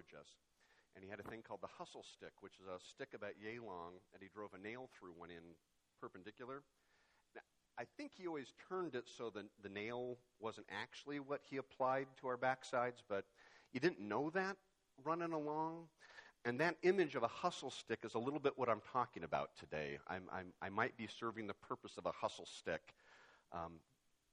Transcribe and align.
encourage 0.00 0.20
us. 0.20 0.28
And 0.94 1.04
he 1.04 1.10
had 1.10 1.20
a 1.20 1.22
thing 1.22 1.42
called 1.46 1.60
the 1.62 1.68
hustle 1.78 2.04
stick, 2.16 2.32
which 2.40 2.54
is 2.54 2.66
a 2.66 2.80
stick 2.84 3.10
about 3.14 3.32
yay 3.42 3.58
long, 3.58 3.92
and 4.12 4.22
he 4.22 4.28
drove 4.34 4.50
a 4.54 4.58
nail 4.58 4.88
through 4.98 5.12
one 5.16 5.30
in 5.30 5.54
perpendicular. 6.00 6.62
Now, 7.34 7.42
I 7.78 7.84
think 7.96 8.12
he 8.16 8.26
always 8.26 8.52
turned 8.68 8.94
it 8.94 9.04
so 9.06 9.30
that 9.30 9.44
the 9.62 9.68
nail 9.68 10.16
wasn't 10.40 10.66
actually 10.70 11.20
what 11.20 11.40
he 11.48 11.58
applied 11.58 12.06
to 12.20 12.28
our 12.28 12.36
backsides, 12.36 13.02
but 13.08 13.24
you 13.72 13.80
didn't 13.80 14.00
know 14.00 14.30
that 14.30 14.56
running 15.04 15.32
along. 15.32 15.86
And 16.44 16.58
that 16.58 16.76
image 16.82 17.14
of 17.14 17.22
a 17.22 17.28
hustle 17.28 17.70
stick 17.70 18.00
is 18.02 18.14
a 18.14 18.18
little 18.18 18.40
bit 18.40 18.54
what 18.56 18.68
I'm 18.68 18.80
talking 18.92 19.24
about 19.24 19.50
today. 19.58 19.98
I'm, 20.08 20.22
I'm, 20.32 20.46
i 20.62 20.70
might 20.70 20.96
be 20.96 21.06
serving 21.06 21.46
the 21.46 21.54
purpose 21.54 21.98
of 21.98 22.06
a 22.06 22.12
hustle 22.12 22.46
stick. 22.46 22.80
Um, 23.52 23.74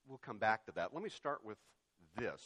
we'll 0.08 0.18
come 0.20 0.38
back 0.38 0.66
to 0.68 0.72
that. 0.74 0.94
Let 0.94 1.04
me 1.04 1.10
start 1.10 1.42
with 1.44 1.58
this. 2.18 2.42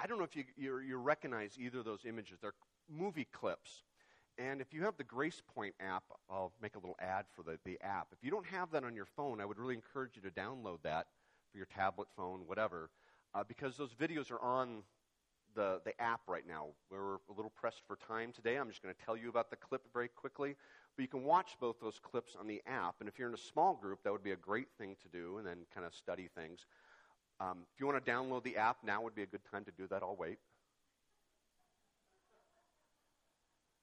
I 0.00 0.06
don't 0.06 0.18
know 0.18 0.24
if 0.24 0.36
you, 0.36 0.44
you, 0.56 0.78
you 0.78 0.96
recognize 0.96 1.58
either 1.58 1.80
of 1.80 1.84
those 1.84 2.04
images. 2.06 2.38
They're 2.40 2.54
movie 2.88 3.26
clips. 3.32 3.82
And 4.38 4.60
if 4.60 4.72
you 4.72 4.84
have 4.84 4.96
the 4.96 5.04
Grace 5.04 5.42
Point 5.52 5.74
app, 5.80 6.04
I'll 6.30 6.52
make 6.62 6.76
a 6.76 6.78
little 6.78 6.96
ad 7.00 7.24
for 7.34 7.42
the, 7.42 7.58
the 7.64 7.78
app. 7.82 8.08
If 8.12 8.18
you 8.22 8.30
don't 8.30 8.46
have 8.46 8.70
that 8.70 8.84
on 8.84 8.94
your 8.94 9.06
phone, 9.16 9.40
I 9.40 9.44
would 9.44 9.58
really 9.58 9.74
encourage 9.74 10.12
you 10.14 10.22
to 10.22 10.30
download 10.30 10.78
that 10.84 11.08
for 11.50 11.58
your 11.58 11.66
tablet, 11.66 12.06
phone, 12.16 12.42
whatever, 12.46 12.90
uh, 13.34 13.42
because 13.42 13.76
those 13.76 13.94
videos 13.94 14.30
are 14.30 14.40
on 14.40 14.82
the, 15.56 15.80
the 15.84 16.00
app 16.00 16.20
right 16.28 16.46
now. 16.46 16.66
We're 16.88 17.14
a 17.14 17.34
little 17.34 17.50
pressed 17.50 17.82
for 17.88 17.96
time 17.96 18.32
today. 18.32 18.56
I'm 18.56 18.68
just 18.68 18.80
going 18.80 18.94
to 18.94 19.04
tell 19.04 19.16
you 19.16 19.28
about 19.28 19.50
the 19.50 19.56
clip 19.56 19.82
very 19.92 20.08
quickly. 20.08 20.54
But 20.96 21.02
you 21.02 21.08
can 21.08 21.24
watch 21.24 21.56
both 21.60 21.80
those 21.80 21.98
clips 22.00 22.36
on 22.38 22.46
the 22.46 22.62
app. 22.66 22.96
And 23.00 23.08
if 23.08 23.18
you're 23.18 23.28
in 23.28 23.34
a 23.34 23.38
small 23.38 23.74
group, 23.74 24.04
that 24.04 24.12
would 24.12 24.22
be 24.22 24.32
a 24.32 24.36
great 24.36 24.68
thing 24.78 24.94
to 25.02 25.08
do 25.08 25.38
and 25.38 25.46
then 25.46 25.58
kind 25.74 25.84
of 25.84 25.94
study 25.94 26.28
things. 26.36 26.66
Um, 27.40 27.58
if 27.72 27.80
you 27.80 27.86
want 27.86 28.04
to 28.04 28.10
download 28.10 28.42
the 28.42 28.56
app, 28.56 28.78
now 28.84 29.02
would 29.02 29.14
be 29.14 29.22
a 29.22 29.26
good 29.26 29.44
time 29.50 29.64
to 29.64 29.70
do 29.70 29.86
that. 29.88 30.02
I'll 30.02 30.16
wait. 30.16 30.38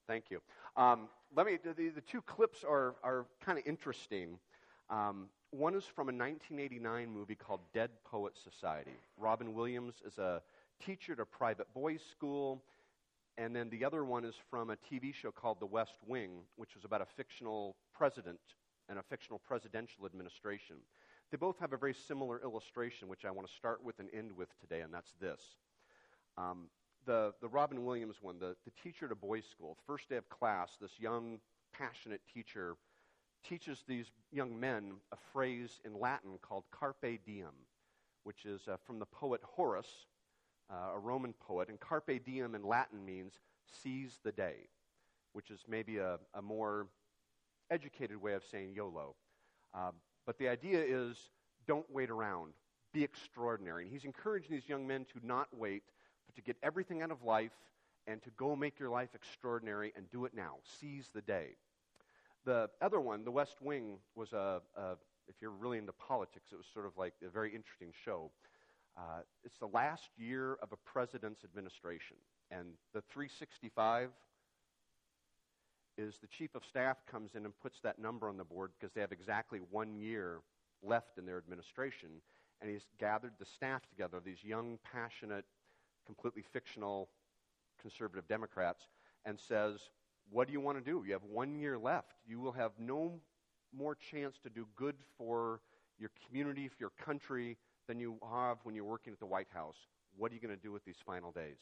Thank 0.08 0.26
you. 0.30 0.42
Um, 0.76 1.08
let 1.36 1.46
me. 1.46 1.58
The, 1.64 1.74
the, 1.74 2.02
two 2.02 2.22
clips 2.22 2.64
are 2.64 2.96
are 3.04 3.26
kind 3.44 3.58
of 3.58 3.66
interesting. 3.66 4.38
Um, 4.90 5.30
one 5.52 5.74
is 5.74 5.86
from 5.86 6.10
a 6.10 6.14
1989 6.14 7.10
movie 7.10 7.36
called 7.36 7.62
Dead 7.74 7.90
Poet 8.04 8.34
Society. 8.44 8.92
Robin 9.18 9.54
Williams 9.54 9.96
is 10.06 10.18
a 10.18 10.42
teacher 10.86 11.14
at 11.14 11.20
a 11.20 11.26
private 11.26 11.74
boys' 11.74 12.02
school. 12.12 12.62
And 13.38 13.56
then 13.56 13.70
the 13.70 13.84
other 13.84 14.06
one 14.06 14.24
is 14.24 14.36
from 14.50 14.70
a 14.70 14.78
TV 14.78 15.14
show 15.14 15.32
called 15.32 15.60
The 15.60 15.66
West 15.66 15.98
Wing, 16.08 16.44
which 16.56 16.74
was 16.74 16.86
about 16.86 17.02
a 17.02 17.06
fictional 17.06 17.76
president 17.94 18.40
and 18.88 18.98
a 18.98 19.04
fictional 19.04 19.40
presidential 19.40 20.06
administration. 20.06 20.78
They 21.32 21.38
both 21.38 21.60
have 21.60 21.74
a 21.74 21.78
very 21.78 21.94
similar 21.94 22.42
illustration, 22.42 23.08
which 23.08 23.26
I 23.26 23.32
want 23.32 23.48
to 23.48 23.54
start 23.54 23.84
with 23.84 24.00
and 24.00 24.10
end 24.14 24.32
with 24.32 24.50
today, 24.60 24.82
and 24.82 24.94
that's 24.94 25.14
this. 25.20 25.42
Um, 26.38 26.68
the, 27.06 27.34
the 27.42 27.48
Robin 27.48 27.84
Williams 27.86 28.18
one, 28.22 28.40
the, 28.40 28.56
the 28.66 28.72
teacher 28.84 29.06
at 29.06 29.12
a 29.12 29.16
boys' 29.16 29.46
school, 29.46 29.78
first 29.86 30.10
day 30.10 30.18
of 30.18 30.30
class, 30.30 30.78
this 30.80 31.00
young, 31.00 31.40
passionate 31.74 32.22
teacher 32.34 32.76
teaches 33.48 33.84
these 33.88 34.08
young 34.32 34.60
men 34.60 34.94
a 35.12 35.18
phrase 35.32 35.80
in 35.86 36.00
Latin 36.00 36.38
called 36.42 36.64
carpe 36.72 37.20
diem, 37.26 37.54
which 38.24 38.46
is 38.46 38.62
uh, 38.68 38.78
from 38.86 39.00
the 39.00 39.06
poet 39.06 39.42
Horace, 39.44 40.08
uh, 40.72 40.96
a 40.96 41.00
Roman 41.00 41.34
poet, 41.34 41.70
and 41.70 41.80
carpe 41.80 42.24
diem 42.26 42.56
in 42.56 42.64
Latin 42.64 43.06
means 43.06 43.34
seize 43.84 44.20
the 44.24 44.32
day, 44.32 44.68
which 45.34 45.52
is 45.52 45.60
maybe 45.68 45.98
a, 45.98 46.18
a 46.34 46.42
more 46.42 46.88
educated 47.70 48.22
way 48.22 48.34
of 48.34 48.44
saying 48.44 48.74
YOLO. 48.74 49.16
Uh, 49.74 49.92
but 50.26 50.38
the 50.38 50.48
idea 50.48 50.84
is 50.84 51.18
don't 51.68 51.86
wait 51.92 52.10
around, 52.10 52.54
be 52.94 53.04
extraordinary. 53.04 53.84
And 53.84 53.92
he's 53.92 54.06
encouraging 54.06 54.52
these 54.52 54.68
young 54.68 54.86
men 54.86 55.06
to 55.14 55.26
not 55.26 55.48
wait, 55.52 55.84
but 56.26 56.36
to 56.36 56.42
get 56.42 56.58
everything 56.64 57.02
out 57.02 57.12
of 57.12 57.24
life 57.24 57.52
and 58.08 58.22
to 58.24 58.30
go 58.32 58.56
make 58.56 58.80
your 58.80 58.90
life 58.90 59.10
extraordinary 59.16 59.94
and 59.96 60.10
do 60.12 60.26
it 60.26 60.34
now. 60.36 60.56
Seize 60.80 61.10
the 61.14 61.22
day. 61.22 61.56
The 62.46 62.70
other 62.82 63.00
one, 63.00 63.24
The 63.24 63.32
West 63.32 63.56
Wing, 63.62 63.98
was 64.16 64.34
a, 64.34 64.62
a 64.78 64.96
if 65.28 65.36
you're 65.42 65.52
really 65.52 65.80
into 65.80 65.94
politics, 65.94 66.52
it 66.52 66.56
was 66.56 66.68
sort 66.72 66.86
of 66.86 66.92
like 66.98 67.14
a 67.26 67.30
very 67.30 67.54
interesting 67.56 67.92
show. 68.04 68.32
Uh, 68.98 69.22
it's 69.44 69.58
the 69.58 69.68
last 69.68 70.10
year 70.18 70.58
of 70.62 70.72
a 70.72 70.78
president's 70.78 71.44
administration. 71.44 72.18
And 72.52 72.68
the 72.94 73.02
365 73.02 74.10
is 75.98 76.18
the 76.20 76.28
chief 76.28 76.56
of 76.56 76.64
staff 76.66 76.98
comes 77.10 77.36
in 77.36 77.46
and 77.46 77.54
puts 77.62 77.80
that 77.82 78.00
number 78.00 78.28
on 78.28 78.38
the 78.38 78.44
board 78.44 78.72
because 78.80 78.94
they 78.94 79.02
have 79.02 79.12
exactly 79.12 79.60
one 79.72 79.96
year 79.96 80.40
left 80.84 81.18
in 81.18 81.26
their 81.26 81.38
administration. 81.38 82.10
And 82.62 82.70
he's 82.70 82.88
gathered 83.00 83.34
the 83.40 83.46
staff 83.46 83.88
together, 83.90 84.22
these 84.24 84.44
young, 84.44 84.80
passionate, 84.92 85.46
completely 86.06 86.44
fictional 86.54 87.10
conservative 87.80 88.28
Democrats, 88.28 88.88
and 89.26 89.40
says, 89.40 89.90
What 90.30 90.48
do 90.48 90.54
you 90.54 90.62
want 90.62 90.78
to 90.78 90.84
do? 90.84 91.04
You 91.06 91.14
have 91.14 91.24
one 91.24 91.56
year 91.56 91.78
left. 91.78 92.14
You 92.28 92.40
will 92.40 92.54
have 92.54 92.72
no 92.80 93.20
more 93.78 93.96
chance 93.96 94.38
to 94.44 94.50
do 94.50 94.68
good 94.76 94.96
for 95.18 95.62
your 96.00 96.12
community, 96.28 96.68
for 96.68 96.78
your 96.80 96.92
country, 96.92 97.58
than 97.88 98.00
you 98.00 98.18
have 98.32 98.58
when 98.64 98.76
you're 98.76 98.86
working 98.86 99.14
at 99.14 99.20
the 99.20 99.26
White 99.26 99.50
House. 99.54 99.76
What 100.18 100.32
are 100.32 100.36
you 100.36 100.42
going 100.42 100.56
to 100.56 100.62
do 100.62 100.72
with 100.72 100.86
these 100.86 100.98
final 101.06 101.32
days? 101.32 101.58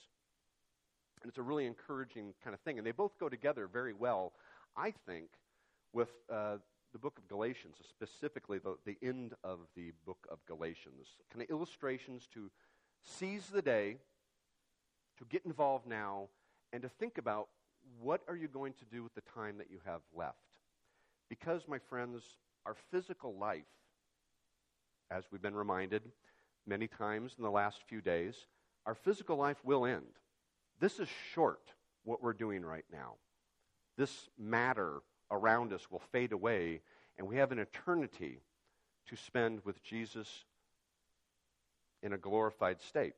And 1.24 1.30
it's 1.30 1.38
a 1.38 1.44
really 1.44 1.66
encouraging 1.66 2.34
kind 2.44 2.54
of 2.54 2.60
thing. 2.62 2.78
And 2.78 2.86
they 2.86 2.92
both 2.92 3.18
go 3.20 3.30
together 3.30 3.68
very 3.72 3.94
well, 3.94 4.34
I 4.76 4.94
think, 5.08 5.30
with 5.94 6.10
uh, 6.32 6.58
the 6.92 7.00
book 7.00 7.18
of 7.18 7.28
Galatians, 7.28 7.78
specifically 7.88 8.60
the, 8.60 8.76
the 8.86 8.98
end 9.02 9.34
of 9.44 9.60
the 9.76 9.94
book 10.06 10.28
of 10.30 10.40
Galatians. 10.48 11.08
Kind 11.32 11.42
of 11.44 11.50
illustrations 11.50 12.28
to 12.34 12.52
seize 13.02 13.48
the 13.48 13.62
day, 13.62 13.98
to 15.18 15.26
get 15.26 15.46
involved 15.46 15.88
now, 15.88 16.28
and 16.72 16.82
to 16.84 16.90
think 16.90 17.18
about 17.18 17.48
what 18.02 18.22
are 18.28 18.36
you 18.36 18.48
going 18.48 18.74
to 18.74 18.86
do 18.86 19.04
with 19.04 19.14
the 19.16 19.22
time 19.34 19.58
that 19.58 19.72
you 19.72 19.80
have 19.86 20.02
left. 20.16 20.38
Because, 21.30 21.68
my 21.68 21.80
friends, 21.80 22.22
our 22.66 22.76
physical 22.92 23.36
life 23.36 23.64
as 25.14 25.26
we've 25.32 25.42
been 25.42 25.56
reminded 25.56 26.02
many 26.66 26.88
times 26.88 27.36
in 27.38 27.44
the 27.44 27.52
last 27.52 27.80
few 27.88 28.02
days, 28.02 28.36
our 28.86 28.96
physical 28.96 29.38
life 29.38 29.58
will 29.64 29.86
end. 29.86 30.02
This 30.80 31.00
is 31.00 31.08
short, 31.34 31.62
what 32.04 32.22
we're 32.22 32.34
doing 32.34 32.64
right 32.64 32.86
now. 32.92 33.14
This 33.98 34.30
matter 34.38 35.02
around 35.32 35.74
us 35.74 35.90
will 35.90 36.02
fade 36.12 36.32
away, 36.32 36.82
and 37.18 37.28
we 37.28 37.38
have 37.38 37.52
an 37.52 37.60
eternity 37.60 38.40
to 39.08 39.16
spend 39.16 39.62
with 39.64 39.84
Jesus 39.84 40.46
in 42.02 42.14
a 42.14 42.18
glorified 42.18 42.82
state. 42.82 43.14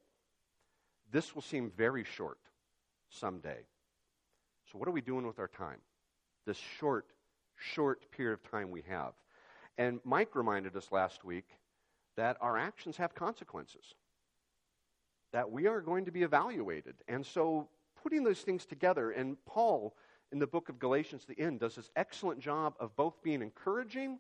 This 1.11 1.33
will 1.33 1.41
seem 1.41 1.71
very 1.75 2.03
short 2.03 2.39
someday. 3.09 3.65
So, 4.71 4.77
what 4.77 4.87
are 4.87 4.91
we 4.91 5.01
doing 5.01 5.25
with 5.27 5.39
our 5.39 5.47
time? 5.47 5.79
This 6.45 6.57
short, 6.57 7.07
short 7.55 8.09
period 8.11 8.33
of 8.33 8.51
time 8.51 8.71
we 8.71 8.83
have. 8.89 9.13
And 9.77 9.99
Mike 10.03 10.35
reminded 10.35 10.75
us 10.75 10.91
last 10.91 11.23
week 11.23 11.45
that 12.15 12.37
our 12.41 12.57
actions 12.57 12.97
have 12.97 13.13
consequences, 13.13 13.93
that 15.35 15.51
we 15.51 15.67
are 15.67 15.81
going 15.81 16.05
to 16.05 16.11
be 16.11 16.23
evaluated. 16.23 16.95
And 17.09 17.25
so, 17.25 17.67
putting 18.01 18.23
those 18.23 18.39
things 18.39 18.65
together, 18.65 19.11
and 19.11 19.35
Paul 19.45 19.93
in 20.31 20.39
the 20.39 20.47
book 20.47 20.69
of 20.69 20.79
Galatians, 20.79 21.25
the 21.25 21.37
end, 21.37 21.59
does 21.59 21.75
this 21.75 21.91
excellent 21.97 22.39
job 22.39 22.73
of 22.79 22.95
both 22.95 23.21
being 23.21 23.41
encouraging 23.41 24.19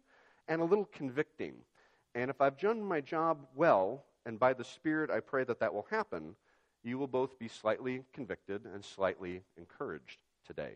and 0.49 0.61
a 0.61 0.65
little 0.65 0.89
convicting. 0.91 1.53
And 2.15 2.29
if 2.29 2.41
I've 2.41 2.57
done 2.57 2.83
my 2.83 2.99
job 2.99 3.47
well, 3.55 4.03
and 4.25 4.37
by 4.37 4.51
the 4.51 4.65
Spirit 4.65 5.09
I 5.09 5.21
pray 5.21 5.45
that 5.45 5.61
that 5.61 5.73
will 5.73 5.87
happen, 5.89 6.35
you 6.83 6.97
will 6.97 7.07
both 7.07 7.39
be 7.39 7.47
slightly 7.47 8.03
convicted 8.11 8.65
and 8.65 8.83
slightly 8.83 9.41
encouraged 9.57 10.19
today, 10.45 10.73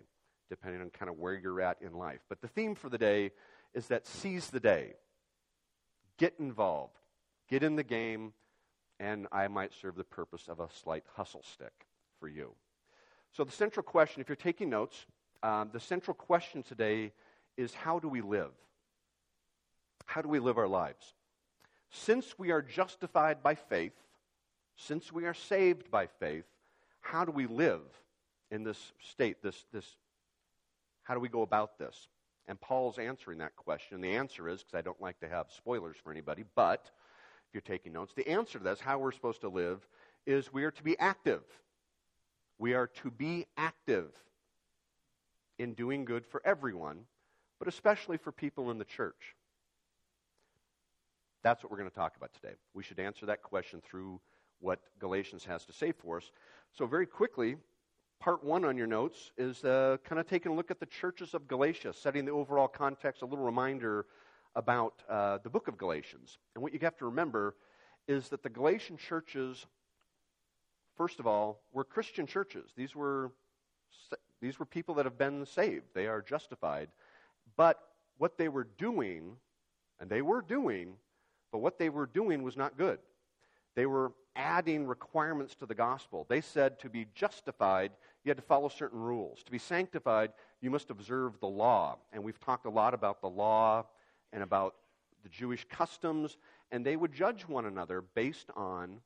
depending 0.49 0.79
on 0.79 0.89
kind 0.89 1.09
of 1.09 1.17
where 1.17 1.35
you're 1.35 1.59
at 1.59 1.81
in 1.81 1.91
life. 1.91 2.21
But 2.29 2.39
the 2.39 2.47
theme 2.47 2.75
for 2.75 2.87
the 2.87 2.97
day 2.97 3.31
is 3.73 3.87
that 3.87 4.07
seize 4.07 4.49
the 4.49 4.61
day, 4.61 4.93
get 6.17 6.33
involved, 6.39 6.95
get 7.49 7.61
in 7.61 7.75
the 7.75 7.83
game, 7.83 8.31
and 8.99 9.27
I 9.31 9.47
might 9.47 9.73
serve 9.73 9.95
the 9.95 10.03
purpose 10.03 10.47
of 10.47 10.59
a 10.59 10.67
slight 10.83 11.03
hustle 11.15 11.43
stick 11.43 11.85
for 12.19 12.27
you. 12.27 12.53
So, 13.31 13.43
the 13.43 13.51
central 13.51 13.83
question, 13.83 14.21
if 14.21 14.29
you're 14.29 14.35
taking 14.35 14.69
notes, 14.69 15.05
um, 15.43 15.69
the 15.71 15.79
central 15.79 16.13
question 16.13 16.63
today 16.63 17.11
is 17.57 17.73
how 17.73 17.99
do 17.99 18.09
we 18.09 18.21
live? 18.21 18.51
How 20.05 20.21
do 20.21 20.27
we 20.27 20.39
live 20.39 20.57
our 20.57 20.67
lives? 20.67 21.13
Since 21.91 22.37
we 22.37 22.51
are 22.51 22.61
justified 22.61 23.41
by 23.41 23.55
faith, 23.55 23.93
since 24.75 25.11
we 25.11 25.25
are 25.25 25.33
saved 25.33 25.91
by 25.91 26.07
faith, 26.07 26.45
how 27.01 27.25
do 27.25 27.31
we 27.31 27.47
live 27.47 27.81
in 28.51 28.63
this 28.63 28.93
state, 29.11 29.41
this, 29.41 29.65
this 29.71 29.85
how 31.03 31.13
do 31.13 31.19
we 31.19 31.29
go 31.29 31.41
about 31.41 31.77
this? 31.77 32.07
And 32.47 32.59
Paul's 32.59 32.97
answering 32.97 33.39
that 33.39 33.55
question. 33.55 34.01
The 34.01 34.15
answer 34.15 34.49
is, 34.49 34.63
because 34.63 34.77
I 34.77 34.81
don't 34.81 35.01
like 35.01 35.19
to 35.19 35.29
have 35.29 35.47
spoilers 35.55 35.97
for 36.03 36.11
anybody, 36.11 36.43
but 36.55 36.89
if 37.49 37.55
you're 37.55 37.77
taking 37.77 37.93
notes. 37.93 38.13
The 38.15 38.27
answer 38.27 38.59
to 38.59 38.63
this, 38.63 38.79
how 38.79 38.99
we're 38.99 39.11
supposed 39.11 39.41
to 39.41 39.49
live, 39.49 39.87
is 40.25 40.53
we 40.53 40.63
are 40.63 40.71
to 40.71 40.83
be 40.83 40.97
active. 40.99 41.41
We 42.59 42.75
are 42.75 42.87
to 43.01 43.09
be 43.09 43.47
active 43.57 44.11
in 45.57 45.73
doing 45.73 46.05
good 46.05 46.25
for 46.25 46.41
everyone, 46.45 46.99
but 47.57 47.67
especially 47.67 48.17
for 48.17 48.31
people 48.31 48.69
in 48.69 48.77
the 48.77 48.85
church. 48.85 49.35
That's 51.41 51.63
what 51.63 51.71
we're 51.71 51.77
going 51.77 51.89
to 51.89 51.95
talk 51.95 52.15
about 52.17 52.33
today. 52.33 52.53
We 52.73 52.83
should 52.83 52.99
answer 52.99 53.25
that 53.25 53.41
question 53.41 53.81
through 53.81 54.19
what 54.59 54.79
Galatians 54.99 55.45
has 55.45 55.65
to 55.65 55.73
say 55.73 55.91
for 55.91 56.17
us. 56.17 56.31
So, 56.77 56.85
very 56.85 57.07
quickly, 57.07 57.55
part 58.19 58.43
one 58.43 58.65
on 58.65 58.77
your 58.77 58.87
notes 58.87 59.31
is 59.37 59.63
uh, 59.63 59.97
kind 60.03 60.19
of 60.19 60.27
taking 60.27 60.51
a 60.51 60.55
look 60.55 60.69
at 60.69 60.79
the 60.79 60.85
churches 60.85 61.33
of 61.33 61.47
Galatia, 61.47 61.93
setting 61.93 62.25
the 62.25 62.31
overall 62.31 62.67
context, 62.67 63.21
a 63.21 63.25
little 63.25 63.45
reminder 63.45 64.05
about 64.55 65.03
uh, 65.09 65.37
the 65.43 65.49
book 65.49 65.67
of 65.67 65.77
Galatians. 65.77 66.37
And 66.55 66.63
what 66.63 66.73
you 66.73 66.79
have 66.81 66.97
to 66.97 67.05
remember 67.05 67.55
is 68.07 68.29
that 68.29 68.43
the 68.43 68.49
Galatian 68.49 68.97
churches, 68.97 69.65
first 70.97 71.19
of 71.19 71.27
all, 71.27 71.61
were 71.71 71.83
Christian 71.83 72.25
churches. 72.25 72.71
These 72.75 72.95
were, 72.95 73.31
these 74.41 74.59
were 74.59 74.65
people 74.65 74.95
that 74.95 75.05
have 75.05 75.17
been 75.17 75.45
saved, 75.45 75.85
they 75.93 76.07
are 76.07 76.21
justified. 76.21 76.89
But 77.55 77.79
what 78.17 78.37
they 78.37 78.49
were 78.49 78.67
doing, 78.77 79.37
and 79.99 80.09
they 80.09 80.21
were 80.21 80.41
doing, 80.41 80.93
but 81.51 81.59
what 81.59 81.77
they 81.77 81.89
were 81.89 82.05
doing 82.05 82.43
was 82.43 82.57
not 82.57 82.77
good. 82.77 82.99
They 83.75 83.85
were 83.85 84.11
adding 84.35 84.87
requirements 84.87 85.55
to 85.55 85.65
the 85.65 85.75
gospel. 85.75 86.25
They 86.27 86.41
said 86.41 86.79
to 86.79 86.89
be 86.89 87.07
justified, 87.13 87.91
you 88.23 88.29
had 88.29 88.37
to 88.37 88.43
follow 88.43 88.69
certain 88.69 88.99
rules. 88.99 89.43
To 89.43 89.51
be 89.51 89.59
sanctified, 89.59 90.31
you 90.61 90.69
must 90.69 90.89
observe 90.89 91.39
the 91.39 91.47
law. 91.47 91.97
And 92.11 92.23
we've 92.23 92.39
talked 92.39 92.65
a 92.65 92.69
lot 92.69 92.93
about 92.93 93.21
the 93.21 93.29
law 93.29 93.85
and 94.33 94.43
about 94.43 94.75
the 95.23 95.29
Jewish 95.29 95.65
customs, 95.69 96.37
and 96.71 96.85
they 96.85 96.95
would 96.95 97.13
judge 97.13 97.47
one 97.47 97.65
another 97.65 98.01
based 98.01 98.49
on 98.55 99.01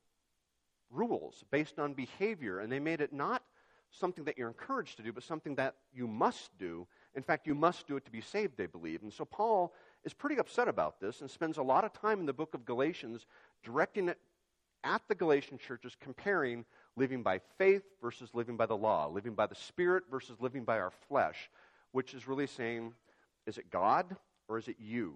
rules, 0.90 1.44
based 1.50 1.78
on 1.78 1.94
behavior. 1.94 2.60
And 2.60 2.70
they 2.70 2.78
made 2.78 3.00
it 3.00 3.12
not 3.12 3.42
something 3.90 4.24
that 4.24 4.38
you're 4.38 4.48
encouraged 4.48 4.96
to 4.96 5.02
do, 5.02 5.12
but 5.12 5.22
something 5.22 5.54
that 5.56 5.74
you 5.92 6.06
must 6.06 6.56
do. 6.58 6.86
In 7.14 7.22
fact, 7.22 7.46
you 7.46 7.54
must 7.54 7.86
do 7.86 7.96
it 7.96 8.04
to 8.04 8.10
be 8.10 8.20
saved, 8.20 8.56
they 8.56 8.66
believe. 8.66 9.02
And 9.02 9.12
so 9.12 9.24
Paul 9.24 9.72
is 10.04 10.12
pretty 10.12 10.36
upset 10.36 10.68
about 10.68 11.00
this 11.00 11.20
and 11.20 11.30
spends 11.30 11.58
a 11.58 11.62
lot 11.62 11.84
of 11.84 11.92
time 11.92 12.20
in 12.20 12.26
the 12.26 12.32
book 12.32 12.54
of 12.54 12.64
Galatians 12.64 13.26
directing 13.62 14.08
it 14.08 14.18
at 14.82 15.00
the 15.08 15.14
Galatian 15.14 15.58
churches, 15.58 15.96
comparing 15.98 16.64
living 16.96 17.22
by 17.22 17.40
faith 17.56 17.84
versus 18.02 18.30
living 18.34 18.56
by 18.56 18.66
the 18.66 18.76
law, 18.76 19.08
living 19.08 19.34
by 19.34 19.46
the 19.46 19.54
Spirit 19.54 20.04
versus 20.10 20.36
living 20.40 20.64
by 20.64 20.78
our 20.78 20.92
flesh, 21.08 21.50
which 21.92 22.12
is 22.12 22.28
really 22.28 22.46
saying, 22.46 22.92
is 23.46 23.56
it 23.56 23.70
God 23.70 24.16
or 24.48 24.58
is 24.58 24.68
it 24.68 24.76
you? 24.78 25.14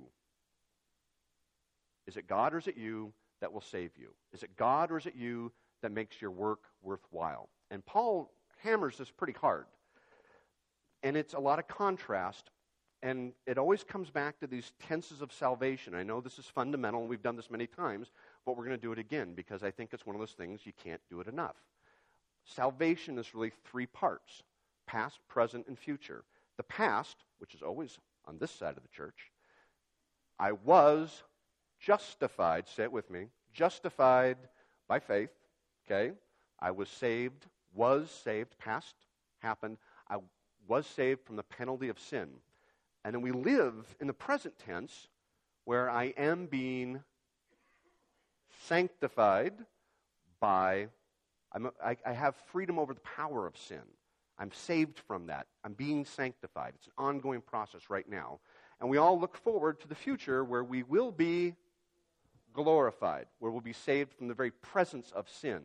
Is 2.07 2.17
it 2.17 2.27
God 2.27 2.55
or 2.55 2.59
is 2.59 2.67
it 2.67 2.77
you 2.77 3.13
that 3.41 3.53
will 3.53 3.61
save 3.61 3.91
you? 3.97 4.15
Is 4.33 4.43
it 4.43 4.57
God 4.57 4.91
or 4.91 4.99
is 4.99 5.07
it 5.07 5.15
you 5.15 5.53
that 5.83 5.93
makes 5.93 6.21
your 6.21 6.31
work 6.31 6.61
worthwhile? 6.83 7.49
And 7.71 7.85
Paul 7.85 8.33
hammers 8.63 8.97
this 8.97 9.11
pretty 9.11 9.35
hard. 9.35 9.67
And 11.03 11.17
it's 11.17 11.35
a 11.35 11.39
lot 11.39 11.59
of 11.59 11.69
contrast. 11.69 12.51
And 13.03 13.33
it 13.47 13.59
always 13.59 13.85
comes 13.85 14.11
back 14.11 14.41
to 14.41 14.49
these 14.49 14.73
tenses 14.81 15.23
of 15.23 15.33
salvation. 15.33 15.95
I 15.95 16.03
know 16.03 16.21
this 16.21 16.39
is 16.39 16.47
fundamental, 16.47 17.01
and 17.01 17.09
we've 17.09 17.23
done 17.23 17.37
this 17.37 17.51
many 17.51 17.67
times, 17.67 18.11
but 18.45 18.57
we're 18.57 18.65
going 18.65 18.77
to 18.77 18.83
do 18.83 18.91
it 18.91 18.99
again 18.99 19.35
because 19.35 19.63
I 19.63 19.71
think 19.71 19.91
it's 19.93 20.05
one 20.05 20.17
of 20.17 20.21
those 20.21 20.33
things 20.33 20.63
you 20.65 20.73
can't 20.83 21.01
do 21.09 21.21
it 21.21 21.29
enough. 21.29 21.55
Salvation 22.45 23.19
is 23.19 23.35
really 23.35 23.53
three 23.71 23.87
parts 23.87 24.43
past, 24.89 25.21
present, 25.29 25.67
and 25.69 25.79
future. 25.79 26.25
The 26.57 26.63
past, 26.65 27.19
which 27.39 27.55
is 27.55 27.63
always 27.63 27.99
on 28.29 28.39
this 28.39 28.51
side 28.51 28.77
of 28.77 28.83
the 28.83 28.89
church, 28.89 29.33
I 30.39 30.53
was 30.53 31.23
justified, 31.81 32.69
say 32.69 32.85
it 32.85 32.93
with 32.93 33.11
me, 33.11 33.27
justified 33.53 34.37
by 34.87 35.01
faith, 35.01 35.31
okay? 35.87 36.13
I 36.61 36.71
was 36.71 36.89
saved, 36.89 37.47
was 37.75 38.11
saved, 38.11 38.57
past 38.59 38.95
happened. 39.41 39.79
I 40.09 40.19
was 40.67 40.87
saved 40.87 41.25
from 41.25 41.37
the 41.37 41.43
penalty 41.43 41.89
of 41.89 41.99
sin. 41.99 42.29
And 43.05 43.15
then 43.15 43.23
we 43.23 43.33
live 43.33 43.97
in 44.01 44.07
the 44.07 44.13
present 44.13 44.55
tense 44.59 45.09
where 45.65 45.89
I 45.89 46.15
am 46.17 46.47
being 46.47 47.01
sanctified 48.67 49.55
by, 50.41 50.89
I 51.55 52.13
have 52.13 52.35
freedom 52.53 52.79
over 52.79 52.95
the 52.95 53.01
power 53.01 53.47
of 53.47 53.57
sin. 53.57 53.83
I'm 54.39 54.53
saved 54.53 55.01
from 55.07 55.27
that. 55.27 55.47
I'm 55.65 55.73
being 55.73 56.05
sanctified. 56.05 56.75
It's 56.77 56.87
an 56.87 56.93
ongoing 56.97 57.41
process 57.41 57.91
right 57.91 58.09
now. 58.09 58.41
And 58.81 58.89
we 58.89 58.97
all 58.97 59.19
look 59.19 59.37
forward 59.37 59.81
to 59.81 59.89
the 59.89 59.95
future 59.95 60.45
where 60.45 60.63
we 60.63 60.83
will 60.85 61.11
be 61.11 61.55
glorified, 62.53 63.27
where 63.41 63.51
we'll 63.51 63.61
be 63.61 63.73
saved 63.73 64.15
from 64.15 64.29
the 64.29 64.35
very 64.35 64.51
presence 64.51 65.13
of 65.13 65.29
sin. 65.29 65.63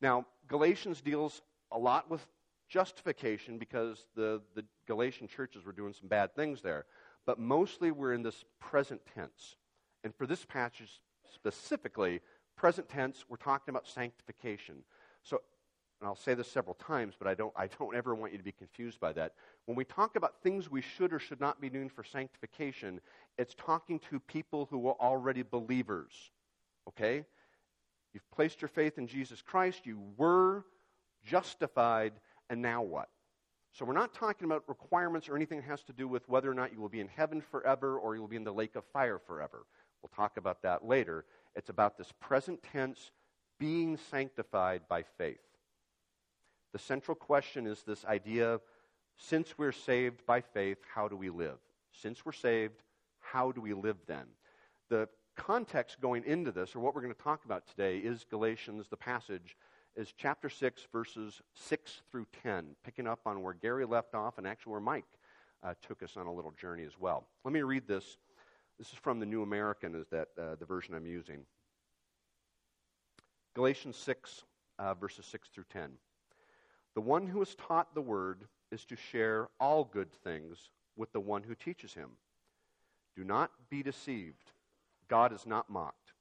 Now, 0.00 0.26
Galatians 0.48 1.00
deals 1.00 1.42
a 1.70 1.78
lot 1.78 2.10
with 2.10 2.26
justification 2.68 3.58
because 3.58 4.06
the, 4.14 4.40
the 4.54 4.64
Galatian 4.86 5.28
churches 5.28 5.64
were 5.64 5.72
doing 5.72 5.92
some 5.92 6.08
bad 6.08 6.34
things 6.34 6.62
there. 6.62 6.86
But 7.26 7.38
mostly 7.38 7.90
we're 7.90 8.14
in 8.14 8.22
this 8.22 8.44
present 8.60 9.02
tense. 9.14 9.56
And 10.04 10.14
for 10.14 10.26
this 10.26 10.44
passage 10.44 11.00
specifically, 11.34 12.20
present 12.56 12.88
tense, 12.88 13.24
we're 13.28 13.36
talking 13.36 13.72
about 13.72 13.86
sanctification. 13.86 14.76
So, 15.22 15.42
and 16.00 16.08
I'll 16.08 16.16
say 16.16 16.32
this 16.34 16.50
several 16.50 16.74
times, 16.74 17.14
but 17.18 17.28
I 17.28 17.34
don't, 17.34 17.52
I 17.56 17.66
don't 17.78 17.94
ever 17.94 18.14
want 18.14 18.32
you 18.32 18.38
to 18.38 18.44
be 18.44 18.52
confused 18.52 19.00
by 19.00 19.12
that. 19.12 19.34
When 19.66 19.76
we 19.76 19.84
talk 19.84 20.16
about 20.16 20.42
things 20.42 20.70
we 20.70 20.80
should 20.80 21.12
or 21.12 21.18
should 21.18 21.40
not 21.40 21.60
be 21.60 21.68
doing 21.68 21.90
for 21.90 22.04
sanctification, 22.04 23.00
it's 23.36 23.54
talking 23.54 24.00
to 24.10 24.18
people 24.20 24.66
who 24.70 24.88
are 24.88 24.96
already 24.98 25.42
believers. 25.42 26.12
Okay? 26.88 27.24
You've 28.14 28.30
placed 28.30 28.62
your 28.62 28.68
faith 28.68 28.96
in 28.98 29.06
Jesus 29.06 29.42
Christ, 29.42 29.84
you 29.84 30.00
were 30.16 30.64
justified, 31.24 32.12
and 32.48 32.62
now 32.62 32.82
what? 32.82 33.08
So 33.72 33.84
we're 33.84 33.92
not 33.92 34.14
talking 34.14 34.46
about 34.46 34.64
requirements 34.68 35.28
or 35.28 35.36
anything 35.36 35.58
that 35.58 35.66
has 35.66 35.82
to 35.84 35.92
do 35.92 36.08
with 36.08 36.28
whether 36.28 36.50
or 36.50 36.54
not 36.54 36.72
you 36.72 36.80
will 36.80 36.88
be 36.88 37.00
in 37.00 37.08
heaven 37.08 37.40
forever 37.40 37.98
or 37.98 38.14
you 38.14 38.20
will 38.20 38.28
be 38.28 38.36
in 38.36 38.42
the 38.42 38.52
lake 38.52 38.74
of 38.74 38.84
fire 38.92 39.18
forever. 39.18 39.64
We'll 40.02 40.10
talk 40.16 40.38
about 40.38 40.62
that 40.62 40.84
later. 40.84 41.24
It's 41.54 41.68
about 41.68 41.96
this 41.96 42.10
present 42.20 42.62
tense 42.72 43.12
being 43.58 43.96
sanctified 44.10 44.82
by 44.88 45.04
faith. 45.18 45.38
The 46.72 46.78
central 46.78 47.14
question 47.14 47.66
is 47.66 47.82
this 47.82 48.04
idea 48.04 48.60
since 49.16 49.58
we're 49.58 49.72
saved 49.72 50.24
by 50.26 50.40
faith, 50.40 50.78
how 50.94 51.08
do 51.08 51.16
we 51.16 51.28
live? 51.28 51.58
Since 51.92 52.24
we're 52.24 52.32
saved, 52.32 52.82
how 53.18 53.52
do 53.52 53.60
we 53.60 53.74
live 53.74 53.98
then? 54.06 54.24
The 54.88 55.08
context 55.36 56.00
going 56.00 56.24
into 56.24 56.52
this, 56.52 56.74
or 56.74 56.80
what 56.80 56.94
we're 56.94 57.02
going 57.02 57.14
to 57.14 57.22
talk 57.22 57.44
about 57.44 57.66
today, 57.66 57.98
is 57.98 58.24
Galatians, 58.30 58.88
the 58.88 58.96
passage, 58.96 59.56
is 59.96 60.14
chapter 60.16 60.48
6, 60.48 60.86
verses 60.92 61.42
6 61.54 62.02
through 62.10 62.26
10, 62.42 62.76
picking 62.84 63.06
up 63.06 63.20
on 63.26 63.42
where 63.42 63.52
Gary 63.52 63.84
left 63.84 64.14
off 64.14 64.38
and 64.38 64.46
actually 64.46 64.72
where 64.72 64.80
Mike 64.80 65.04
uh, 65.62 65.74
took 65.86 66.02
us 66.02 66.16
on 66.16 66.26
a 66.26 66.32
little 66.32 66.52
journey 66.52 66.84
as 66.84 66.98
well. 66.98 67.26
Let 67.44 67.52
me 67.52 67.62
read 67.62 67.86
this 67.86 68.16
this 68.78 68.94
is 68.94 68.98
from 68.98 69.20
the 69.20 69.26
New 69.26 69.42
American, 69.42 69.94
is 69.94 70.06
that 70.08 70.28
uh, 70.38 70.54
the 70.58 70.64
version 70.64 70.94
I'm 70.94 71.04
using. 71.04 71.44
Galatians 73.54 73.98
6, 73.98 74.44
uh, 74.78 74.94
verses 74.94 75.26
6 75.26 75.48
through 75.48 75.66
10. 75.70 75.90
The 77.00 77.06
one 77.06 77.26
who 77.28 77.40
is 77.40 77.54
taught 77.54 77.94
the 77.94 78.02
word 78.02 78.44
is 78.70 78.84
to 78.84 78.94
share 78.94 79.48
all 79.58 79.84
good 79.84 80.12
things 80.12 80.68
with 80.96 81.10
the 81.12 81.20
one 81.20 81.42
who 81.42 81.54
teaches 81.54 81.94
him. 81.94 82.10
Do 83.16 83.24
not 83.24 83.50
be 83.70 83.82
deceived. 83.82 84.52
God 85.08 85.32
is 85.32 85.46
not 85.46 85.70
mocked. 85.70 86.12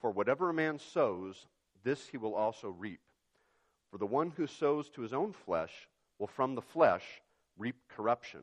For 0.00 0.10
whatever 0.10 0.50
a 0.50 0.52
man 0.52 0.80
sows, 0.80 1.46
this 1.84 2.08
he 2.08 2.16
will 2.16 2.34
also 2.34 2.70
reap. 2.70 2.98
For 3.92 3.98
the 3.98 4.06
one 4.06 4.32
who 4.36 4.48
sows 4.48 4.88
to 4.88 5.02
his 5.02 5.12
own 5.12 5.32
flesh 5.32 5.88
will 6.18 6.26
from 6.26 6.56
the 6.56 6.60
flesh 6.60 7.04
reap 7.56 7.76
corruption. 7.88 8.40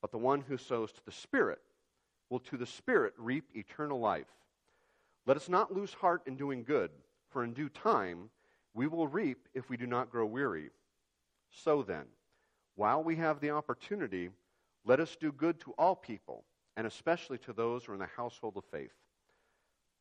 But 0.00 0.10
the 0.10 0.18
one 0.18 0.40
who 0.40 0.56
sows 0.56 0.90
to 0.90 1.04
the 1.04 1.12
Spirit 1.12 1.60
will 2.30 2.40
to 2.40 2.56
the 2.56 2.66
Spirit 2.66 3.14
reap 3.16 3.44
eternal 3.54 4.00
life. 4.00 4.26
Let 5.24 5.36
us 5.36 5.48
not 5.48 5.72
lose 5.72 5.94
heart 5.94 6.22
in 6.26 6.34
doing 6.34 6.64
good, 6.64 6.90
for 7.30 7.44
in 7.44 7.52
due 7.52 7.68
time 7.68 8.30
we 8.74 8.86
will 8.86 9.06
reap 9.06 9.48
if 9.54 9.68
we 9.68 9.76
do 9.76 9.86
not 9.86 10.10
grow 10.10 10.26
weary. 10.26 10.70
So 11.50 11.82
then, 11.82 12.04
while 12.74 13.02
we 13.02 13.16
have 13.16 13.40
the 13.40 13.50
opportunity, 13.50 14.30
let 14.84 15.00
us 15.00 15.16
do 15.16 15.30
good 15.32 15.60
to 15.60 15.72
all 15.78 15.94
people, 15.94 16.44
and 16.76 16.86
especially 16.86 17.38
to 17.38 17.52
those 17.52 17.84
who 17.84 17.92
are 17.92 17.94
in 17.94 18.00
the 18.00 18.06
household 18.16 18.56
of 18.56 18.64
faith. 18.70 18.94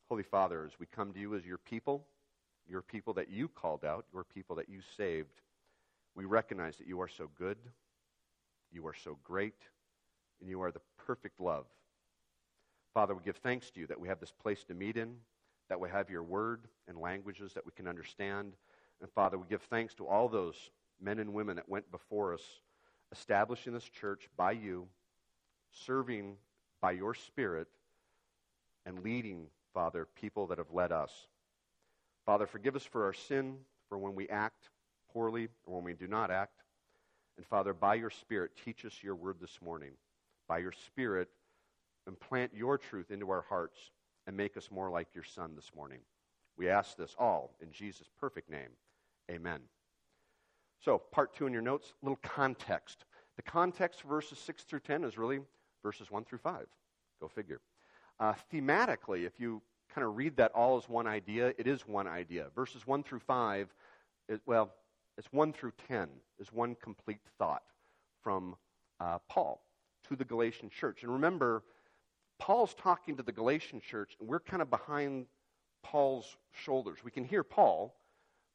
Holy 0.10 0.24
Father, 0.24 0.66
as 0.66 0.80
we 0.80 0.86
come 0.86 1.13
to 1.13 1.20
you 1.20 1.36
as 1.36 1.46
your 1.46 1.58
people, 1.58 2.06
your 2.68 2.82
people 2.82 3.13
that 3.13 3.30
you 3.30 3.48
called 3.48 3.84
out, 3.84 4.06
your 4.13 4.24
people 4.24 4.56
that 4.56 4.70
you 4.70 4.80
saved, 4.98 5.42
we 6.16 6.25
recognize 6.25 6.78
that 6.78 6.88
you 6.88 7.01
are 7.01 7.08
so 7.08 7.30
good, 7.38 7.58
you 8.72 8.88
are 8.88 8.96
so 8.96 9.18
great, 9.24 9.62
and 10.40 10.50
you 10.50 10.62
are 10.62 10.72
the 10.72 10.82
perfect 11.06 11.40
love. 11.40 11.66
Father, 12.94 13.13
we 13.13 13.24
give 13.24 13.38
thanks 13.38 13.70
to 13.72 13.80
you 13.80 13.88
that 13.88 14.00
we 14.00 14.08
have 14.08 14.20
this 14.20 14.32
place 14.32 14.63
to 14.66 14.74
meet 14.74 14.98
in, 14.98 15.16
that 15.72 15.80
we 15.80 15.88
have 15.88 16.10
your 16.10 16.22
word 16.22 16.68
and 16.90 16.98
languages 16.98 17.54
that 17.54 17.66
we 17.66 17.72
can 17.72 17.88
understand. 17.88 18.51
And 19.00 19.10
Father, 19.10 19.38
we 19.38 19.48
give 19.48 19.62
thanks 19.62 19.94
to 19.94 20.06
all 20.06 20.28
those 20.28 20.70
men 21.00 21.18
and 21.18 21.34
women 21.34 21.56
that 21.56 21.70
went 21.70 21.90
before 21.90 22.34
us, 22.34 22.42
establishing 23.13 23.72
this 23.72 23.88
church 23.88 24.28
by 24.36 24.51
you, 24.51 24.86
serving 25.72 26.36
by 26.82 26.92
your 26.92 27.13
Spirit, 27.13 27.70
and 28.86 29.01
leading, 29.01 29.46
Father, 29.74 30.10
people 30.20 30.46
that 30.48 30.58
have 30.58 30.74
led 30.74 30.92
us. 30.92 31.12
Father, 32.25 32.48
forgive 32.48 32.75
us 32.75 32.84
for 32.84 33.06
our 33.06 33.13
sin, 33.13 33.56
for 33.88 33.98
when 33.98 34.13
we 34.13 34.28
act 34.28 34.68
poorly 35.13 35.48
or 35.66 35.75
when 35.75 35.86
we 35.86 35.94
do 35.94 36.08
not 36.08 36.32
act. 36.32 36.63
And 37.38 37.46
Father, 37.46 37.74
by 37.74 37.96
your 37.96 38.10
Spirit, 38.10 38.51
teach 38.66 38.84
us 38.84 39.01
your 39.01 39.16
word 39.16 39.38
this 39.40 39.58
morning. 39.63 39.92
By 40.50 40.58
your 40.58 40.74
Spirit, 40.74 41.30
implant 42.08 42.51
your 42.54 42.78
truth 42.78 43.10
into 43.10 43.30
our 43.30 43.46
hearts 43.48 43.80
and 44.31 44.38
make 44.38 44.55
us 44.55 44.71
more 44.71 44.89
like 44.89 45.09
your 45.13 45.25
Son 45.25 45.51
this 45.57 45.71
morning. 45.75 46.00
We 46.57 46.69
ask 46.69 46.95
this 46.95 47.13
all 47.19 47.53
in 47.61 47.69
Jesus' 47.73 48.07
perfect 48.17 48.50
name. 48.50 48.69
Amen. 49.29 49.59
So, 50.79 51.00
part 51.11 51.35
two 51.35 51.47
in 51.47 51.51
your 51.53 51.61
notes, 51.61 51.95
little 52.01 52.19
context. 52.23 53.03
The 53.35 53.41
context 53.41 54.03
verses 54.03 54.39
6 54.39 54.63
through 54.63 54.79
10 54.79 55.03
is 55.03 55.17
really 55.17 55.41
verses 55.83 56.09
1 56.09 56.23
through 56.23 56.38
5. 56.38 56.65
Go 57.19 57.27
figure. 57.27 57.59
Uh, 58.21 58.33
thematically, 58.53 59.25
if 59.25 59.38
you 59.38 59.61
kind 59.93 60.07
of 60.07 60.15
read 60.15 60.38
that 60.38 60.53
all 60.53 60.77
as 60.77 60.88
one 60.88 61.07
idea, 61.07 61.53
it 61.57 61.67
is 61.67 61.85
one 61.85 62.07
idea. 62.07 62.47
Verses 62.55 62.88
1 62.88 63.03
through 63.03 63.19
5, 63.19 63.67
it, 64.29 64.39
well, 64.45 64.71
it's 65.17 65.27
1 65.33 65.51
through 65.51 65.73
10 65.89 66.07
is 66.39 66.53
one 66.53 66.77
complete 66.81 67.19
thought 67.38 67.63
from 68.23 68.55
uh, 69.01 69.17
Paul 69.27 69.61
to 70.07 70.15
the 70.15 70.23
Galatian 70.23 70.69
church. 70.69 71.03
And 71.03 71.11
remember, 71.11 71.63
Paul's 72.41 72.74
talking 72.74 73.17
to 73.17 73.24
the 73.24 73.31
Galatian 73.31 73.81
church, 73.81 74.17
and 74.19 74.27
we're 74.27 74.39
kind 74.39 74.63
of 74.63 74.69
behind 74.71 75.27
Paul's 75.83 76.38
shoulders. 76.51 76.98
We 77.03 77.12
can 77.12 77.24
hear 77.24 77.43
Paul, 77.43 77.93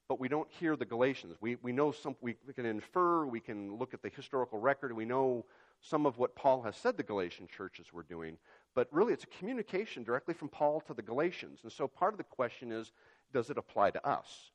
but 0.09 0.19
we 0.19 0.29
don't 0.29 0.51
hear 0.59 0.75
the 0.75 0.85
Galatians. 0.85 1.37
We, 1.41 1.55
we 1.63 1.71
know 1.71 1.93
some, 1.93 2.17
we, 2.21 2.35
we 2.45 2.53
can 2.53 2.67
infer, 2.67 3.27
we 3.27 3.39
can 3.39 3.77
look 3.77 3.95
at 3.95 4.03
the 4.03 4.09
historical 4.09 4.59
record, 4.59 4.91
and 4.91 4.97
we 4.97 5.05
know 5.05 5.45
some 5.81 6.05
of 6.05 6.19
what 6.19 6.35
Paul 6.35 6.63
has 6.63 6.77
said 6.77 6.97
the 6.97 7.05
Galatian 7.05 7.47
churches 7.47 7.93
were 7.93 8.03
doing. 8.03 8.39
But 8.75 8.89
really, 8.91 9.13
it's 9.13 9.23
a 9.23 9.39
communication 9.39 10.03
directly 10.03 10.35
from 10.35 10.49
Paul 10.49 10.81
to 10.89 10.93
the 10.93 11.03
Galatians. 11.03 11.61
And 11.63 11.71
so 11.71 11.87
part 11.87 12.13
of 12.13 12.19
the 12.19 12.25
question 12.25 12.73
is 12.73 12.91
does 13.33 13.51
it 13.51 13.57
apply 13.57 13.93
to 13.93 14.05
us? 14.05 14.51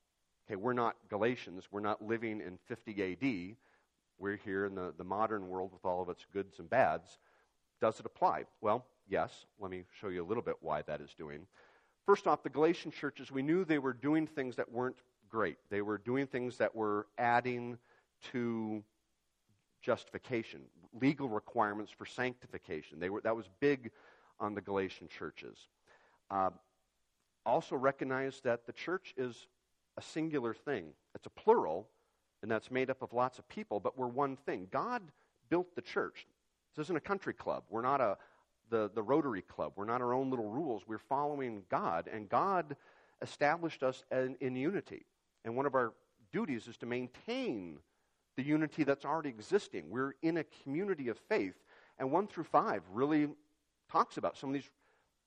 Okay, 0.45 0.57
we're 0.57 0.73
not 0.73 0.97
Galatians. 1.09 1.69
We're 1.71 1.79
not 1.79 2.05
living 2.05 2.41
in 2.41 2.59
50 2.67 3.13
AD. 3.13 3.55
We're 4.19 4.35
here 4.35 4.65
in 4.65 4.75
the, 4.75 4.93
the 4.97 5.05
modern 5.05 5.47
world 5.47 5.71
with 5.71 5.85
all 5.85 6.01
of 6.01 6.09
its 6.09 6.25
goods 6.33 6.59
and 6.59 6.69
bads. 6.69 7.17
Does 7.79 7.97
it 7.97 8.05
apply? 8.05 8.43
Well, 8.59 8.85
yes. 9.07 9.45
Let 9.59 9.71
me 9.71 9.83
show 9.99 10.09
you 10.09 10.23
a 10.23 10.27
little 10.27 10.43
bit 10.43 10.55
why 10.61 10.81
that 10.83 11.01
is 11.01 11.13
doing. 11.17 11.45
First 12.05 12.27
off, 12.27 12.43
the 12.43 12.49
Galatian 12.49 12.91
churches, 12.91 13.31
we 13.31 13.41
knew 13.41 13.63
they 13.63 13.79
were 13.79 13.93
doing 13.93 14.27
things 14.27 14.55
that 14.55 14.71
weren't 14.71 14.97
great. 15.29 15.57
They 15.69 15.81
were 15.81 15.97
doing 15.97 16.27
things 16.27 16.57
that 16.57 16.75
were 16.75 17.07
adding 17.17 17.77
to 18.31 18.83
justification, 19.81 20.61
legal 20.99 21.29
requirements 21.29 21.91
for 21.91 22.05
sanctification. 22.05 22.99
They 22.99 23.09
were, 23.09 23.21
that 23.21 23.35
was 23.35 23.45
big 23.59 23.91
on 24.39 24.53
the 24.53 24.61
Galatian 24.61 25.07
churches. 25.07 25.57
Uh, 26.29 26.49
also 27.45 27.75
recognize 27.75 28.41
that 28.43 28.65
the 28.65 28.73
church 28.73 29.13
is 29.17 29.47
a 29.97 30.01
singular 30.01 30.53
thing. 30.53 30.85
It's 31.15 31.25
a 31.25 31.31
plural, 31.31 31.87
and 32.41 32.51
that's 32.51 32.71
made 32.71 32.89
up 32.89 33.01
of 33.01 33.13
lots 33.13 33.39
of 33.39 33.47
people, 33.47 33.79
but 33.79 33.97
we're 33.97 34.07
one 34.07 34.35
thing. 34.35 34.67
God 34.71 35.01
built 35.49 35.75
the 35.75 35.81
church. 35.81 36.27
This 36.75 36.85
isn't 36.85 36.95
a 36.95 37.01
country 37.01 37.33
club. 37.33 37.63
We're 37.69 37.81
not 37.81 38.01
a 38.01 38.17
the, 38.71 38.89
the 38.95 39.03
Rotary 39.03 39.43
Club. 39.43 39.73
We're 39.75 39.85
not 39.85 40.01
our 40.01 40.13
own 40.13 40.31
little 40.31 40.49
rules. 40.49 40.81
We're 40.87 40.97
following 40.97 41.61
God, 41.69 42.09
and 42.11 42.27
God 42.27 42.75
established 43.21 43.83
us 43.83 44.03
in, 44.11 44.35
in 44.41 44.55
unity. 44.55 45.05
And 45.45 45.55
one 45.55 45.67
of 45.67 45.75
our 45.75 45.93
duties 46.31 46.67
is 46.67 46.77
to 46.77 46.87
maintain 46.87 47.77
the 48.37 48.43
unity 48.43 48.83
that's 48.83 49.05
already 49.05 49.29
existing. 49.29 49.89
We're 49.89 50.15
in 50.23 50.37
a 50.37 50.43
community 50.63 51.09
of 51.09 51.19
faith. 51.29 51.55
And 51.99 52.11
1 52.11 52.27
through 52.27 52.45
5 52.45 52.81
really 52.91 53.27
talks 53.91 54.17
about 54.17 54.37
some 54.37 54.49
of 54.49 54.53
these, 54.53 54.69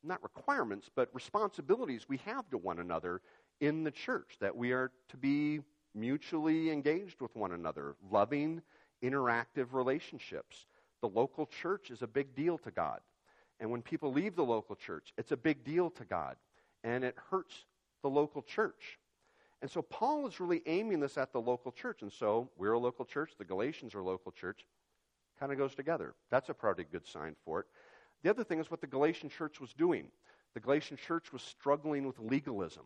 not 0.02 0.22
requirements, 0.22 0.90
but 0.94 1.08
responsibilities 1.12 2.06
we 2.08 2.16
have 2.24 2.48
to 2.50 2.58
one 2.58 2.80
another 2.80 3.20
in 3.60 3.84
the 3.84 3.90
church, 3.90 4.36
that 4.40 4.56
we 4.56 4.72
are 4.72 4.90
to 5.10 5.16
be 5.16 5.60
mutually 5.94 6.70
engaged 6.70 7.20
with 7.20 7.36
one 7.36 7.52
another, 7.52 7.94
loving, 8.10 8.62
interactive 9.02 9.72
relationships. 9.72 10.66
The 11.02 11.08
local 11.08 11.46
church 11.46 11.90
is 11.90 12.02
a 12.02 12.06
big 12.06 12.34
deal 12.34 12.58
to 12.58 12.70
God. 12.70 13.00
And 13.64 13.70
when 13.70 13.80
people 13.80 14.12
leave 14.12 14.36
the 14.36 14.44
local 14.44 14.76
church, 14.76 15.14
it's 15.16 15.32
a 15.32 15.38
big 15.38 15.64
deal 15.64 15.88
to 15.92 16.04
God. 16.04 16.36
And 16.82 17.02
it 17.02 17.16
hurts 17.30 17.64
the 18.02 18.10
local 18.10 18.42
church. 18.42 18.98
And 19.62 19.70
so 19.70 19.80
Paul 19.80 20.26
is 20.26 20.38
really 20.38 20.60
aiming 20.66 21.00
this 21.00 21.16
at 21.16 21.32
the 21.32 21.40
local 21.40 21.72
church. 21.72 22.02
And 22.02 22.12
so 22.12 22.50
we're 22.58 22.74
a 22.74 22.78
local 22.78 23.06
church, 23.06 23.30
the 23.38 23.44
Galatians 23.46 23.94
are 23.94 24.00
a 24.00 24.04
local 24.04 24.32
church. 24.32 24.66
Kind 25.40 25.50
of 25.50 25.56
goes 25.56 25.74
together. 25.74 26.14
That's 26.30 26.50
a 26.50 26.52
pretty 26.52 26.84
good 26.84 27.06
sign 27.06 27.36
for 27.42 27.60
it. 27.60 27.66
The 28.22 28.28
other 28.28 28.44
thing 28.44 28.60
is 28.60 28.70
what 28.70 28.82
the 28.82 28.86
Galatian 28.86 29.30
church 29.30 29.58
was 29.62 29.72
doing. 29.72 30.08
The 30.52 30.60
Galatian 30.60 30.98
church 30.98 31.32
was 31.32 31.40
struggling 31.40 32.06
with 32.06 32.18
legalism, 32.18 32.84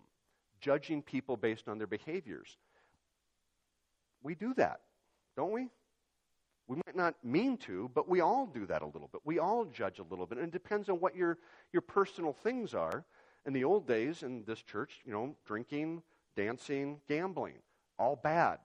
judging 0.61 1.03
people 1.03 1.37
based 1.37 1.67
on 1.69 1.79
their 1.79 1.89
behaviors. 1.89 2.57
We 4.23 4.37
do 4.37 4.55
that, 4.55 4.83
don't 5.37 5.51
we? 5.51 5.71
We 6.69 6.77
might 6.87 6.95
not 6.95 7.15
mean 7.25 7.57
to, 7.59 7.91
but 7.95 8.09
we 8.09 8.21
all 8.21 8.47
do 8.47 8.67
that 8.67 8.83
a 8.83 8.87
little 8.87 9.09
bit. 9.11 9.23
We 9.25 9.39
all 9.39 9.65
judge 9.65 9.99
a 9.99 10.05
little 10.05 10.27
bit. 10.27 10.39
And 10.39 10.49
it 10.49 10.53
depends 10.53 10.91
on 10.91 10.97
what 11.01 11.17
your, 11.17 11.39
your 11.73 11.81
personal 11.81 12.33
things 12.33 12.75
are. 12.75 13.05
In 13.47 13.55
the 13.55 13.65
old 13.65 13.87
days 13.87 14.23
in 14.23 14.45
this 14.45 14.61
church, 14.61 15.01
you 15.07 15.13
know, 15.13 15.35
drinking, 15.47 16.03
dancing, 16.37 17.01
gambling, 17.09 17.55
all 17.99 18.17
bad. 18.17 18.59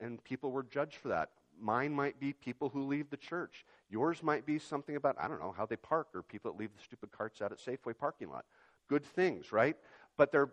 And 0.00 0.22
people 0.24 0.50
were 0.50 0.64
judged 0.64 0.96
for 0.96 1.08
that. 1.08 1.30
Mine 1.60 1.92
might 1.92 2.18
be 2.18 2.32
people 2.32 2.68
who 2.68 2.82
leave 2.82 3.08
the 3.10 3.16
church. 3.16 3.64
Yours 3.88 4.24
might 4.24 4.44
be 4.44 4.58
something 4.58 4.96
about, 4.96 5.14
I 5.20 5.28
don't 5.28 5.38
know, 5.38 5.54
how 5.56 5.66
they 5.66 5.76
park 5.76 6.08
or 6.14 6.22
people 6.22 6.50
that 6.50 6.58
leave 6.58 6.70
the 6.76 6.82
stupid 6.82 7.12
carts 7.12 7.40
out 7.40 7.52
at 7.52 7.58
Safeway 7.58 7.96
parking 7.96 8.28
lot. 8.28 8.44
Good 8.88 9.04
things, 9.04 9.52
right? 9.52 9.76
But 10.16 10.32
they're 10.32 10.50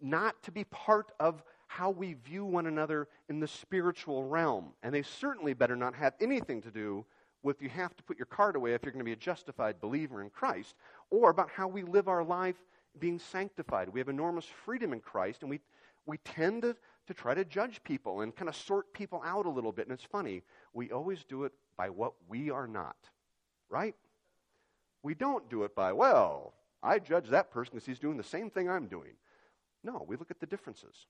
not 0.00 0.42
to 0.44 0.50
be 0.50 0.64
part 0.64 1.12
of 1.20 1.42
how 1.70 1.88
we 1.88 2.14
view 2.14 2.44
one 2.44 2.66
another 2.66 3.06
in 3.28 3.38
the 3.38 3.46
spiritual 3.46 4.24
realm. 4.24 4.72
And 4.82 4.92
they 4.92 5.02
certainly 5.02 5.54
better 5.54 5.76
not 5.76 5.94
have 5.94 6.14
anything 6.20 6.60
to 6.62 6.70
do 6.72 7.04
with 7.44 7.62
you 7.62 7.68
have 7.68 7.96
to 7.96 8.02
put 8.02 8.18
your 8.18 8.26
card 8.26 8.56
away 8.56 8.74
if 8.74 8.82
you're 8.82 8.90
going 8.90 8.98
to 8.98 9.04
be 9.04 9.12
a 9.12 9.16
justified 9.16 9.80
believer 9.80 10.20
in 10.20 10.30
Christ, 10.30 10.74
or 11.10 11.30
about 11.30 11.48
how 11.48 11.68
we 11.68 11.84
live 11.84 12.08
our 12.08 12.24
life 12.24 12.56
being 12.98 13.20
sanctified. 13.20 13.88
We 13.88 14.00
have 14.00 14.08
enormous 14.08 14.46
freedom 14.64 14.92
in 14.92 14.98
Christ, 14.98 15.42
and 15.42 15.48
we, 15.48 15.60
we 16.06 16.18
tend 16.18 16.62
to, 16.62 16.74
to 17.06 17.14
try 17.14 17.34
to 17.34 17.44
judge 17.44 17.80
people 17.84 18.22
and 18.22 18.34
kind 18.34 18.48
of 18.48 18.56
sort 18.56 18.92
people 18.92 19.22
out 19.24 19.46
a 19.46 19.50
little 19.50 19.70
bit. 19.70 19.86
And 19.86 19.94
it's 19.94 20.02
funny, 20.02 20.42
we 20.74 20.90
always 20.90 21.22
do 21.22 21.44
it 21.44 21.52
by 21.76 21.88
what 21.88 22.14
we 22.28 22.50
are 22.50 22.66
not, 22.66 22.96
right? 23.68 23.94
We 25.04 25.14
don't 25.14 25.48
do 25.48 25.62
it 25.62 25.76
by, 25.76 25.92
well, 25.92 26.52
I 26.82 26.98
judge 26.98 27.28
that 27.28 27.52
person 27.52 27.74
because 27.74 27.86
he's 27.86 28.00
doing 28.00 28.16
the 28.16 28.24
same 28.24 28.50
thing 28.50 28.68
I'm 28.68 28.88
doing. 28.88 29.12
No, 29.84 30.04
we 30.08 30.16
look 30.16 30.32
at 30.32 30.40
the 30.40 30.46
differences. 30.46 31.06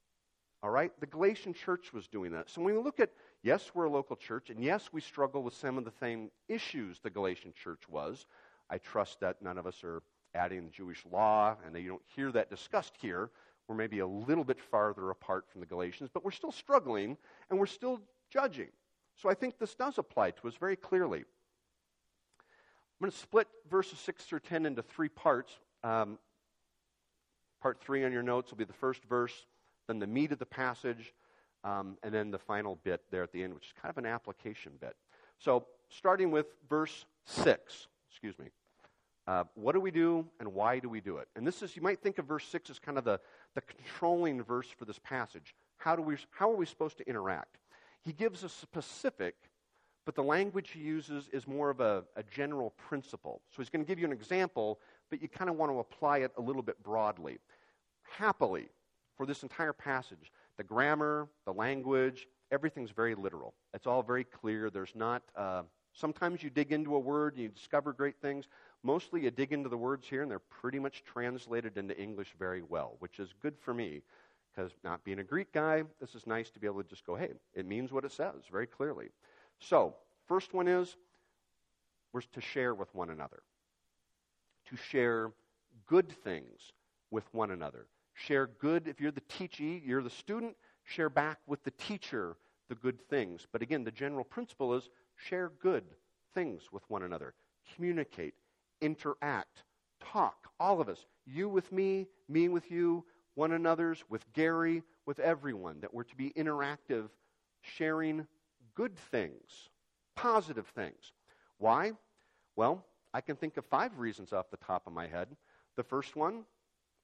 All 0.63 0.71
right? 0.71 0.93
The 1.01 1.07
Galatian 1.07 1.55
church 1.55 1.93
was 1.93 2.07
doing 2.07 2.33
that. 2.33 2.51
So 2.51 2.61
when 2.61 2.75
we 2.75 2.83
look 2.83 3.01
at, 3.01 3.11
yes, 3.43 3.71
we're 3.75 3.85
a 3.85 3.91
local 3.91 4.17
church, 4.17 4.51
and 4.51 4.63
yes, 4.63 4.91
we 4.93 5.01
struggle 5.01 5.43
with 5.43 5.55
some 5.55 5.79
of 5.79 5.85
the 5.85 5.93
same 6.01 6.31
issues 6.49 7.01
the 7.01 7.11
Galatian 7.11 7.53
church 7.55 7.89
was. 7.89 8.27
I 8.69 8.79
trust 8.79 9.21
that 9.21 9.41
none 9.43 9.59
of 9.59 9.67
us 9.67 9.83
are 9.83 10.03
adding 10.35 10.71
Jewish 10.71 11.05
law, 11.11 11.57
and 11.65 11.75
that 11.75 11.81
you 11.81 11.89
don't 11.89 12.03
hear 12.15 12.31
that 12.33 12.51
discussed 12.51 12.95
here. 13.01 13.31
We're 13.69 13.75
maybe 13.75 14.01
a 14.01 14.07
little 14.07 14.45
bit 14.45 14.61
farther 14.61 15.11
apart 15.11 15.47
from 15.51 15.61
the 15.61 15.67
Galatians, 15.67 16.11
but 16.13 16.25
we're 16.25 16.31
still 16.31 16.53
struggling, 16.53 17.17
and 17.49 17.59
we're 17.59 17.67
still 17.67 18.01
judging. 18.31 18.69
So 19.17 19.31
I 19.31 19.35
think 19.35 19.59
this 19.59 19.75
does 19.75 19.99
apply 19.99 20.33
to 20.33 20.49
us 20.49 20.55
very 20.59 20.77
clearly. 20.77 21.19
I'm 21.19 23.07
going 23.07 23.13
to 23.13 23.17
split 23.17 23.49
verses 23.71 23.99
6 24.01 24.25
through 24.25 24.41
10 24.41 24.67
into 24.67 24.83
three 24.83 25.09
parts. 25.09 25.53
Um, 25.83 26.19
part 27.63 27.81
3 27.81 28.05
on 28.05 28.13
your 28.13 28.23
notes 28.23 28.51
will 28.51 28.59
be 28.59 28.65
the 28.65 28.73
first 28.75 29.05
verse 29.05 29.47
then 29.91 29.99
the 29.99 30.07
meat 30.07 30.33
of 30.33 30.39
the 30.39 30.47
passage, 30.47 31.13
um, 31.65 31.99
and 32.03 32.15
then 32.15 32.31
the 32.31 32.39
final 32.39 32.77
bit 32.85 33.03
there 33.11 33.23
at 33.23 33.33
the 33.33 33.43
end, 33.43 33.55
which 33.55 33.67
is 33.67 33.73
kind 33.81 33.91
of 33.91 33.99
an 33.99 34.07
application 34.07 34.73
bit. 34.81 34.95
So, 35.39 35.67
starting 35.89 36.31
with 36.31 36.47
verse 36.69 37.05
6, 37.27 37.89
excuse 38.11 38.39
me. 38.39 38.47
Uh, 39.27 39.45
what 39.55 39.73
do 39.73 39.81
we 39.81 39.91
do 39.91 40.27
and 40.41 40.53
why 40.55 40.79
do 40.79 40.89
we 40.89 41.01
do 41.01 41.19
it? 41.19 41.29
And 41.37 41.47
this 41.47 41.63
is, 41.63 41.77
you 41.77 41.83
might 41.83 42.01
think 42.01 42.19
of 42.19 42.27
verse 42.27 42.45
6 42.47 42.71
as 42.71 42.79
kind 42.79 42.99
of 42.99 43.05
the, 43.05 43.21
the 43.55 43.61
controlling 43.61 44.43
verse 44.43 44.69
for 44.69 44.85
this 44.87 44.99
passage. 44.99 45.55
How, 45.77 45.95
do 45.95 46.03
we, 46.03 46.17
how 46.31 46.51
are 46.51 46.57
we 46.57 46.67
supposed 46.67 46.99
to 46.99 47.09
interact? 47.09 47.59
He 48.03 48.13
gives 48.13 48.45
a 48.45 48.49
specific, 48.49 49.35
but 50.05 50.15
the 50.15 50.23
language 50.23 50.71
he 50.71 50.81
uses 50.81 51.29
is 51.33 51.47
more 51.47 51.71
of 51.71 51.81
a, 51.81 52.05
a 52.17 52.23
general 52.23 52.71
principle. 52.71 53.43
So 53.51 53.63
he's 53.63 53.71
going 53.71 53.85
to 53.85 53.89
give 53.89 53.99
you 53.99 54.07
an 54.07 54.13
example, 54.13 54.81
but 55.11 55.21
you 55.23 55.29
kind 55.29 55.51
of 55.51 55.57
want 55.57 55.71
to 55.71 55.79
apply 55.79 56.19
it 56.19 56.33
a 56.37 56.41
little 56.41 56.63
bit 56.63 56.83
broadly. 56.83 57.39
Happily, 58.03 58.69
for 59.21 59.27
this 59.27 59.43
entire 59.43 59.75
passage. 59.75 60.33
The 60.57 60.65
grammar, 60.65 61.29
the 61.45 61.53
language, 61.53 62.27
everything's 62.51 62.91
very 62.91 63.15
literal. 63.15 63.53
It's 63.75 63.87
all 63.87 64.03
very 64.03 64.25
clear. 64.25 64.71
There's 64.71 64.95
not, 64.95 65.23
uh, 65.37 65.65
sometimes 65.93 66.43
you 66.43 66.49
dig 66.49 66.73
into 66.73 66.95
a 66.95 66.99
word 66.99 67.35
and 67.35 67.43
you 67.43 67.49
discover 67.51 67.93
great 67.93 68.15
things. 68.23 68.47
Mostly 68.83 69.21
you 69.25 69.31
dig 69.31 69.53
into 69.53 69.69
the 69.69 69.77
words 69.77 70.07
here 70.09 70.23
and 70.23 70.31
they're 70.31 70.39
pretty 70.39 70.79
much 70.79 71.05
translated 71.05 71.77
into 71.77 71.95
English 72.01 72.29
very 72.39 72.63
well, 72.63 72.97
which 73.01 73.19
is 73.19 73.35
good 73.43 73.59
for 73.59 73.75
me 73.75 74.01
because 74.55 74.73
not 74.85 75.05
being 75.05 75.19
a 75.19 75.23
Greek 75.23 75.53
guy, 75.53 75.83
this 76.01 76.15
is 76.15 76.27
nice 76.27 76.49
to 76.53 76.59
be 76.59 76.67
able 76.67 76.83
to 76.83 76.89
just 76.89 77.05
go, 77.05 77.15
hey, 77.15 77.33
it 77.53 77.67
means 77.67 77.93
what 77.93 78.07
it 78.07 78.13
says 78.13 78.45
very 78.51 78.67
clearly. 78.67 79.11
So, 79.59 79.97
first 80.29 80.55
one 80.55 80.67
is 80.67 80.97
we're 82.15 82.23
to 82.23 82.41
share 82.41 82.75
with 82.75 82.89
one 82.95 83.11
another, 83.11 83.43
to 84.71 84.77
share 84.77 85.31
good 85.87 86.11
things 86.11 86.73
with 87.11 87.25
one 87.35 87.51
another. 87.51 87.85
Share 88.15 88.47
good. 88.47 88.89
If 88.89 89.01
you're 89.01 89.11
the 89.11 89.23
teachee, 89.23 89.83
you're 89.85 90.03
the 90.03 90.11
student, 90.11 90.57
share 90.85 91.09
back 91.09 91.39
with 91.47 91.63
the 91.65 91.71
teacher 91.73 92.37
the 92.69 92.75
good 92.75 93.01
things. 93.09 93.47
But 93.51 93.63
again, 93.63 93.85
the 93.85 93.91
general 93.91 94.25
principle 94.25 94.75
is 94.75 94.91
share 95.17 95.53
good 95.61 95.85
things 96.35 96.73
with 96.73 96.89
one 96.89 97.03
another. 97.03 97.35
Communicate, 97.75 98.35
interact, 98.81 99.65
talk, 100.01 100.49
all 100.59 100.81
of 100.81 100.89
us. 100.89 101.07
You 101.27 101.49
with 101.49 101.71
me, 101.73 102.07
me 102.29 102.49
with 102.49 102.71
you, 102.71 103.05
one 103.35 103.53
another's, 103.53 104.05
with 104.09 104.31
Gary, 104.33 104.83
with 105.07 105.19
everyone. 105.19 105.81
That 105.81 105.93
we're 105.93 106.05
to 106.05 106.17
be 106.17 106.31
interactive 106.37 107.09
sharing 107.63 108.27
good 108.75 108.97
things, 108.97 109.69
positive 110.17 110.67
things. 110.69 111.13
Why? 111.59 111.93
Well, 112.57 112.85
I 113.13 113.21
can 113.21 113.37
think 113.37 113.57
of 113.57 113.65
five 113.67 113.99
reasons 113.99 114.33
off 114.33 114.51
the 114.51 114.57
top 114.57 114.87
of 114.87 114.93
my 114.93 115.07
head. 115.07 115.29
The 115.77 115.83
first 115.83 116.17
one, 116.17 116.45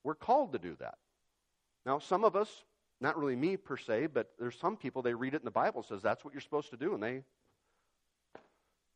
we're 0.07 0.15
called 0.15 0.53
to 0.53 0.59
do 0.61 0.77
that. 0.79 0.99
Now, 1.85 1.99
some 1.99 2.23
of 2.23 2.37
us, 2.37 2.65
not 3.01 3.19
really 3.19 3.35
me 3.35 3.57
per 3.57 3.77
se, 3.77 4.07
but 4.07 4.31
there's 4.39 4.57
some 4.57 4.77
people, 4.77 5.03
they 5.03 5.15
read 5.15 5.35
it 5.35 5.39
in 5.39 5.45
the 5.45 5.51
Bible, 5.51 5.83
says 5.83 6.01
that's 6.01 6.25
what 6.25 6.33
you're 6.33 6.41
supposed 6.41 6.71
to 6.71 6.77
do, 6.77 6.95
and 6.95 7.03
they, 7.03 7.23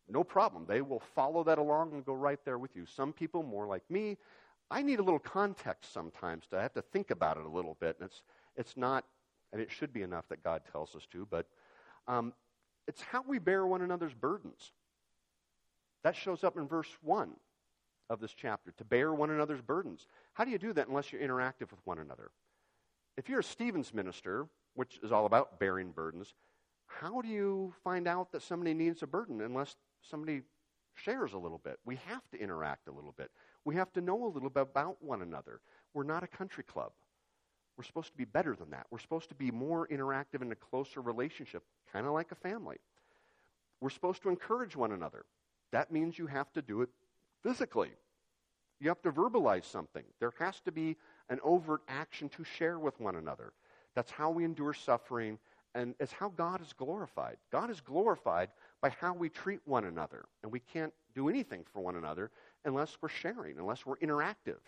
no 0.08 0.22
problem. 0.22 0.66
They 0.68 0.82
will 0.82 1.02
follow 1.16 1.42
that 1.44 1.58
along 1.58 1.94
and 1.94 2.06
go 2.06 2.14
right 2.14 2.38
there 2.44 2.58
with 2.58 2.76
you. 2.76 2.86
Some 2.86 3.12
people, 3.12 3.42
more 3.42 3.66
like 3.66 3.82
me, 3.90 4.18
I 4.70 4.82
need 4.82 5.00
a 5.00 5.02
little 5.02 5.18
context 5.18 5.92
sometimes 5.92 6.46
to 6.46 6.58
I 6.58 6.62
have 6.62 6.74
to 6.74 6.82
think 6.82 7.10
about 7.10 7.36
it 7.38 7.44
a 7.44 7.48
little 7.48 7.76
bit. 7.80 7.96
And 7.98 8.06
it's, 8.06 8.22
it's 8.56 8.76
not, 8.76 9.04
and 9.52 9.60
it 9.60 9.72
should 9.72 9.92
be 9.92 10.02
enough 10.02 10.28
that 10.28 10.44
God 10.44 10.62
tells 10.70 10.94
us 10.94 11.06
to, 11.10 11.26
but 11.28 11.46
um, 12.06 12.32
it's 12.86 13.02
how 13.02 13.24
we 13.26 13.40
bear 13.40 13.66
one 13.66 13.82
another's 13.82 14.14
burdens. 14.14 14.70
That 16.04 16.14
shows 16.14 16.44
up 16.44 16.56
in 16.56 16.68
verse 16.68 16.88
1 17.02 17.32
of 18.10 18.20
this 18.20 18.34
chapter, 18.34 18.72
to 18.72 18.84
bear 18.84 19.14
one 19.14 19.30
another's 19.30 19.62
burdens. 19.62 20.06
How 20.34 20.44
do 20.44 20.50
you 20.50 20.58
do 20.58 20.74
that 20.74 20.88
unless 20.88 21.12
you're 21.12 21.22
interactive 21.22 21.70
with 21.70 21.80
one 21.84 21.98
another? 21.98 22.30
If 23.16 23.28
you're 23.28 23.40
a 23.40 23.44
Stevens 23.44 23.94
minister, 23.94 24.46
which 24.74 24.98
is 25.02 25.12
all 25.12 25.24
about 25.24 25.58
bearing 25.58 25.92
burdens, 25.92 26.34
how 26.86 27.22
do 27.22 27.28
you 27.28 27.72
find 27.84 28.08
out 28.08 28.32
that 28.32 28.42
somebody 28.42 28.74
needs 28.74 29.02
a 29.02 29.06
burden 29.06 29.40
unless 29.40 29.76
somebody 30.02 30.42
shares 30.94 31.32
a 31.32 31.38
little 31.38 31.60
bit? 31.62 31.78
We 31.84 31.96
have 32.06 32.28
to 32.32 32.40
interact 32.40 32.88
a 32.88 32.92
little 32.92 33.14
bit. 33.16 33.30
We 33.64 33.76
have 33.76 33.92
to 33.92 34.00
know 34.00 34.24
a 34.24 34.28
little 34.28 34.50
bit 34.50 34.62
about 34.62 35.02
one 35.02 35.22
another. 35.22 35.60
We're 35.94 36.02
not 36.02 36.24
a 36.24 36.26
country 36.26 36.64
club. 36.64 36.92
We're 37.76 37.84
supposed 37.84 38.10
to 38.10 38.16
be 38.18 38.24
better 38.24 38.56
than 38.56 38.70
that. 38.70 38.86
We're 38.90 38.98
supposed 38.98 39.28
to 39.28 39.34
be 39.34 39.50
more 39.50 39.86
interactive 39.88 40.42
in 40.42 40.50
a 40.50 40.56
closer 40.56 41.00
relationship, 41.00 41.62
kind 41.92 42.06
of 42.06 42.12
like 42.12 42.32
a 42.32 42.34
family. 42.34 42.76
We're 43.80 43.90
supposed 43.90 44.22
to 44.22 44.28
encourage 44.28 44.76
one 44.76 44.92
another. 44.92 45.24
That 45.72 45.92
means 45.92 46.18
you 46.18 46.26
have 46.26 46.52
to 46.54 46.62
do 46.62 46.82
it 46.82 46.90
physically. 47.42 47.90
You 48.80 48.88
have 48.88 49.02
to 49.02 49.12
verbalize 49.12 49.64
something. 49.64 50.04
There 50.20 50.32
has 50.38 50.60
to 50.60 50.72
be 50.72 50.96
an 51.28 51.38
overt 51.42 51.82
action 51.88 52.28
to 52.30 52.44
share 52.44 52.78
with 52.78 52.98
one 52.98 53.16
another. 53.16 53.52
That's 53.94 54.10
how 54.10 54.30
we 54.30 54.44
endure 54.44 54.72
suffering, 54.72 55.38
and 55.74 55.94
it's 56.00 56.12
how 56.12 56.30
God 56.30 56.62
is 56.62 56.72
glorified. 56.72 57.36
God 57.52 57.70
is 57.70 57.80
glorified 57.80 58.48
by 58.80 58.90
how 59.00 59.12
we 59.14 59.28
treat 59.28 59.60
one 59.66 59.84
another, 59.84 60.24
and 60.42 60.50
we 60.50 60.60
can't 60.60 60.92
do 61.14 61.28
anything 61.28 61.64
for 61.72 61.80
one 61.80 61.96
another 61.96 62.30
unless 62.64 62.96
we're 63.00 63.08
sharing, 63.08 63.58
unless 63.58 63.84
we're 63.84 63.96
interactive. 63.96 64.58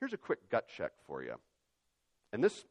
Here's 0.00 0.12
a 0.12 0.18
quick 0.18 0.48
gut 0.50 0.68
check 0.74 0.92
for 1.06 1.22
you. 1.22 1.34
And 2.32 2.42
this 2.42 2.64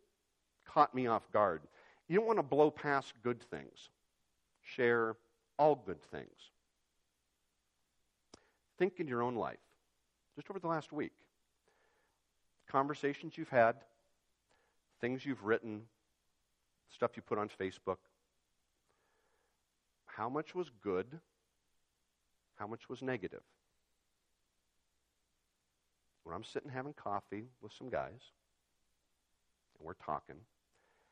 caught 0.66 0.94
me 0.94 1.08
off 1.08 1.32
guard. 1.32 1.62
You 2.08 2.18
don't 2.18 2.28
want 2.28 2.40
to 2.40 2.44
blow 2.44 2.72
past 2.72 3.14
good 3.24 3.42
things, 3.42 3.90
share 4.62 5.16
all 5.58 5.76
good 5.76 6.02
things. 6.02 6.52
Think 8.78 9.00
in 9.00 9.08
your 9.08 9.22
own 9.22 9.36
life, 9.36 9.60
just 10.36 10.50
over 10.50 10.60
the 10.60 10.68
last 10.68 10.92
week. 10.92 11.14
Conversations 12.70 13.38
you've 13.38 13.50
had, 13.50 13.76
things 15.00 15.26
you've 15.26 15.44
written, 15.44 15.84
stuff 16.94 17.12
you 17.16 17.22
put 17.22 17.38
on 17.38 17.50
Facebook. 17.50 17.98
How 20.06 20.30
much 20.30 20.56
was 20.56 20.70
good? 20.82 21.20
How 22.56 22.68
much 22.68 22.90
was 22.90 23.02
negative? 23.02 23.44
when 26.26 26.36
I'm 26.36 26.44
sitting 26.44 26.72
having 26.72 26.94
coffee 26.94 27.46
with 27.62 27.72
some 27.72 27.88
guys 27.88 28.20
and 29.78 29.86
we're 29.86 29.94
talking, 29.94 30.36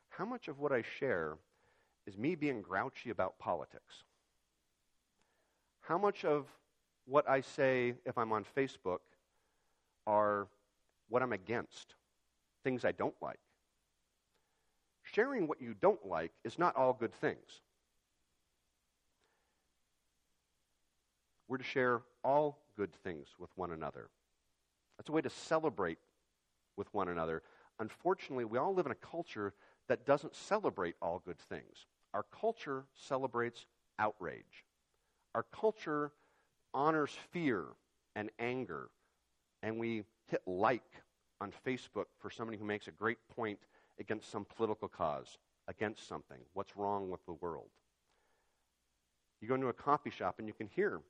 how 0.10 0.26
much 0.26 0.48
of 0.48 0.60
what 0.60 0.72
I 0.72 0.84
share 1.00 1.38
is 2.08 2.18
me 2.18 2.36
being 2.36 2.62
grouchy 2.62 3.12
about 3.12 3.38
politics? 3.38 4.04
How 5.82 6.00
much 6.00 6.26
of 6.26 6.48
what 7.06 7.30
I 7.30 7.42
say 7.42 7.96
if 8.06 8.18
I'm 8.18 8.32
on 8.32 8.46
Facebook 8.58 9.00
are 10.08 10.48
what 11.10 11.22
I'm 11.22 11.34
against, 11.34 11.96
things 12.64 12.86
I 12.86 12.92
don't 12.92 13.16
like? 13.22 13.40
Sharing 15.04 15.48
what 15.48 15.62
you 15.62 15.76
don't 15.82 16.06
like 16.06 16.32
is 16.44 16.58
not 16.58 16.76
all 16.76 16.94
good 16.94 17.14
things. 17.14 17.62
We're 21.48 21.58
to 21.58 21.64
share 21.64 22.02
all 22.24 22.58
good 22.78 22.94
things 23.04 23.28
with 23.38 23.50
one 23.56 23.72
another. 23.72 24.10
That's 24.98 25.10
a 25.10 25.12
way 25.12 25.22
to 25.22 25.30
celebrate 25.30 26.00
with 26.78 26.92
one 26.94 27.10
another. 27.10 27.44
Unfortunately, 27.80 28.46
we 28.46 28.58
all 28.58 28.74
live 28.74 28.86
in 28.86 28.92
a 28.92 28.96
culture 28.96 29.54
that 29.88 30.06
doesn't 30.06 30.36
celebrate 30.36 30.96
all 31.02 31.22
good 31.26 31.38
things. 31.38 31.86
Our 32.14 32.26
culture 32.40 32.86
celebrates 32.96 33.66
outrage. 34.00 34.66
Our 35.36 35.46
culture 35.52 36.12
honors 36.74 37.12
fear 37.32 37.66
and 38.16 38.30
anger. 38.40 38.90
And 39.62 39.80
we 39.80 40.04
hit 40.28 40.42
like 40.46 40.84
on 41.42 41.52
Facebook 41.66 42.06
for 42.20 42.30
somebody 42.30 42.58
who 42.58 42.66
makes 42.66 42.88
a 42.88 42.92
great 42.92 43.18
point 43.36 43.60
against 44.00 44.32
some 44.32 44.46
political 44.58 44.88
cause, 44.88 45.38
against 45.68 46.08
something. 46.08 46.38
What's 46.54 46.76
wrong 46.76 47.10
with 47.10 47.26
the 47.26 47.34
world? 47.34 47.70
You 49.42 49.48
go 49.48 49.56
into 49.56 49.68
a 49.68 49.74
coffee 49.74 50.10
shop 50.10 50.36
and 50.40 50.48
you 50.48 50.54
can 50.54 50.68
hear 50.68 51.02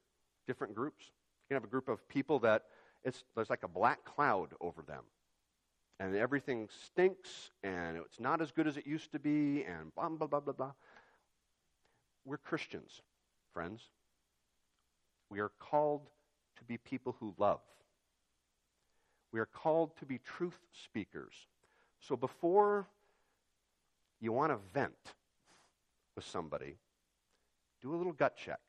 different 0.47 0.73
groups. 0.73 1.05
You 1.05 1.55
can 1.55 1.61
have 1.61 1.63
a 1.63 1.71
group 1.71 1.87
of 1.87 2.07
people 2.07 2.39
that 2.39 2.63
it's, 3.03 3.23
there's 3.35 3.49
like 3.49 3.63
a 3.63 3.67
black 3.67 4.03
cloud 4.05 4.49
over 4.61 4.81
them. 4.81 5.03
And 5.99 6.15
everything 6.15 6.67
stinks, 6.85 7.51
and 7.63 7.97
it's 7.97 8.19
not 8.19 8.41
as 8.41 8.51
good 8.51 8.67
as 8.67 8.77
it 8.77 8.87
used 8.87 9.11
to 9.11 9.19
be, 9.19 9.63
and 9.63 9.93
blah, 9.93 10.09
blah, 10.09 10.27
blah, 10.27 10.39
blah, 10.39 10.53
blah. 10.53 10.71
We're 12.25 12.37
Christians, 12.37 13.01
friends. 13.53 13.83
We 15.33 15.39
are 15.39 15.51
called 15.59 16.07
to 16.57 16.63
be 16.63 16.77
people 16.77 17.15
who 17.19 17.33
love. 17.39 17.59
We 19.31 19.39
are 19.39 19.47
called 19.47 19.97
to 19.97 20.05
be 20.05 20.19
truth 20.19 20.59
speakers. 20.85 21.33
So 21.99 22.15
before 22.15 22.87
you 24.21 24.31
want 24.31 24.51
to 24.51 24.59
vent 24.73 24.93
with 26.15 26.23
somebody, 26.23 26.75
do 27.81 27.95
a 27.95 27.97
little 27.97 28.13
gut 28.13 28.37
check. 28.37 28.59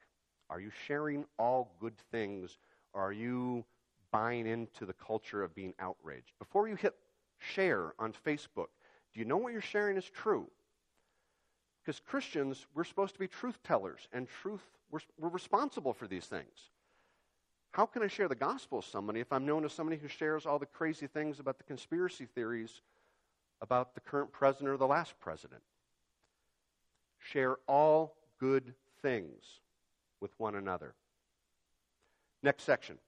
Are 0.48 0.59
you 0.59 0.70
sharing 0.87 1.27
all 1.38 1.77
good 1.81 1.98
things? 2.11 2.57
Are 2.94 3.12
you 3.12 3.64
buying 4.14 4.46
into 4.46 4.87
the 4.87 4.92
culture 4.92 5.42
of 5.42 5.53
being 5.57 5.74
outraged. 5.81 6.31
Before 6.38 6.68
you 6.68 6.77
hit 6.77 6.94
share 7.40 7.94
on 7.98 8.14
Facebook, 8.24 8.68
do 9.12 9.18
you 9.18 9.24
know 9.24 9.37
what 9.37 9.53
you're 9.53 9.61
sharing 9.61 9.96
is 9.96 10.09
true? 10.09 10.48
Because 11.85 12.01
Christians, 12.01 12.66
we're 12.75 12.85
supposed 12.85 13.12
to 13.14 13.20
be 13.20 13.29
truth 13.29 13.59
tellers, 13.62 14.09
and 14.12 14.27
truth, 14.27 14.62
we're, 14.90 15.01
we're 15.18 15.29
responsible 15.29 15.92
for 15.92 16.07
these 16.07 16.25
things. 16.25 16.70
How 17.73 17.85
can 17.85 18.03
I 18.03 18.07
share 18.07 18.29
the 18.29 18.35
gospel 18.35 18.79
with 18.79 18.87
somebody 18.87 19.20
if 19.20 19.33
I'm 19.33 19.44
known 19.44 19.64
as 19.64 19.73
somebody 19.73 19.99
who 19.99 20.09
shares 20.09 20.47
all 20.47 20.59
the 20.59 20.66
crazy 20.66 21.07
things 21.07 21.40
about 21.40 21.59
the 21.59 21.64
conspiracy 21.64 22.25
theories 22.25 22.81
about 23.61 23.94
the 23.94 24.01
current 24.01 24.33
president 24.33 24.70
or 24.70 24.77
the 24.77 24.87
last 24.87 25.18
president? 25.20 25.61
Share 27.18 27.57
all 27.66 28.16
good 28.38 28.75
things 29.03 29.42
with 30.20 30.31
one 30.38 30.55
another. 30.55 30.94
Next 32.42 32.62
section 32.62 32.99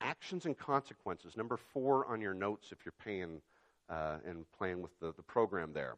actions 0.00 0.46
and 0.46 0.58
consequences. 0.58 1.36
Number 1.36 1.56
four 1.56 2.06
on 2.06 2.20
your 2.20 2.34
notes 2.34 2.72
if 2.72 2.78
you're 2.84 2.94
paying 3.04 3.40
uh, 3.88 4.16
and 4.26 4.44
playing 4.58 4.82
with 4.82 4.98
the, 4.98 5.12
the 5.16 5.22
program 5.22 5.72
there. 5.72 5.94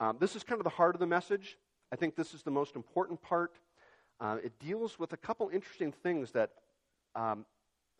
Um, 0.00 0.16
this 0.18 0.36
is 0.36 0.42
kind 0.42 0.60
of 0.60 0.64
the 0.64 0.70
heart 0.70 0.94
of 0.94 1.00
the 1.00 1.06
message. 1.06 1.58
I 1.92 1.96
think 1.96 2.16
this 2.16 2.34
is 2.34 2.42
the 2.42 2.50
most 2.50 2.76
important 2.76 3.22
part. 3.22 3.52
Uh, 4.20 4.38
it 4.42 4.58
deals 4.58 4.98
with 4.98 5.12
a 5.12 5.16
couple 5.16 5.48
interesting 5.52 5.92
things 5.92 6.32
that 6.32 6.50
um, 7.14 7.44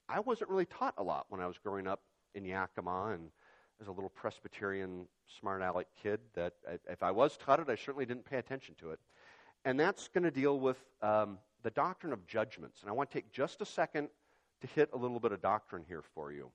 I 0.09 0.21
wasn't 0.21 0.51
really 0.51 0.67
taught 0.67 0.95
a 0.99 1.03
lot 1.03 1.27
when 1.29 1.41
I 1.41 1.47
was 1.47 1.59
growing 1.59 1.87
up 1.87 2.01
in 2.35 2.45
Yakima 2.45 3.13
and 3.13 3.31
as 3.81 3.89
a 3.89 3.93
little 3.93 4.11
Presbyterian 4.11 5.07
smart 5.39 5.63
aleck 5.63 5.89
kid. 6.03 6.21
That 6.35 6.55
if 6.89 7.03
I 7.03 7.11
was 7.11 7.37
taught 7.37 7.61
it, 7.61 7.69
I 7.69 7.75
certainly 7.75 8.07
didn't 8.07 8.25
pay 8.25 8.39
attention 8.39 8.75
to 8.81 8.91
it. 8.93 9.01
And 9.65 9.79
that's 9.79 10.09
going 10.09 10.25
to 10.25 10.31
deal 10.31 10.59
with 10.59 10.79
um, 11.03 11.39
the 11.63 11.71
doctrine 11.71 12.13
of 12.13 12.27
judgments. 12.27 12.81
And 12.83 12.91
I 12.91 12.93
want 12.93 13.11
to 13.11 13.15
take 13.15 13.33
just 13.33 13.61
a 13.61 13.67
second 13.67 14.09
to 14.61 14.67
hit 14.67 14.91
a 14.93 14.97
little 14.97 15.21
bit 15.21 15.33
of 15.33 15.41
doctrine 15.41 15.85
here 15.87 16.03
for 16.15 16.33
you. 16.33 16.51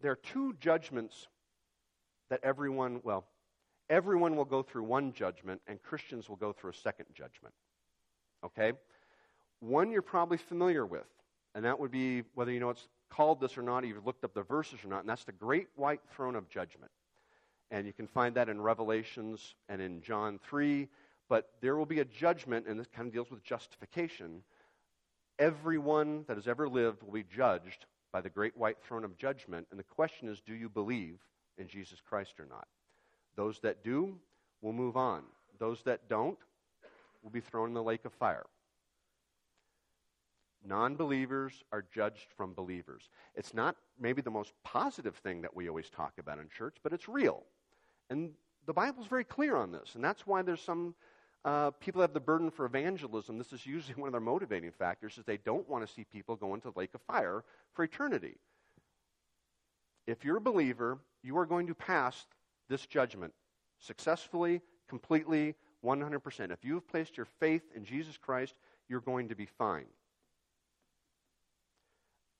There 0.00 0.12
are 0.12 0.16
two 0.16 0.54
judgments 0.60 1.28
that 2.30 2.40
everyone, 2.42 3.00
well, 3.02 3.24
everyone 3.88 4.36
will 4.36 4.44
go 4.44 4.62
through 4.62 4.84
one 4.84 5.12
judgment, 5.12 5.60
and 5.66 5.82
Christians 5.82 6.28
will 6.28 6.36
go 6.36 6.52
through 6.52 6.70
a 6.70 6.74
second 6.74 7.06
judgment. 7.14 7.54
Okay? 8.44 8.72
One 9.60 9.90
you're 9.90 10.02
probably 10.02 10.38
familiar 10.38 10.84
with, 10.84 11.06
and 11.54 11.64
that 11.64 11.78
would 11.78 11.90
be 11.90 12.22
whether 12.34 12.50
you 12.50 12.60
know 12.60 12.70
it's 12.70 12.88
called 13.08 13.40
this 13.40 13.56
or 13.56 13.62
not, 13.62 13.86
you've 13.86 14.04
looked 14.04 14.24
up 14.24 14.34
the 14.34 14.42
verses 14.42 14.80
or 14.84 14.88
not, 14.88 15.00
and 15.00 15.08
that's 15.08 15.24
the 15.24 15.32
great 15.32 15.68
white 15.76 16.00
throne 16.14 16.36
of 16.36 16.48
judgment. 16.48 16.90
And 17.70 17.86
you 17.86 17.92
can 17.92 18.06
find 18.06 18.34
that 18.36 18.48
in 18.48 18.60
Revelations 18.60 19.54
and 19.68 19.80
in 19.80 20.00
John 20.02 20.38
3. 20.48 20.88
But 21.28 21.50
there 21.60 21.76
will 21.76 21.86
be 21.86 21.98
a 21.98 22.04
judgment, 22.04 22.66
and 22.68 22.78
this 22.78 22.86
kind 22.94 23.08
of 23.08 23.12
deals 23.12 23.30
with 23.30 23.42
justification, 23.42 24.42
Everyone 25.38 26.24
that 26.28 26.36
has 26.36 26.48
ever 26.48 26.66
lived 26.66 27.02
will 27.02 27.12
be 27.12 27.24
judged 27.24 27.84
by 28.10 28.22
the 28.22 28.30
great 28.30 28.56
white 28.56 28.78
throne 28.82 29.04
of 29.04 29.18
judgment. 29.18 29.66
And 29.70 29.78
the 29.78 29.84
question 29.84 30.28
is 30.28 30.40
do 30.40 30.54
you 30.54 30.70
believe 30.70 31.18
in 31.58 31.68
Jesus 31.68 32.00
Christ 32.00 32.38
or 32.38 32.46
not? 32.46 32.66
Those 33.36 33.58
that 33.60 33.84
do 33.84 34.18
will 34.62 34.72
move 34.72 34.96
on. 34.96 35.22
Those 35.58 35.82
that 35.84 36.08
don't 36.08 36.38
will 37.22 37.30
be 37.30 37.40
thrown 37.40 37.68
in 37.68 37.74
the 37.74 37.82
lake 37.82 38.04
of 38.04 38.12
fire. 38.12 38.46
Non 40.64 40.96
believers 40.96 41.62
are 41.72 41.84
judged 41.94 42.32
from 42.36 42.54
believers. 42.54 43.08
It's 43.34 43.54
not 43.54 43.76
maybe 44.00 44.20
the 44.20 44.30
most 44.30 44.52
positive 44.64 45.14
thing 45.16 45.42
that 45.42 45.54
we 45.54 45.68
always 45.68 45.90
talk 45.90 46.14
about 46.18 46.38
in 46.38 46.48
church, 46.48 46.76
but 46.82 46.92
it's 46.92 47.08
real. 47.08 47.44
And 48.10 48.32
the 48.66 48.72
Bible's 48.72 49.06
very 49.06 49.24
clear 49.24 49.56
on 49.56 49.70
this. 49.70 49.94
And 49.94 50.02
that's 50.02 50.26
why 50.26 50.42
there's 50.42 50.60
some 50.60 50.94
uh, 51.44 51.70
people 51.78 52.00
have 52.00 52.12
the 52.12 52.20
burden 52.20 52.50
for 52.50 52.66
evangelism. 52.66 53.38
This 53.38 53.52
is 53.52 53.64
usually 53.64 53.94
one 54.00 54.08
of 54.08 54.12
their 54.12 54.20
motivating 54.20 54.72
factors 54.72 55.16
is 55.16 55.24
they 55.24 55.36
don't 55.36 55.68
want 55.68 55.86
to 55.86 55.92
see 55.92 56.04
people 56.04 56.34
go 56.34 56.54
into 56.54 56.70
the 56.70 56.78
lake 56.78 56.94
of 56.94 57.00
fire 57.02 57.44
for 57.72 57.84
eternity. 57.84 58.34
If 60.06 60.24
you're 60.24 60.38
a 60.38 60.40
believer, 60.40 60.98
you 61.26 61.36
are 61.38 61.46
going 61.46 61.66
to 61.66 61.74
pass 61.74 62.26
this 62.68 62.86
judgment 62.86 63.32
successfully, 63.80 64.62
completely, 64.88 65.54
100%. 65.84 66.50
If 66.50 66.64
you 66.64 66.74
have 66.74 66.88
placed 66.88 67.16
your 67.16 67.26
faith 67.38 67.62
in 67.74 67.84
Jesus 67.84 68.16
Christ, 68.16 68.54
you're 68.88 69.00
going 69.00 69.28
to 69.28 69.36
be 69.36 69.46
fine 69.46 69.86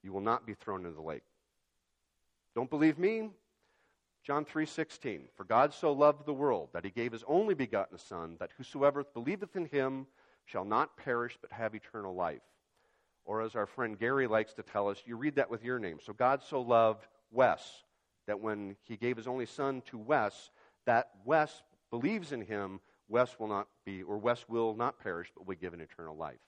you 0.07 0.13
will 0.13 0.21
not 0.21 0.47
be 0.47 0.55
thrown 0.55 0.87
into 0.87 0.95
the 0.95 1.03
lake. 1.03 1.25
Don't 2.55 2.71
believe 2.71 2.97
me? 2.97 3.29
John 4.23 4.45
3:16 4.45 5.29
For 5.35 5.43
God 5.43 5.75
so 5.75 5.93
loved 5.93 6.25
the 6.25 6.33
world 6.33 6.69
that 6.73 6.85
he 6.85 6.91
gave 6.91 7.11
his 7.11 7.25
only 7.27 7.55
begotten 7.55 7.99
son 7.99 8.37
that 8.39 8.53
whosoever 8.57 9.03
believeth 9.03 9.57
in 9.57 9.67
him 9.67 10.07
shall 10.45 10.65
not 10.65 10.97
perish 10.97 11.37
but 11.41 11.51
have 11.51 11.75
eternal 11.75 12.15
life. 12.15 12.43
Or 13.25 13.43
as 13.43 13.57
our 13.57 13.67
friend 13.67 13.99
Gary 13.99 14.29
likes 14.29 14.55
to 14.55 14.63
tell 14.63 14.89
us, 14.89 15.03
you 15.05 15.17
read 15.17 15.35
that 15.35 15.51
with 15.51 15.65
your 15.65 15.81
name. 15.81 15.99
So 16.01 16.13
God 16.13 16.41
so 16.41 16.61
loved 16.61 17.05
Wes 17.33 17.83
that 18.27 18.41
when 18.41 18.77
he 18.83 18.97
gave 18.97 19.17
his 19.17 19.27
only 19.27 19.47
son 19.47 19.83
to 19.87 19.99
Wes, 19.99 20.51
that 20.85 21.11
Wes 21.25 21.63
believes 21.91 22.33
in 22.33 22.41
him, 22.41 22.81
Wes 23.09 23.39
will 23.39 23.49
not 23.49 23.69
be 23.85 24.03
or 24.03 24.19
Wes 24.19 24.49
will 24.49 24.75
not 24.75 24.99
perish 24.99 25.31
but 25.35 25.47
will 25.47 25.55
be 25.55 25.61
given 25.61 25.81
eternal 25.81 26.17
life. 26.17 26.41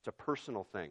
It's 0.00 0.08
a 0.08 0.12
personal 0.12 0.64
thing. 0.64 0.90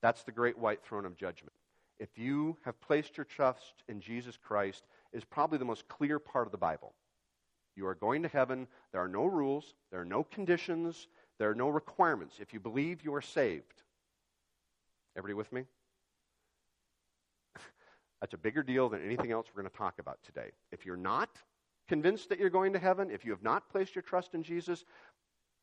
That's 0.00 0.22
the 0.22 0.32
great 0.32 0.58
white 0.58 0.82
throne 0.84 1.06
of 1.06 1.16
judgment. 1.16 1.52
If 1.98 2.18
you 2.18 2.56
have 2.64 2.80
placed 2.80 3.16
your 3.16 3.24
trust 3.24 3.84
in 3.88 4.00
Jesus 4.00 4.36
Christ, 4.36 4.84
is 5.12 5.24
probably 5.24 5.58
the 5.58 5.64
most 5.64 5.86
clear 5.88 6.18
part 6.18 6.46
of 6.46 6.52
the 6.52 6.58
Bible. 6.58 6.92
You 7.76 7.86
are 7.86 7.94
going 7.94 8.22
to 8.22 8.28
heaven. 8.28 8.66
There 8.92 9.02
are 9.02 9.08
no 9.08 9.24
rules, 9.24 9.74
there 9.90 10.00
are 10.00 10.04
no 10.04 10.24
conditions, 10.24 11.08
there 11.38 11.50
are 11.50 11.54
no 11.54 11.68
requirements. 11.68 12.36
If 12.40 12.52
you 12.52 12.60
believe, 12.60 13.04
you 13.04 13.14
are 13.14 13.22
saved. 13.22 13.82
Everybody 15.16 15.34
with 15.34 15.52
me? 15.52 15.64
That's 18.24 18.32
a 18.32 18.38
bigger 18.38 18.62
deal 18.62 18.88
than 18.88 19.04
anything 19.04 19.32
else 19.32 19.48
we're 19.54 19.60
going 19.60 19.70
to 19.70 19.76
talk 19.76 19.98
about 19.98 20.18
today. 20.24 20.52
If 20.72 20.86
you're 20.86 20.96
not 20.96 21.28
convinced 21.88 22.30
that 22.30 22.38
you're 22.38 22.48
going 22.48 22.72
to 22.72 22.78
heaven, 22.78 23.10
if 23.10 23.22
you 23.22 23.32
have 23.32 23.42
not 23.42 23.68
placed 23.68 23.94
your 23.94 24.00
trust 24.00 24.32
in 24.32 24.42
Jesus, 24.42 24.86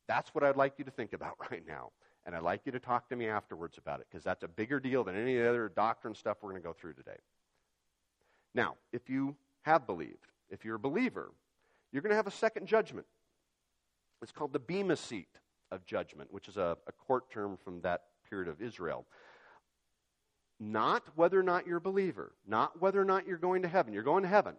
that's 0.06 0.32
what 0.32 0.44
I'd 0.44 0.54
like 0.54 0.74
you 0.78 0.84
to 0.84 0.90
think 0.92 1.12
about 1.12 1.34
right 1.50 1.64
now. 1.66 1.90
And 2.24 2.36
I'd 2.36 2.44
like 2.44 2.60
you 2.64 2.70
to 2.70 2.78
talk 2.78 3.08
to 3.08 3.16
me 3.16 3.26
afterwards 3.26 3.78
about 3.78 3.98
it 3.98 4.06
because 4.08 4.22
that's 4.22 4.44
a 4.44 4.46
bigger 4.46 4.78
deal 4.78 5.02
than 5.02 5.16
any 5.16 5.42
other 5.42 5.72
doctrine 5.74 6.14
stuff 6.14 6.36
we're 6.40 6.50
going 6.50 6.62
to 6.62 6.64
go 6.64 6.72
through 6.72 6.92
today. 6.92 7.16
Now, 8.54 8.76
if 8.92 9.10
you 9.10 9.34
have 9.62 9.84
believed, 9.84 10.28
if 10.48 10.64
you're 10.64 10.76
a 10.76 10.78
believer, 10.78 11.32
you're 11.90 12.02
going 12.02 12.10
to 12.10 12.16
have 12.16 12.28
a 12.28 12.30
second 12.30 12.68
judgment. 12.68 13.08
It's 14.22 14.30
called 14.30 14.52
the 14.52 14.60
Bema 14.60 14.94
seat 14.94 15.26
of 15.72 15.84
judgment, 15.84 16.32
which 16.32 16.46
is 16.46 16.58
a, 16.58 16.76
a 16.86 16.92
court 16.92 17.28
term 17.28 17.56
from 17.56 17.80
that 17.80 18.02
period 18.30 18.46
of 18.46 18.62
Israel. 18.62 19.04
Not 20.64 21.02
whether 21.16 21.40
or 21.40 21.42
not 21.42 21.66
you're 21.66 21.78
a 21.78 21.80
believer, 21.80 22.30
not 22.46 22.80
whether 22.80 23.00
or 23.00 23.04
not 23.04 23.26
you're 23.26 23.36
going 23.36 23.62
to 23.62 23.68
heaven. 23.68 23.92
You're 23.92 24.04
going 24.04 24.22
to 24.22 24.28
heaven. 24.28 24.54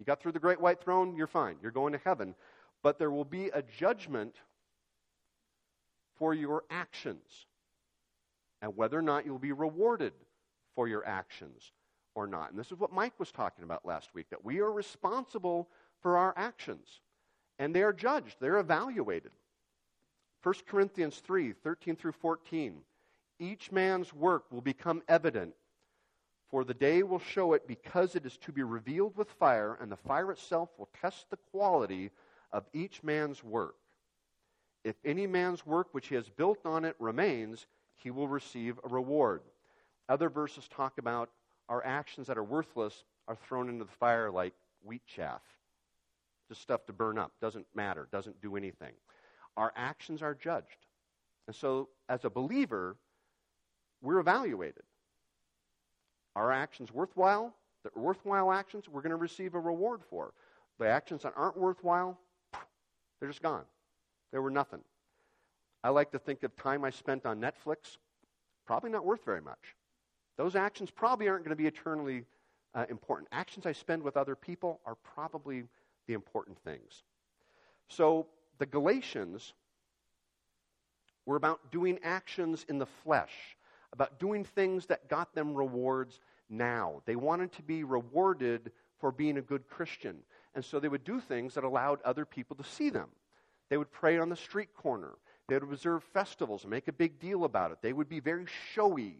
You 0.00 0.04
got 0.04 0.20
through 0.20 0.32
the 0.32 0.40
great 0.40 0.60
white 0.60 0.82
throne, 0.82 1.14
you're 1.14 1.28
fine. 1.28 1.58
You're 1.62 1.70
going 1.70 1.92
to 1.92 2.00
heaven. 2.04 2.34
But 2.82 2.98
there 2.98 3.12
will 3.12 3.24
be 3.24 3.46
a 3.50 3.62
judgment 3.62 4.34
for 6.18 6.34
your 6.34 6.64
actions 6.70 7.46
and 8.62 8.76
whether 8.76 8.98
or 8.98 9.02
not 9.02 9.26
you'll 9.26 9.38
be 9.38 9.52
rewarded 9.52 10.12
for 10.74 10.88
your 10.88 11.06
actions 11.06 11.70
or 12.16 12.26
not. 12.26 12.50
And 12.50 12.58
this 12.58 12.72
is 12.72 12.78
what 12.80 12.92
Mike 12.92 13.14
was 13.20 13.30
talking 13.30 13.62
about 13.62 13.86
last 13.86 14.12
week 14.14 14.30
that 14.30 14.44
we 14.44 14.58
are 14.58 14.72
responsible 14.72 15.68
for 16.00 16.16
our 16.16 16.34
actions 16.36 16.98
and 17.60 17.72
they 17.72 17.82
are 17.84 17.92
judged, 17.92 18.38
they're 18.40 18.58
evaluated. 18.58 19.30
1 20.42 20.54
Corinthians 20.66 21.18
3 21.18 21.52
13 21.52 21.94
through 21.94 22.12
14. 22.12 22.80
Each 23.38 23.70
man's 23.70 24.12
work 24.12 24.50
will 24.50 24.60
become 24.60 25.02
evident, 25.08 25.54
for 26.50 26.64
the 26.64 26.74
day 26.74 27.02
will 27.02 27.18
show 27.18 27.52
it 27.52 27.68
because 27.68 28.16
it 28.16 28.26
is 28.26 28.36
to 28.38 28.52
be 28.52 28.62
revealed 28.62 29.16
with 29.16 29.30
fire, 29.30 29.78
and 29.80 29.90
the 29.90 29.96
fire 29.96 30.32
itself 30.32 30.70
will 30.78 30.88
test 31.00 31.30
the 31.30 31.38
quality 31.50 32.10
of 32.52 32.64
each 32.72 33.02
man's 33.02 33.44
work. 33.44 33.76
If 34.84 34.96
any 35.04 35.26
man's 35.26 35.66
work 35.66 35.88
which 35.92 36.08
he 36.08 36.14
has 36.14 36.28
built 36.28 36.64
on 36.64 36.84
it 36.84 36.96
remains, 36.98 37.66
he 37.96 38.10
will 38.10 38.28
receive 38.28 38.78
a 38.84 38.88
reward. 38.88 39.42
Other 40.08 40.30
verses 40.30 40.66
talk 40.68 40.98
about 40.98 41.30
our 41.68 41.84
actions 41.84 42.26
that 42.28 42.38
are 42.38 42.44
worthless 42.44 43.04
are 43.26 43.36
thrown 43.36 43.68
into 43.68 43.84
the 43.84 43.92
fire 43.92 44.30
like 44.30 44.54
wheat 44.82 45.02
chaff. 45.06 45.42
Just 46.48 46.62
stuff 46.62 46.86
to 46.86 46.92
burn 46.92 47.18
up. 47.18 47.32
Doesn't 47.42 47.66
matter. 47.74 48.08
Doesn't 48.10 48.40
do 48.40 48.56
anything. 48.56 48.94
Our 49.56 49.72
actions 49.76 50.22
are 50.22 50.34
judged. 50.34 50.86
And 51.46 51.54
so, 51.54 51.88
as 52.08 52.24
a 52.24 52.30
believer, 52.30 52.96
we're 54.02 54.18
evaluated. 54.18 54.82
Our 56.36 56.52
actions 56.52 56.92
worthwhile? 56.92 57.54
The 57.84 57.90
worthwhile 57.98 58.52
actions, 58.52 58.88
we're 58.88 59.02
going 59.02 59.10
to 59.10 59.16
receive 59.16 59.54
a 59.54 59.60
reward 59.60 60.02
for. 60.08 60.32
The 60.78 60.88
actions 60.88 61.22
that 61.22 61.32
aren't 61.36 61.56
worthwhile, 61.56 62.18
they're 63.18 63.28
just 63.28 63.42
gone. 63.42 63.64
They 64.32 64.38
were 64.38 64.50
nothing. 64.50 64.80
I 65.82 65.90
like 65.90 66.10
to 66.12 66.18
think 66.18 66.42
of 66.42 66.54
time 66.56 66.84
I 66.84 66.90
spent 66.90 67.24
on 67.24 67.40
Netflix, 67.40 67.98
probably 68.66 68.90
not 68.90 69.04
worth 69.04 69.24
very 69.24 69.40
much. 69.40 69.76
Those 70.36 70.54
actions 70.54 70.90
probably 70.90 71.28
aren't 71.28 71.44
going 71.44 71.56
to 71.56 71.60
be 71.60 71.66
eternally 71.66 72.24
uh, 72.74 72.84
important. 72.90 73.28
Actions 73.32 73.66
I 73.66 73.72
spend 73.72 74.02
with 74.02 74.16
other 74.16 74.36
people 74.36 74.80
are 74.86 74.96
probably 74.96 75.64
the 76.06 76.14
important 76.14 76.58
things. 76.64 77.02
So 77.88 78.26
the 78.58 78.66
Galatians 78.66 79.54
were 81.26 81.36
about 81.36 81.72
doing 81.72 81.98
actions 82.02 82.64
in 82.68 82.78
the 82.78 82.86
flesh, 82.86 83.56
about 83.92 84.18
doing 84.18 84.44
things 84.44 84.86
that 84.86 85.08
got 85.08 85.34
them 85.34 85.54
rewards 85.54 86.20
now. 86.48 87.02
They 87.06 87.16
wanted 87.16 87.52
to 87.52 87.62
be 87.62 87.84
rewarded 87.84 88.72
for 89.00 89.12
being 89.12 89.38
a 89.38 89.42
good 89.42 89.68
Christian. 89.68 90.18
And 90.54 90.64
so 90.64 90.80
they 90.80 90.88
would 90.88 91.04
do 91.04 91.20
things 91.20 91.54
that 91.54 91.64
allowed 91.64 92.02
other 92.02 92.24
people 92.24 92.56
to 92.56 92.64
see 92.64 92.90
them. 92.90 93.08
They 93.68 93.76
would 93.76 93.92
pray 93.92 94.18
on 94.18 94.28
the 94.28 94.36
street 94.36 94.74
corner. 94.74 95.12
They 95.48 95.54
would 95.54 95.64
observe 95.64 96.02
festivals 96.04 96.64
and 96.64 96.70
make 96.70 96.88
a 96.88 96.92
big 96.92 97.18
deal 97.18 97.44
about 97.44 97.72
it. 97.72 97.78
They 97.80 97.92
would 97.92 98.08
be 98.08 98.20
very 98.20 98.46
showy, 98.74 99.16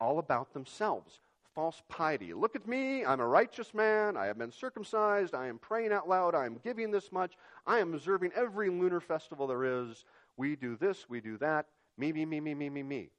all 0.00 0.18
about 0.18 0.52
themselves. 0.52 1.20
False 1.54 1.82
piety. 1.88 2.32
Look 2.34 2.54
at 2.54 2.68
me. 2.68 3.04
I'm 3.04 3.20
a 3.20 3.26
righteous 3.26 3.74
man. 3.74 4.16
I 4.16 4.26
have 4.26 4.38
been 4.38 4.52
circumcised. 4.52 5.34
I 5.34 5.48
am 5.48 5.58
praying 5.58 5.92
out 5.92 6.08
loud. 6.08 6.34
I 6.34 6.46
am 6.46 6.60
giving 6.62 6.90
this 6.90 7.10
much. 7.10 7.34
I 7.66 7.80
am 7.80 7.94
observing 7.94 8.30
every 8.36 8.70
lunar 8.70 9.00
festival 9.00 9.48
there 9.48 9.64
is. 9.64 10.04
We 10.36 10.54
do 10.54 10.76
this. 10.76 11.06
We 11.08 11.20
do 11.20 11.36
that. 11.38 11.66
Me, 11.96 12.12
me, 12.12 12.24
me, 12.24 12.38
me, 12.40 12.54
me, 12.54 12.70
me, 12.70 12.82
me. 12.84 13.10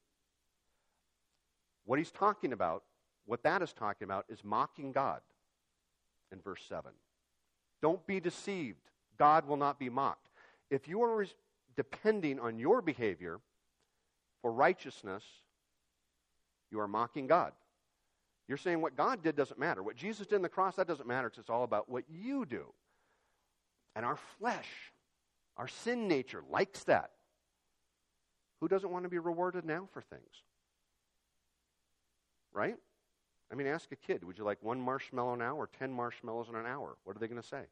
What 1.89 1.97
he's 1.97 2.11
talking 2.11 2.53
about, 2.53 2.83
what 3.25 3.41
that 3.41 3.63
is 3.63 3.73
talking 3.73 4.05
about, 4.05 4.25
is 4.29 4.43
mocking 4.43 4.91
God 4.91 5.21
in 6.31 6.39
verse 6.39 6.61
7. 6.69 6.91
Don't 7.81 8.05
be 8.05 8.19
deceived. 8.19 8.77
God 9.17 9.47
will 9.47 9.57
not 9.57 9.79
be 9.79 9.89
mocked 9.89 10.29
if 10.69 10.87
you 10.87 11.01
are 11.01 11.25
depending 11.75 12.39
on 12.39 12.59
your 12.59 12.81
behavior 12.81 13.39
for 14.41 14.51
righteousness, 14.51 15.23
you 16.71 16.79
are 16.79 16.87
mocking 16.87 17.27
God. 17.27 17.53
You're 18.47 18.57
saying 18.57 18.81
what 18.81 18.95
God 18.95 19.23
did 19.23 19.35
doesn't 19.35 19.59
matter. 19.59 19.83
What 19.83 19.95
Jesus 19.95 20.27
did 20.27 20.37
on 20.37 20.41
the 20.41 20.49
cross, 20.49 20.75
that 20.75 20.87
doesn't 20.87 21.07
matter 21.07 21.29
because 21.29 21.41
it's 21.41 21.49
all 21.49 21.63
about 21.63 21.89
what 21.89 22.03
you 22.09 22.45
do. 22.45 22.65
And 23.95 24.05
our 24.05 24.17
flesh, 24.39 24.67
our 25.57 25.67
sin 25.67 26.07
nature 26.07 26.43
likes 26.49 26.83
that. 26.85 27.11
Who 28.61 28.67
doesn't 28.67 28.91
want 28.91 29.03
to 29.03 29.09
be 29.09 29.19
rewarded 29.19 29.65
now 29.65 29.87
for 29.93 30.01
things? 30.01 30.43
Right? 32.53 32.75
I 33.51 33.55
mean, 33.55 33.67
ask 33.67 33.91
a 33.91 33.95
kid, 33.95 34.23
would 34.23 34.37
you 34.37 34.43
like 34.43 34.61
one 34.61 34.79
marshmallow 34.79 35.35
now 35.35 35.55
or 35.55 35.69
10 35.79 35.91
marshmallows 35.91 36.49
in 36.49 36.55
an 36.55 36.65
hour? 36.65 36.97
What 37.03 37.15
are 37.15 37.19
they 37.19 37.27
going 37.27 37.41
to 37.41 37.47
say? 37.47 37.63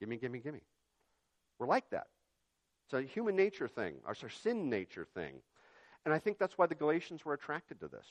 Gimme, 0.00 0.16
gimme, 0.16 0.38
gimme. 0.38 0.62
We're 1.58 1.66
like 1.66 1.88
that. 1.90 2.08
It's 2.86 2.94
a 2.94 3.02
human 3.02 3.36
nature 3.36 3.68
thing, 3.68 3.96
it's 4.08 4.22
our 4.22 4.28
sin 4.28 4.68
nature 4.68 5.06
thing. 5.14 5.34
And 6.04 6.14
I 6.14 6.18
think 6.18 6.38
that's 6.38 6.56
why 6.56 6.66
the 6.66 6.74
Galatians 6.74 7.24
were 7.24 7.34
attracted 7.34 7.78
to 7.80 7.88
this. 7.88 8.06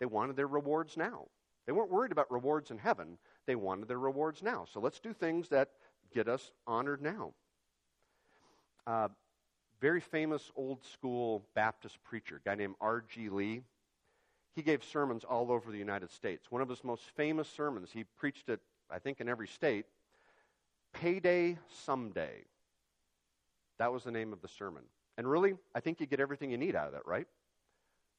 They 0.00 0.06
wanted 0.06 0.36
their 0.36 0.46
rewards 0.46 0.96
now. 0.96 1.26
They 1.66 1.72
weren't 1.72 1.90
worried 1.90 2.12
about 2.12 2.30
rewards 2.30 2.70
in 2.70 2.78
heaven, 2.78 3.18
they 3.46 3.54
wanted 3.54 3.88
their 3.88 3.98
rewards 3.98 4.42
now. 4.42 4.64
So 4.70 4.80
let's 4.80 5.00
do 5.00 5.12
things 5.12 5.48
that 5.50 5.70
get 6.12 6.28
us 6.28 6.50
honored 6.66 7.02
now. 7.02 7.34
Uh, 8.86 9.08
very 9.80 10.00
famous 10.00 10.50
old 10.56 10.82
school 10.84 11.44
Baptist 11.54 12.02
preacher, 12.02 12.40
guy 12.44 12.54
named 12.54 12.74
R.G. 12.80 13.28
Lee. 13.28 13.62
He 14.54 14.62
gave 14.62 14.84
sermons 14.84 15.24
all 15.24 15.50
over 15.50 15.70
the 15.72 15.78
United 15.78 16.10
States. 16.10 16.50
One 16.50 16.62
of 16.62 16.68
his 16.68 16.84
most 16.84 17.02
famous 17.16 17.48
sermons, 17.48 17.90
he 17.92 18.04
preached 18.16 18.48
it, 18.48 18.60
I 18.90 18.98
think, 18.98 19.20
in 19.20 19.28
every 19.28 19.48
state, 19.48 19.86
Payday 20.92 21.58
Someday. 21.84 22.44
That 23.78 23.92
was 23.92 24.04
the 24.04 24.12
name 24.12 24.32
of 24.32 24.40
the 24.40 24.48
sermon. 24.48 24.84
And 25.18 25.28
really, 25.28 25.54
I 25.74 25.80
think 25.80 26.00
you 26.00 26.06
get 26.06 26.20
everything 26.20 26.50
you 26.50 26.58
need 26.58 26.76
out 26.76 26.86
of 26.86 26.92
that, 26.92 27.06
right? 27.06 27.26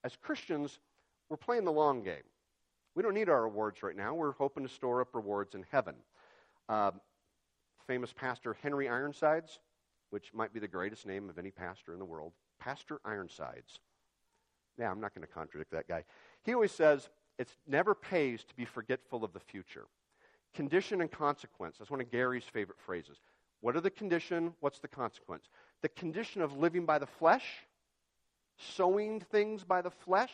As 0.03 0.15
Christians, 0.15 0.79
we're 1.29 1.37
playing 1.37 1.63
the 1.63 1.71
long 1.71 2.03
game. 2.03 2.23
We 2.95 3.03
don't 3.03 3.13
need 3.13 3.29
our 3.29 3.43
rewards 3.43 3.83
right 3.83 3.95
now. 3.95 4.13
We're 4.13 4.33
hoping 4.33 4.63
to 4.63 4.73
store 4.73 5.01
up 5.01 5.15
rewards 5.15 5.55
in 5.55 5.65
heaven. 5.71 5.95
Uh, 6.69 6.91
famous 7.87 8.13
pastor 8.13 8.55
Henry 8.61 8.89
Ironsides, 8.89 9.59
which 10.09 10.33
might 10.33 10.53
be 10.53 10.59
the 10.59 10.67
greatest 10.67 11.05
name 11.05 11.29
of 11.29 11.37
any 11.37 11.51
pastor 11.51 11.93
in 11.93 11.99
the 11.99 12.05
world, 12.05 12.33
Pastor 12.59 12.99
Ironsides. 13.05 13.79
Yeah, 14.77 14.91
I'm 14.91 14.99
not 14.99 15.15
going 15.15 15.25
to 15.25 15.33
contradict 15.33 15.71
that 15.71 15.87
guy. 15.87 16.03
He 16.43 16.53
always 16.53 16.71
says 16.71 17.09
it 17.37 17.49
never 17.67 17.95
pays 17.95 18.43
to 18.43 18.55
be 18.55 18.65
forgetful 18.65 19.23
of 19.23 19.33
the 19.33 19.39
future. 19.39 19.85
Condition 20.53 21.01
and 21.01 21.11
consequence. 21.11 21.77
That's 21.77 21.91
one 21.91 22.01
of 22.01 22.11
Gary's 22.11 22.43
favorite 22.43 22.79
phrases. 22.79 23.17
What 23.61 23.75
are 23.75 23.81
the 23.81 23.89
condition? 23.89 24.53
What's 24.59 24.79
the 24.79 24.87
consequence? 24.87 25.49
The 25.81 25.89
condition 25.89 26.41
of 26.41 26.57
living 26.57 26.85
by 26.85 26.99
the 26.99 27.05
flesh, 27.05 27.45
sowing 28.57 29.19
things 29.19 29.63
by 29.63 29.81
the 29.81 29.89
flesh, 29.89 30.33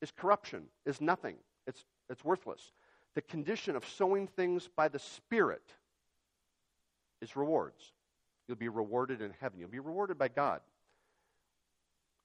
is 0.00 0.10
corruption, 0.10 0.64
is 0.84 1.00
nothing. 1.00 1.36
It's, 1.66 1.84
it's 2.10 2.24
worthless. 2.24 2.72
The 3.14 3.22
condition 3.22 3.76
of 3.76 3.86
sowing 3.86 4.26
things 4.26 4.68
by 4.74 4.88
the 4.88 4.98
Spirit 4.98 5.62
is 7.20 7.36
rewards. 7.36 7.92
You'll 8.48 8.56
be 8.56 8.68
rewarded 8.68 9.20
in 9.20 9.32
heaven. 9.40 9.60
You'll 9.60 9.68
be 9.68 9.78
rewarded 9.78 10.18
by 10.18 10.28
God. 10.28 10.60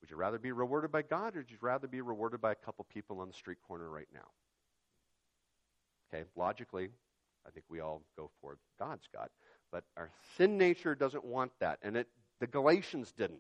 Would 0.02 0.12
you 0.12 0.18
rather 0.18 0.38
be 0.38 0.52
rewarded 0.52 0.92
by 0.92 1.02
God 1.02 1.36
or 1.36 1.40
would 1.40 1.52
you 1.52 1.58
rather 1.62 1.88
be 1.88 2.02
rewarded 2.02 2.42
by 2.42 2.52
a 2.52 2.56
couple 2.56 2.86
people 2.94 3.20
on 3.20 3.28
the 3.28 3.34
street 3.34 3.58
corner 3.68 3.90
right 3.90 4.08
now? 4.14 4.28
Okay, 6.14 6.24
logically, 6.36 6.90
I 7.46 7.50
think 7.52 7.66
we 7.70 7.80
all 7.80 8.02
go 8.16 8.30
for 8.42 8.58
God's 8.80 9.08
God. 9.14 9.30
But 9.72 9.84
our 9.98 10.10
sin 10.38 10.58
nature 10.58 10.96
doesn't 10.96 11.26
want 11.26 11.52
that. 11.60 11.80
And 11.82 11.98
it, 11.98 12.08
the 12.40 12.48
Galatians 12.48 13.12
didn't. 13.12 13.40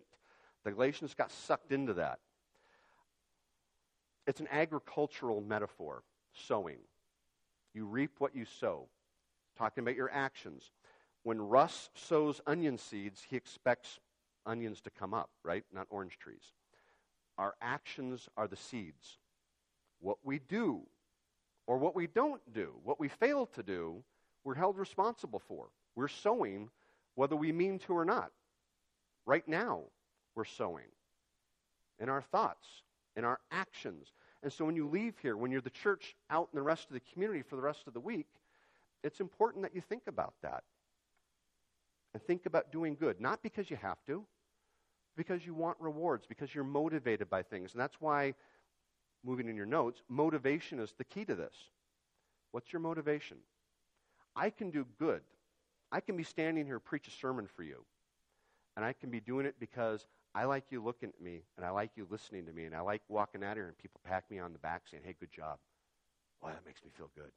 The 0.63 0.71
Galatians 0.71 1.13
got 1.13 1.31
sucked 1.31 1.71
into 1.71 1.93
that. 1.93 2.19
It's 4.25 4.41
an 4.41 4.47
agricultural 4.51 5.41
metaphor, 5.41 6.03
sowing. 6.33 6.79
You 7.73 7.85
reap 7.85 8.15
what 8.19 8.35
you 8.35 8.45
sow. 8.59 8.89
Talking 9.57 9.83
about 9.83 9.95
your 9.95 10.11
actions. 10.11 10.71
When 11.23 11.39
Russ 11.39 11.89
sows 11.95 12.41
onion 12.45 12.77
seeds, 12.77 13.25
he 13.29 13.37
expects 13.37 13.99
onions 14.47 14.81
to 14.81 14.89
come 14.89 15.13
up, 15.13 15.29
right? 15.43 15.63
Not 15.73 15.87
orange 15.89 16.17
trees. 16.17 16.53
Our 17.37 17.53
actions 17.61 18.27
are 18.35 18.47
the 18.47 18.55
seeds. 18.55 19.19
What 19.99 20.17
we 20.23 20.39
do 20.39 20.81
or 21.67 21.77
what 21.77 21.95
we 21.95 22.07
don't 22.07 22.41
do, 22.53 22.73
what 22.83 22.99
we 22.99 23.09
fail 23.09 23.45
to 23.47 23.61
do, 23.61 24.03
we're 24.43 24.55
held 24.55 24.77
responsible 24.77 25.41
for. 25.47 25.67
We're 25.95 26.07
sowing 26.07 26.69
whether 27.15 27.35
we 27.35 27.51
mean 27.51 27.79
to 27.79 27.93
or 27.93 28.05
not. 28.05 28.31
Right 29.25 29.47
now, 29.47 29.81
we're 30.35 30.45
sowing 30.45 30.85
in 31.99 32.09
our 32.09 32.21
thoughts, 32.21 32.67
in 33.15 33.25
our 33.25 33.39
actions. 33.51 34.13
And 34.43 34.53
so 34.53 34.65
when 34.65 34.75
you 34.75 34.87
leave 34.87 35.15
here, 35.21 35.35
when 35.35 35.51
you're 35.51 35.61
the 35.61 35.69
church 35.69 36.15
out 36.29 36.47
in 36.53 36.57
the 36.57 36.63
rest 36.63 36.87
of 36.87 36.93
the 36.93 37.01
community 37.11 37.41
for 37.41 37.55
the 37.55 37.61
rest 37.61 37.87
of 37.87 37.93
the 37.93 37.99
week, 37.99 38.27
it's 39.03 39.19
important 39.19 39.63
that 39.63 39.75
you 39.75 39.81
think 39.81 40.03
about 40.07 40.33
that. 40.43 40.63
And 42.13 42.23
think 42.23 42.45
about 42.45 42.71
doing 42.71 42.95
good, 42.95 43.19
not 43.19 43.43
because 43.43 43.69
you 43.69 43.77
have 43.77 43.97
to, 44.05 44.23
because 45.17 45.45
you 45.45 45.53
want 45.53 45.75
rewards, 45.79 46.25
because 46.25 46.53
you're 46.53 46.63
motivated 46.63 47.29
by 47.29 47.43
things. 47.43 47.73
And 47.73 47.81
that's 47.81 47.99
why, 47.99 48.35
moving 49.25 49.49
in 49.49 49.57
your 49.57 49.65
notes, 49.65 50.01
motivation 50.07 50.79
is 50.79 50.93
the 50.97 51.03
key 51.03 51.25
to 51.25 51.35
this. 51.35 51.55
What's 52.51 52.71
your 52.71 52.79
motivation? 52.79 53.37
I 54.35 54.51
can 54.51 54.69
do 54.69 54.85
good. 54.99 55.21
I 55.91 55.99
can 55.99 56.15
be 56.15 56.23
standing 56.23 56.65
here 56.65 56.79
preach 56.79 57.07
a 57.07 57.11
sermon 57.11 57.47
for 57.55 57.63
you. 57.63 57.83
And 58.75 58.85
I 58.85 58.93
can 58.93 59.09
be 59.09 59.19
doing 59.19 59.47
it 59.47 59.55
because 59.59 60.05
I 60.35 60.45
like 60.45 60.65
you 60.69 60.83
looking 60.83 61.09
at 61.09 61.19
me 61.19 61.41
and 61.57 61.65
I 61.65 61.71
like 61.71 61.91
you 61.95 62.05
listening 62.11 62.45
to 62.45 62.53
me 62.53 62.65
and 62.65 62.75
I 62.75 62.81
like 62.81 63.01
walking 63.09 63.43
out 63.43 63.55
here 63.55 63.65
and 63.65 63.77
people 63.77 63.99
pat 64.03 64.23
me 64.29 64.37
on 64.37 64.53
the 64.53 64.59
back 64.59 64.83
saying, 64.89 65.01
hey, 65.03 65.15
good 65.19 65.31
job. 65.31 65.57
Well, 66.41 66.53
that 66.53 66.63
makes 66.63 66.83
me 66.83 66.91
feel 66.95 67.09
good. 67.15 67.31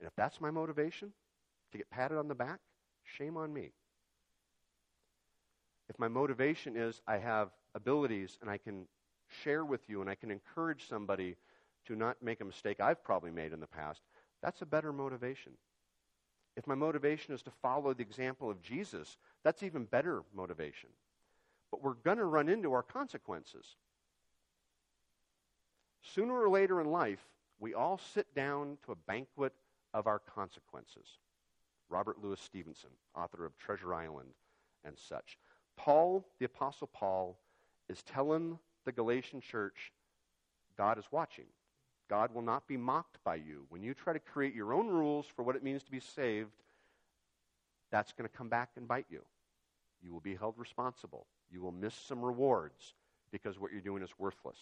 And 0.00 0.06
if 0.06 0.16
that's 0.16 0.40
my 0.40 0.50
motivation, 0.50 1.12
to 1.72 1.78
get 1.78 1.90
patted 1.90 2.16
on 2.16 2.28
the 2.28 2.34
back, 2.34 2.60
shame 3.04 3.36
on 3.36 3.52
me. 3.52 3.72
If 5.88 5.98
my 5.98 6.08
motivation 6.08 6.76
is 6.76 7.00
I 7.06 7.18
have 7.18 7.50
abilities 7.74 8.38
and 8.40 8.50
I 8.50 8.58
can 8.58 8.86
share 9.42 9.64
with 9.64 9.88
you 9.88 10.00
and 10.00 10.08
I 10.08 10.14
can 10.14 10.30
encourage 10.30 10.88
somebody 10.88 11.36
to 11.86 11.96
not 11.96 12.22
make 12.22 12.40
a 12.40 12.44
mistake 12.44 12.80
I've 12.80 13.04
probably 13.04 13.30
made 13.30 13.52
in 13.52 13.60
the 13.60 13.66
past, 13.66 14.00
that's 14.42 14.62
a 14.62 14.66
better 14.66 14.92
motivation. 14.92 15.52
If 16.56 16.66
my 16.66 16.74
motivation 16.74 17.34
is 17.34 17.42
to 17.42 17.50
follow 17.62 17.92
the 17.92 18.02
example 18.02 18.50
of 18.50 18.62
Jesus, 18.62 19.16
that's 19.42 19.62
even 19.62 19.84
better 19.84 20.22
motivation. 20.34 20.88
But 21.70 21.82
we're 21.82 21.94
going 21.94 22.18
to 22.18 22.24
run 22.24 22.48
into 22.48 22.72
our 22.72 22.82
consequences. 22.82 23.66
Sooner 26.14 26.34
or 26.34 26.48
later 26.48 26.80
in 26.80 26.90
life, 26.90 27.24
we 27.58 27.74
all 27.74 27.98
sit 28.14 28.32
down 28.34 28.78
to 28.84 28.92
a 28.92 28.96
banquet 29.06 29.52
of 29.92 30.06
our 30.06 30.18
consequences. 30.18 31.18
Robert 31.88 32.22
Louis 32.22 32.40
Stevenson, 32.40 32.90
author 33.16 33.44
of 33.44 33.56
Treasure 33.58 33.94
Island 33.94 34.30
and 34.84 34.96
such. 34.98 35.38
Paul, 35.76 36.24
the 36.38 36.46
Apostle 36.46 36.88
Paul, 36.92 37.36
is 37.88 38.02
telling 38.02 38.58
the 38.84 38.92
Galatian 38.92 39.40
church 39.40 39.92
God 40.76 40.98
is 40.98 41.04
watching. 41.10 41.46
God 42.08 42.34
will 42.34 42.42
not 42.42 42.66
be 42.66 42.76
mocked 42.76 43.18
by 43.24 43.36
you. 43.36 43.66
When 43.70 43.82
you 43.82 43.94
try 43.94 44.12
to 44.12 44.18
create 44.18 44.54
your 44.54 44.72
own 44.72 44.88
rules 44.88 45.26
for 45.34 45.42
what 45.42 45.56
it 45.56 45.62
means 45.62 45.82
to 45.84 45.90
be 45.90 46.00
saved, 46.00 46.50
that's 47.90 48.12
going 48.12 48.28
to 48.28 48.36
come 48.36 48.48
back 48.48 48.70
and 48.76 48.86
bite 48.86 49.06
you. 49.08 49.22
You 50.02 50.12
will 50.12 50.20
be 50.20 50.34
held 50.34 50.54
responsible. 50.58 51.26
You 51.50 51.62
will 51.62 51.72
miss 51.72 51.94
some 51.94 52.22
rewards 52.22 52.94
because 53.30 53.58
what 53.58 53.72
you're 53.72 53.80
doing 53.80 54.02
is 54.02 54.10
worthless. 54.18 54.58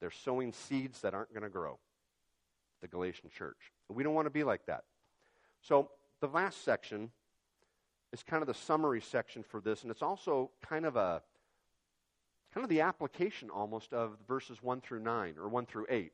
They're 0.00 0.10
sowing 0.10 0.52
seeds 0.52 1.00
that 1.00 1.14
aren't 1.14 1.32
going 1.32 1.42
to 1.42 1.48
grow. 1.48 1.78
The 2.80 2.88
Galatian 2.88 3.30
church. 3.30 3.72
We 3.88 4.02
don't 4.02 4.14
want 4.14 4.26
to 4.26 4.30
be 4.30 4.44
like 4.44 4.66
that. 4.66 4.84
So, 5.60 5.90
the 6.20 6.28
last 6.28 6.64
section 6.64 7.10
is 8.12 8.22
kind 8.22 8.42
of 8.42 8.46
the 8.46 8.54
summary 8.54 9.00
section 9.00 9.42
for 9.42 9.60
this, 9.60 9.82
and 9.82 9.90
it's 9.90 10.02
also 10.02 10.50
kind 10.60 10.84
of 10.84 10.96
a 10.96 11.22
kind 12.52 12.64
of 12.64 12.68
the 12.68 12.82
application 12.82 13.48
almost 13.48 13.94
of 13.94 14.16
verses 14.28 14.62
1 14.62 14.82
through 14.82 15.00
9 15.00 15.34
or 15.38 15.48
1 15.48 15.66
through 15.66 15.86
8. 15.88 16.12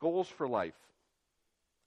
Goals 0.00 0.28
for 0.28 0.48
life. 0.48 0.74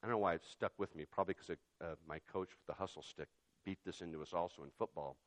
I 0.01 0.07
don't 0.07 0.13
know 0.13 0.19
why 0.19 0.35
it 0.35 0.41
stuck 0.49 0.71
with 0.77 0.95
me, 0.95 1.05
probably 1.09 1.33
because 1.33 1.57
uh, 1.81 1.95
my 2.07 2.19
coach 2.31 2.49
with 2.49 2.65
the 2.67 2.73
hustle 2.73 3.03
stick 3.03 3.27
beat 3.65 3.79
this 3.85 4.01
into 4.01 4.21
us 4.21 4.33
also 4.33 4.63
in 4.63 4.69
football. 4.77 5.17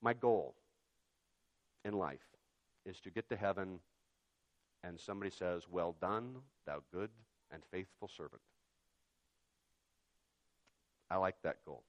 My 0.00 0.12
goal 0.12 0.54
in 1.84 1.94
life 1.94 2.18
is 2.86 3.00
to 3.00 3.10
get 3.10 3.28
to 3.30 3.36
heaven 3.36 3.80
and 4.82 4.98
somebody 4.98 5.30
says, 5.30 5.64
Well 5.70 5.94
done, 6.00 6.36
thou 6.66 6.82
good 6.92 7.10
and 7.52 7.62
faithful 7.70 8.08
servant. 8.08 8.42
I 11.10 11.16
like 11.16 11.36
that 11.42 11.56
goal. 11.64 11.82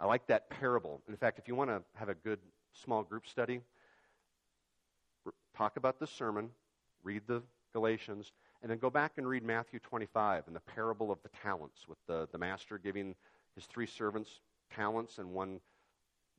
I 0.00 0.06
like 0.06 0.26
that 0.28 0.50
parable. 0.50 1.02
In 1.08 1.16
fact, 1.16 1.38
if 1.38 1.46
you 1.46 1.54
want 1.54 1.70
to 1.70 1.82
have 1.94 2.08
a 2.08 2.14
good 2.14 2.38
small 2.72 3.02
group 3.02 3.26
study, 3.26 3.60
talk 5.56 5.76
about 5.76 6.00
the 6.00 6.06
sermon, 6.06 6.50
read 7.04 7.22
the 7.26 7.42
Galatians, 7.72 8.32
and 8.62 8.70
then 8.70 8.78
go 8.78 8.90
back 8.90 9.12
and 9.16 9.28
read 9.28 9.42
Matthew 9.42 9.78
25 9.80 10.44
and 10.46 10.56
the 10.56 10.60
parable 10.60 11.10
of 11.10 11.22
the 11.22 11.28
talents, 11.42 11.86
with 11.88 11.98
the, 12.06 12.28
the 12.32 12.38
master 12.38 12.78
giving 12.78 13.14
his 13.54 13.66
three 13.66 13.86
servants 13.86 14.40
talents, 14.74 15.18
and 15.18 15.30
one 15.30 15.60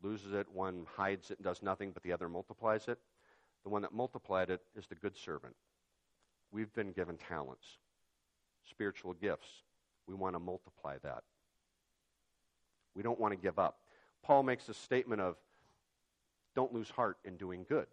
loses 0.01 0.33
it, 0.33 0.47
one 0.51 0.85
hides 0.95 1.31
it 1.31 1.37
and 1.37 1.45
does 1.45 1.61
nothing, 1.61 1.91
but 1.91 2.03
the 2.03 2.11
other 2.11 2.27
multiplies 2.27 2.87
it. 2.87 2.97
The 3.63 3.69
one 3.69 3.81
that 3.83 3.93
multiplied 3.93 4.49
it 4.49 4.61
is 4.75 4.87
the 4.87 4.95
good 4.95 5.15
servant. 5.15 5.55
We've 6.51 6.73
been 6.73 6.91
given 6.91 7.17
talents, 7.17 7.65
spiritual 8.69 9.13
gifts. 9.13 9.47
We 10.07 10.15
want 10.15 10.35
to 10.35 10.39
multiply 10.39 10.97
that. 11.03 11.23
We 12.95 13.03
don't 13.03 13.19
want 13.19 13.33
to 13.33 13.39
give 13.39 13.59
up. 13.59 13.79
Paul 14.23 14.43
makes 14.43 14.69
a 14.69 14.73
statement 14.73 15.21
of 15.21 15.35
don't 16.55 16.73
lose 16.73 16.89
heart 16.89 17.17
in 17.25 17.35
doing 17.35 17.65
good, 17.67 17.87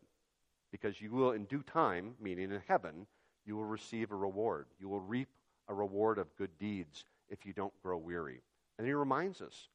because 0.71 1.01
you 1.01 1.11
will, 1.11 1.33
in 1.33 1.45
due 1.45 1.63
time, 1.63 2.15
meaning 2.21 2.51
in 2.53 2.63
heaven, 2.69 3.07
you 3.47 3.57
will 3.57 3.65
receive 3.65 4.13
a 4.13 4.17
reward. 4.17 4.67
You 4.79 4.89
will 4.89 5.01
reap 5.01 5.29
a 5.69 5.75
reward 5.75 6.19
of 6.19 6.37
good 6.37 6.51
deeds 6.59 7.05
if 7.29 7.47
you 7.47 7.53
don't 7.53 7.73
grow 7.83 7.97
weary. 7.97 8.43
And 8.79 8.87
he 8.87 8.93
reminds 8.93 9.41
us 9.41 9.69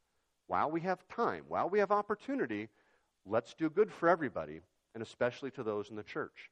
while 0.48 0.70
we 0.70 0.82
have 0.82 1.08
time, 1.08 1.46
while 1.48 1.70
we 1.70 1.80
have 1.80 1.92
opportunity, 1.92 2.70
let's 3.26 3.54
do 3.54 3.70
good 3.70 3.92
for 3.92 4.08
everybody, 4.08 4.62
and 4.94 5.02
especially 5.02 5.52
to 5.52 5.64
those 5.64 5.90
in 5.90 5.96
the 5.96 6.04
church. 6.04 6.52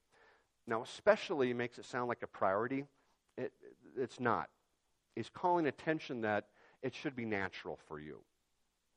Now, 0.65 0.81
especially 0.81 1.53
makes 1.53 1.77
it 1.77 1.85
sound 1.85 2.07
like 2.07 2.23
a 2.23 2.27
priority. 2.27 2.85
It, 3.37 3.51
it's 3.97 4.19
not. 4.19 4.49
He's 5.15 5.29
calling 5.29 5.67
attention 5.67 6.21
that 6.21 6.47
it 6.81 6.95
should 6.95 7.15
be 7.15 7.25
natural 7.25 7.77
for 7.87 7.99
you. 7.99 8.19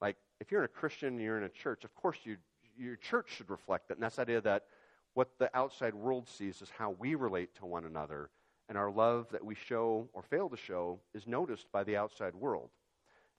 Like, 0.00 0.16
if 0.40 0.50
you're 0.50 0.60
in 0.60 0.66
a 0.66 0.68
Christian 0.68 1.08
and 1.08 1.20
you're 1.20 1.38
in 1.38 1.44
a 1.44 1.48
church, 1.48 1.84
of 1.84 1.94
course 1.94 2.18
you, 2.24 2.36
your 2.78 2.96
church 2.96 3.30
should 3.36 3.50
reflect 3.50 3.88
that. 3.88 3.94
And 3.94 4.02
that's 4.02 4.16
the 4.16 4.22
idea 4.22 4.40
that 4.42 4.64
what 5.14 5.30
the 5.38 5.54
outside 5.56 5.94
world 5.94 6.28
sees 6.28 6.60
is 6.60 6.70
how 6.76 6.94
we 6.98 7.14
relate 7.14 7.54
to 7.56 7.66
one 7.66 7.84
another 7.84 8.30
and 8.68 8.76
our 8.76 8.90
love 8.90 9.28
that 9.30 9.44
we 9.44 9.54
show 9.54 10.08
or 10.12 10.22
fail 10.22 10.48
to 10.48 10.56
show 10.56 11.00
is 11.14 11.26
noticed 11.26 11.70
by 11.72 11.84
the 11.84 11.96
outside 11.96 12.34
world. 12.34 12.70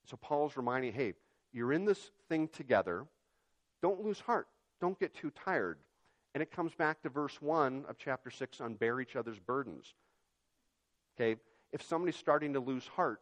So 0.06 0.18
Paul's 0.18 0.56
reminding, 0.56 0.94
hey, 0.94 1.14
you're 1.52 1.74
in 1.74 1.86
this 1.86 2.12
thing 2.30 2.48
together. 2.48 3.06
Don't 3.82 4.04
lose 4.04 4.20
heart. 4.20 4.48
Don't 4.80 5.00
get 5.00 5.14
too 5.14 5.32
tired. 5.32 5.78
And 6.34 6.42
it 6.42 6.52
comes 6.52 6.74
back 6.74 7.02
to 7.02 7.10
verse 7.10 7.42
1 7.42 7.86
of 7.90 7.98
chapter 7.98 8.30
6 8.30 8.62
on 8.62 8.76
bear 8.76 9.02
each 9.02 9.16
other's 9.16 9.40
burdens. 9.40 9.94
Okay? 11.16 11.40
If 11.74 11.82
somebody's 11.84 12.16
starting 12.16 12.54
to 12.54 12.60
lose 12.60 12.88
heart, 12.88 13.22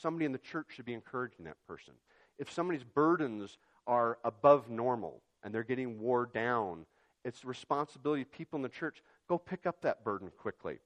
somebody 0.00 0.26
in 0.26 0.32
the 0.32 0.38
church 0.38 0.66
should 0.70 0.84
be 0.84 0.94
encouraging 0.94 1.44
that 1.46 1.56
person. 1.66 1.94
If 2.38 2.50
somebody's 2.50 2.84
burdens 2.84 3.58
are 3.86 4.18
above 4.24 4.68
normal 4.70 5.22
and 5.42 5.54
they're 5.54 5.62
getting 5.62 6.00
wore 6.00 6.26
down, 6.26 6.86
it's 7.24 7.40
the 7.40 7.48
responsibility 7.48 8.22
of 8.22 8.32
people 8.32 8.56
in 8.56 8.62
the 8.62 8.68
church 8.68 9.02
go 9.28 9.38
pick 9.38 9.66
up 9.66 9.82
that 9.82 10.04
burden 10.04 10.30
quickly. 10.36 10.78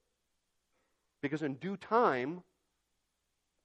Because 1.23 1.43
in 1.43 1.55
due 1.55 1.77
time, 1.77 2.43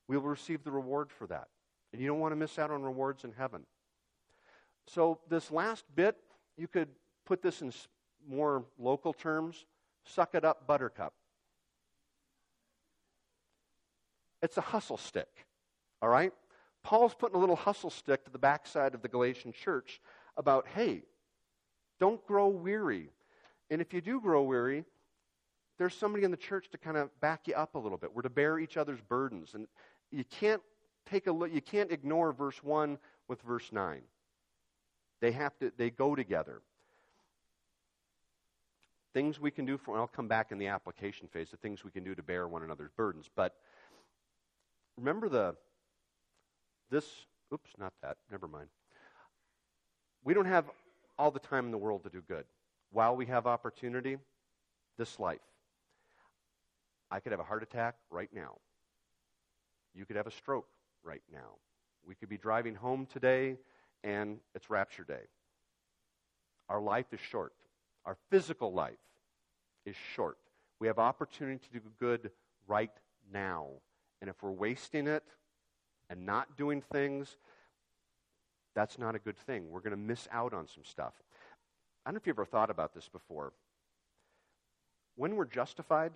we 0.08 0.17
will 0.17 0.30
receive 0.30 0.63
the 0.63 0.72
reward 0.72 1.12
for 1.12 1.28
that. 1.28 1.48
And 1.91 2.02
you 2.02 2.08
don't 2.08 2.20
want 2.20 2.32
to 2.32 2.38
miss 2.38 2.58
out 2.58 2.72
on 2.72 2.84
rewards 2.84 3.24
in 3.24 3.34
heaven. 3.38 3.65
So, 4.88 5.20
this 5.30 5.52
last 5.52 5.86
bit, 5.96 6.15
you 6.58 6.67
could 6.67 6.88
put 7.26 7.41
this 7.41 7.62
in 7.62 7.72
more 8.28 8.65
local 8.80 9.13
terms 9.13 9.65
suck 10.06 10.36
it 10.36 10.44
up, 10.44 10.67
buttercup. 10.67 11.13
It's 14.41 14.58
a 14.58 14.62
hustle 14.62 14.98
stick, 14.98 15.46
all 16.02 16.10
right? 16.10 16.34
Paul's 16.84 17.13
putting 17.13 17.36
a 17.36 17.39
little 17.39 17.56
hustle 17.56 17.89
stick 17.89 18.26
to 18.26 18.32
the 18.32 18.39
backside 18.39 18.94
of 18.96 19.02
the 19.02 19.08
Galatian 19.08 19.54
church 19.54 20.02
about, 20.38 20.67
hey, 20.74 21.04
don't 22.00 22.26
grow 22.26 22.48
weary. 22.48 23.10
And 23.70 23.82
if 23.82 23.94
you 23.94 24.02
do 24.02 24.20
grow 24.20 24.44
weary, 24.44 24.86
there's 25.78 25.96
somebody 25.96 26.24
in 26.24 26.32
the 26.32 26.38
church 26.38 26.70
to 26.72 26.78
kind 26.78 26.98
of 26.98 27.10
back 27.22 27.48
you 27.48 27.54
up 27.54 27.76
a 27.76 27.80
little 27.80 27.98
bit. 27.98 28.13
We're 28.13 28.24
to 28.24 28.30
bear 28.30 28.60
each 28.60 28.78
other's 28.78 29.02
burdens. 29.02 29.54
And 29.54 29.67
you 30.12 30.24
can't 30.24 30.62
take 31.10 31.28
a 31.28 31.32
look, 31.32 31.54
you 31.54 31.62
can't 31.62 31.91
ignore 31.91 32.32
verse 32.34 32.63
1 32.63 32.98
with 33.28 33.41
verse 33.41 33.70
9. 33.72 34.02
They 35.22 35.32
have 35.32 35.58
to, 35.60 35.72
they 35.78 35.89
go 35.89 36.15
together. 36.15 36.62
Things 39.13 39.39
we 39.39 39.52
can 39.52 39.65
do 39.65 39.78
for, 39.78 39.98
I'll 39.98 40.08
come 40.08 40.28
back 40.28 40.52
in 40.52 40.58
the 40.58 40.67
application 40.67 41.28
phase, 41.28 41.52
the 41.52 41.58
things 41.58 41.84
we 41.84 41.91
can 41.91 42.04
do 42.04 42.15
to 42.15 42.24
bear 42.24 42.48
one 42.48 42.63
another's 42.63 42.91
burdens. 42.96 43.30
But 43.36 43.56
remember 44.98 45.30
the, 45.30 45.56
this, 46.92 47.06
oops, 47.52 47.72
not 47.80 47.94
that, 48.04 48.18
never 48.30 48.48
mind. 48.48 48.68
We 50.24 50.36
don't 50.36 50.46
have 50.46 50.66
all 51.18 51.32
the 51.32 51.40
time 51.40 51.66
in 51.66 51.72
the 51.72 51.78
world 51.78 52.04
to 52.04 52.10
do 52.10 52.22
good. 52.28 52.46
While 52.92 53.16
we 53.16 53.26
have 53.28 53.48
opportunity, 53.48 54.18
this 54.98 55.20
life. 55.20 55.40
I 57.10 57.20
could 57.20 57.32
have 57.32 57.40
a 57.40 57.44
heart 57.44 57.64
attack 57.64 57.96
right 58.10 58.30
now. 58.34 58.58
You 59.96 60.06
could 60.06 60.16
have 60.16 60.28
a 60.28 60.32
stroke 60.32 60.68
right 61.04 61.24
now. 61.32 61.58
We 62.06 62.16
could 62.16 62.30
be 62.30 62.38
driving 62.38 62.76
home 62.76 63.08
today 63.12 63.58
and 64.04 64.38
it's 64.56 64.70
rapture 64.70 65.04
day. 65.04 65.24
Our 66.70 66.82
life 66.82 67.08
is 67.12 67.20
short. 67.20 67.54
Our 68.06 68.18
physical 68.30 68.74
life 68.74 68.94
is 69.86 69.96
short. 70.16 70.38
We 70.80 70.88
have 70.88 71.00
opportunity 71.00 71.60
to 71.74 71.80
do 71.80 71.86
good 72.00 72.32
right 72.68 72.92
now. 73.34 73.68
And 74.22 74.30
if 74.30 74.42
we're 74.42 74.52
wasting 74.52 75.08
it 75.08 75.24
and 76.12 76.26
not 76.26 76.58
doing 76.58 76.82
things, 76.91 77.38
that's 78.76 79.00
not 79.00 79.15
a 79.15 79.19
good 79.19 79.38
thing. 79.38 79.71
We're 79.71 79.80
going 79.80 79.91
to 79.91 79.97
miss 79.97 80.28
out 80.32 80.54
on 80.54 80.67
some 80.67 80.84
stuff. 80.84 81.13
I 82.06 82.10
don't 82.10 82.15
know 82.15 82.17
if 82.17 82.28
you've 82.28 82.36
ever 82.36 82.45
thought 82.45 82.69
about 82.69 82.93
this 82.93 83.08
before. 83.08 83.54
When 85.15 85.36
we're 85.36 85.45
justified, 85.45 86.12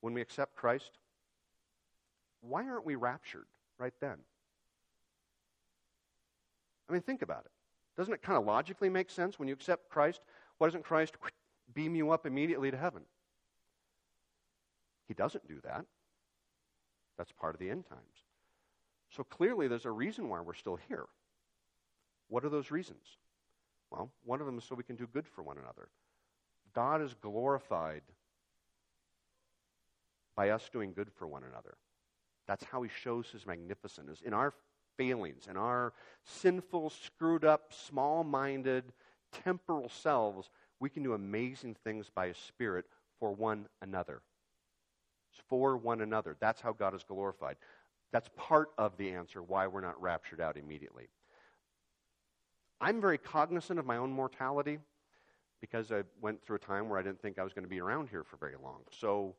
when 0.00 0.14
we 0.14 0.22
accept 0.22 0.56
Christ, 0.56 0.92
why 2.40 2.66
aren't 2.66 2.86
we 2.86 2.94
raptured 2.94 3.46
right 3.78 3.92
then? 4.00 4.16
I 6.88 6.92
mean, 6.94 7.02
think 7.02 7.20
about 7.20 7.44
it. 7.44 7.50
Doesn't 7.98 8.14
it 8.14 8.22
kind 8.22 8.38
of 8.38 8.46
logically 8.46 8.88
make 8.88 9.10
sense 9.10 9.38
when 9.38 9.46
you 9.46 9.54
accept 9.54 9.90
Christ? 9.90 10.20
Why 10.56 10.68
doesn't 10.68 10.84
Christ 10.84 11.16
beam 11.74 11.94
you 11.94 12.10
up 12.12 12.24
immediately 12.24 12.70
to 12.70 12.78
heaven? 12.78 13.02
He 15.06 15.14
doesn't 15.14 15.46
do 15.46 15.60
that. 15.64 15.84
That's 17.18 17.32
part 17.32 17.54
of 17.54 17.60
the 17.60 17.68
end 17.68 17.86
times. 17.88 18.27
So 19.10 19.24
clearly, 19.24 19.68
there's 19.68 19.84
a 19.84 19.90
reason 19.90 20.28
why 20.28 20.40
we're 20.40 20.54
still 20.54 20.78
here. 20.88 21.06
What 22.28 22.44
are 22.44 22.50
those 22.50 22.70
reasons? 22.70 23.04
Well, 23.90 24.10
one 24.24 24.40
of 24.40 24.46
them 24.46 24.58
is 24.58 24.64
so 24.64 24.74
we 24.74 24.84
can 24.84 24.96
do 24.96 25.06
good 25.06 25.26
for 25.26 25.42
one 25.42 25.56
another. 25.56 25.88
God 26.74 27.00
is 27.02 27.14
glorified 27.14 28.02
by 30.36 30.50
us 30.50 30.68
doing 30.72 30.92
good 30.92 31.10
for 31.10 31.26
one 31.26 31.42
another. 31.42 31.76
That's 32.46 32.64
how 32.64 32.82
he 32.82 32.90
shows 33.02 33.28
his 33.30 33.46
magnificence. 33.46 34.20
In 34.24 34.32
our 34.32 34.54
failings, 34.96 35.46
in 35.48 35.56
our 35.56 35.92
sinful, 36.24 36.90
screwed 36.90 37.44
up, 37.44 37.72
small 37.72 38.24
minded, 38.24 38.84
temporal 39.44 39.88
selves, 39.88 40.50
we 40.80 40.90
can 40.90 41.02
do 41.02 41.14
amazing 41.14 41.76
things 41.82 42.10
by 42.14 42.28
his 42.28 42.36
Spirit 42.36 42.84
for 43.18 43.32
one 43.32 43.66
another. 43.82 44.22
For 45.48 45.76
one 45.76 46.00
another. 46.00 46.36
That's 46.40 46.60
how 46.60 46.72
God 46.72 46.94
is 46.94 47.04
glorified. 47.04 47.56
That's 48.12 48.28
part 48.36 48.70
of 48.78 48.96
the 48.96 49.10
answer 49.10 49.42
why 49.42 49.66
we're 49.66 49.80
not 49.80 50.00
raptured 50.00 50.40
out 50.40 50.56
immediately. 50.56 51.08
I'm 52.80 53.00
very 53.00 53.18
cognizant 53.18 53.78
of 53.78 53.86
my 53.86 53.96
own 53.96 54.10
mortality 54.10 54.78
because 55.60 55.90
I 55.90 56.04
went 56.20 56.42
through 56.42 56.56
a 56.56 56.60
time 56.60 56.88
where 56.88 56.98
I 56.98 57.02
didn't 57.02 57.20
think 57.20 57.38
I 57.38 57.44
was 57.44 57.52
going 57.52 57.64
to 57.64 57.68
be 57.68 57.80
around 57.80 58.08
here 58.08 58.22
for 58.22 58.36
very 58.36 58.54
long. 58.62 58.80
So 58.90 59.34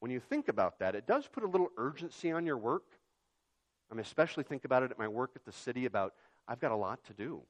when 0.00 0.10
you 0.10 0.20
think 0.20 0.48
about 0.48 0.78
that, 0.78 0.94
it 0.94 1.06
does 1.06 1.26
put 1.26 1.42
a 1.42 1.48
little 1.48 1.68
urgency 1.76 2.30
on 2.30 2.46
your 2.46 2.56
work. 2.56 2.84
I 3.90 3.94
mean, 3.94 4.02
especially 4.02 4.44
think 4.44 4.64
about 4.64 4.82
it 4.82 4.90
at 4.90 4.98
my 4.98 5.08
work 5.08 5.32
at 5.36 5.44
the 5.44 5.52
city 5.52 5.84
about 5.86 6.14
I've 6.48 6.60
got 6.60 6.70
a 6.70 6.76
lot 6.76 7.02
to 7.04 7.12
do. 7.12 7.42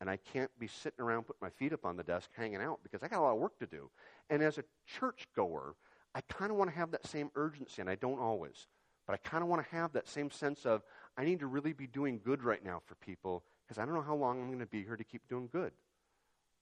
And 0.00 0.08
I 0.08 0.16
can't 0.16 0.50
be 0.58 0.68
sitting 0.68 1.04
around 1.04 1.24
putting 1.24 1.40
my 1.42 1.50
feet 1.50 1.72
up 1.72 1.84
on 1.84 1.96
the 1.96 2.04
desk 2.04 2.30
hanging 2.36 2.62
out 2.62 2.78
because 2.82 3.02
I 3.02 3.08
got 3.08 3.18
a 3.18 3.22
lot 3.22 3.32
of 3.32 3.38
work 3.38 3.58
to 3.58 3.66
do. 3.66 3.90
And 4.30 4.42
as 4.42 4.56
a 4.56 4.64
church 4.86 5.26
goer, 5.34 5.74
I 6.14 6.20
kind 6.22 6.50
of 6.50 6.56
want 6.56 6.70
to 6.70 6.76
have 6.76 6.92
that 6.92 7.06
same 7.06 7.30
urgency, 7.34 7.80
and 7.80 7.90
I 7.90 7.96
don't 7.96 8.20
always. 8.20 8.68
But 9.08 9.14
I 9.14 9.28
kind 9.28 9.42
of 9.42 9.48
want 9.48 9.66
to 9.66 9.74
have 9.74 9.94
that 9.94 10.06
same 10.06 10.30
sense 10.30 10.66
of 10.66 10.82
I 11.16 11.24
need 11.24 11.40
to 11.40 11.46
really 11.46 11.72
be 11.72 11.86
doing 11.86 12.20
good 12.22 12.44
right 12.44 12.62
now 12.62 12.82
for 12.84 12.94
people 12.96 13.42
because 13.66 13.80
I 13.80 13.86
don't 13.86 13.94
know 13.94 14.02
how 14.02 14.14
long 14.14 14.38
I'm 14.38 14.48
going 14.48 14.58
to 14.58 14.66
be 14.66 14.84
here 14.84 14.96
to 14.96 15.02
keep 15.02 15.26
doing 15.28 15.48
good. 15.50 15.72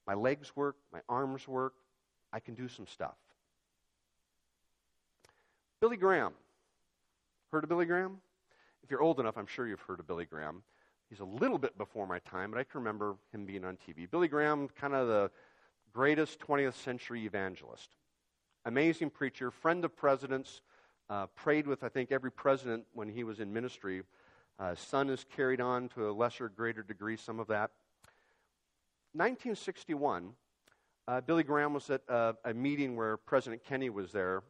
My 0.07 0.15
legs 0.15 0.55
work, 0.55 0.77
my 0.93 1.01
arms 1.09 1.49
work, 1.49 1.75
I 2.33 2.39
can 2.39 2.55
do 2.55 2.69
some 2.69 2.87
stuff. 2.87 3.17
Billy 5.81 5.97
Graham. 5.97 6.35
Heard 7.51 7.65
of 7.65 7.69
Billy 7.69 7.85
Graham? 7.85 8.19
If 8.85 8.93
you're 8.93 9.03
old 9.03 9.19
enough, 9.19 9.37
I'm 9.37 9.47
sure 9.47 9.67
you've 9.67 9.81
heard 9.81 9.99
of 9.99 10.07
Billy 10.07 10.25
Graham. 10.25 10.63
He's 11.11 11.21
a 11.21 11.25
little 11.25 11.59
bit 11.59 11.77
before 11.77 12.07
my 12.07 12.21
time, 12.21 12.53
but 12.53 12.61
I 12.61 12.65
can 12.65 12.79
remember 12.79 13.17
him 13.33 13.45
being 13.45 13.65
on 13.65 13.77
TV. 13.77 14.09
Billy 14.09 14.29
Graham, 14.29 14.69
kind 14.69 14.95
of 14.95 15.09
the 15.09 15.33
greatest 15.93 16.39
20th 16.39 16.75
century 16.75 17.25
evangelist. 17.25 17.91
Amazing 18.65 19.11
preacher, 19.11 19.51
friend 19.51 19.85
of 19.85 19.97
presidents, 19.97 20.61
uh, 21.09 21.27
prayed 21.35 21.67
with, 21.67 21.85
I 21.85 21.89
think, 21.89 22.13
every 22.13 22.31
president 22.31 22.85
when 22.93 23.09
he 23.09 23.25
was 23.25 23.41
in 23.41 23.53
ministry. 23.53 24.03
Uh, 24.59 24.75
son 24.75 25.11
is 25.11 25.25
carried 25.37 25.61
on 25.61 25.89
to 25.91 26.09
a 26.09 26.13
lesser, 26.13 26.49
greater 26.49 26.83
degree, 26.83 27.17
some 27.17 27.39
of 27.39 27.47
that. 27.49 27.71
1961, 29.13 30.33
uh, 31.09 31.21
Billy 31.21 31.43
Graham 31.43 31.75
was 31.75 31.89
at 31.91 32.03
a, 32.09 32.35
a 32.45 32.55
meeting 32.55 32.97
where 32.97 33.17
President 33.17 33.63
Kennedy 33.65 33.91
was 33.91 34.13
there, 34.13 34.43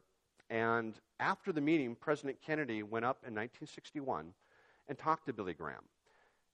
and 0.49 0.95
after 1.19 1.51
the 1.51 1.61
meeting, 1.61 1.95
President 1.95 2.37
Kennedy 2.45 2.83
went 2.83 3.05
up 3.05 3.17
in 3.23 3.33
1961 3.33 4.33
and 4.87 4.97
talked 4.97 5.25
to 5.27 5.33
Billy 5.33 5.53
Graham 5.53 5.83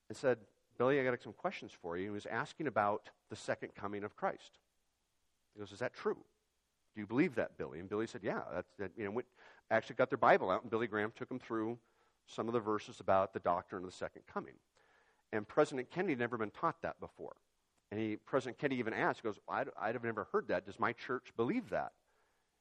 and 0.09 0.17
said, 0.17 0.37
Billy, 0.77 0.99
I 0.99 1.03
got 1.03 1.21
some 1.21 1.33
questions 1.33 1.71
for 1.71 1.97
you. 1.97 2.05
He 2.05 2.09
was 2.09 2.25
asking 2.25 2.67
about 2.67 3.09
the 3.29 3.35
second 3.35 3.75
coming 3.75 4.03
of 4.03 4.15
Christ. 4.15 4.57
He 5.53 5.59
goes, 5.59 5.71
Is 5.71 5.79
that 5.79 5.93
true? 5.93 6.17
Do 6.95 7.01
you 7.01 7.07
believe 7.07 7.35
that, 7.35 7.57
Billy? 7.57 7.79
And 7.79 7.89
Billy 7.89 8.07
said, 8.07 8.21
Yeah. 8.23 8.41
That, 8.79 8.91
you 8.97 9.05
know, 9.05 9.11
went, 9.11 9.27
actually 9.75 9.95
got 9.95 10.09
their 10.09 10.17
Bible 10.17 10.49
out, 10.49 10.61
and 10.61 10.71
Billy 10.71 10.87
Graham 10.87 11.11
took 11.15 11.29
them 11.29 11.39
through 11.39 11.77
some 12.27 12.47
of 12.47 12.53
the 12.53 12.59
verses 12.59 12.99
about 12.99 13.33
the 13.33 13.39
doctrine 13.39 13.83
of 13.83 13.89
the 13.89 13.95
second 13.95 14.21
coming. 14.31 14.53
And 15.31 15.47
President 15.47 15.89
Kennedy 15.89 16.13
had 16.13 16.19
never 16.19 16.37
been 16.37 16.51
taught 16.51 16.81
that 16.83 16.99
before. 16.99 17.35
And 17.91 17.99
he, 17.99 18.15
President 18.17 18.59
Kennedy 18.59 18.79
even 18.79 18.93
asked, 18.93 19.23
goes, 19.23 19.39
I'd, 19.49 19.67
I'd 19.79 19.95
have 19.95 20.03
never 20.03 20.27
heard 20.31 20.47
that. 20.47 20.65
Does 20.65 20.79
my 20.79 20.93
church 20.93 21.33
believe 21.35 21.69
that? 21.69 21.91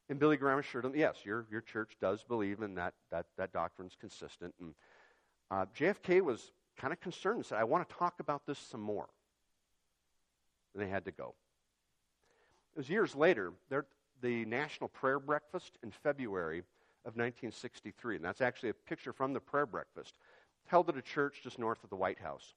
And 0.09 0.19
Billy 0.19 0.37
Graham 0.37 0.59
assured 0.59 0.85
him, 0.85 0.95
yes, 0.95 1.17
your, 1.23 1.45
your 1.49 1.61
church 1.61 1.93
does 2.01 2.23
believe 2.23 2.61
in 2.61 2.75
that, 2.75 2.93
that, 3.09 3.25
that 3.37 3.53
doctrine's 3.53 3.95
consistent. 3.99 4.53
And 4.59 4.73
uh, 5.49 5.65
JFK 5.77 6.21
was 6.21 6.51
kind 6.77 6.91
of 6.91 6.99
concerned 6.99 7.37
and 7.37 7.45
said, 7.45 7.57
I 7.57 7.63
want 7.63 7.87
to 7.87 7.95
talk 7.95 8.15
about 8.19 8.45
this 8.45 8.59
some 8.59 8.81
more. 8.81 9.07
And 10.73 10.83
they 10.83 10.89
had 10.89 11.05
to 11.05 11.11
go. 11.11 11.35
It 12.75 12.79
was 12.79 12.89
years 12.89 13.15
later, 13.15 13.53
the 14.21 14.45
National 14.45 14.89
Prayer 14.89 15.19
Breakfast 15.19 15.77
in 15.83 15.91
February 15.91 16.63
of 17.05 17.15
1963, 17.15 18.17
and 18.17 18.25
that's 18.25 18.41
actually 18.41 18.69
a 18.69 18.73
picture 18.73 19.13
from 19.13 19.33
the 19.33 19.39
prayer 19.39 19.65
breakfast, 19.65 20.15
held 20.65 20.89
at 20.89 20.97
a 20.97 21.01
church 21.01 21.41
just 21.43 21.59
north 21.59 21.83
of 21.83 21.89
the 21.89 21.95
White 21.95 22.19
House. 22.19 22.53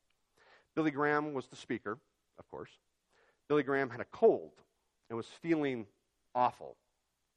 Billy 0.75 0.91
Graham 0.91 1.33
was 1.33 1.47
the 1.47 1.57
speaker, 1.57 1.99
of 2.39 2.51
course. 2.51 2.71
Billy 3.49 3.63
Graham 3.63 3.91
had 3.91 4.01
a 4.01 4.07
cold 4.07 4.53
and 5.09 5.17
was 5.17 5.27
feeling 5.43 5.87
awful. 6.35 6.77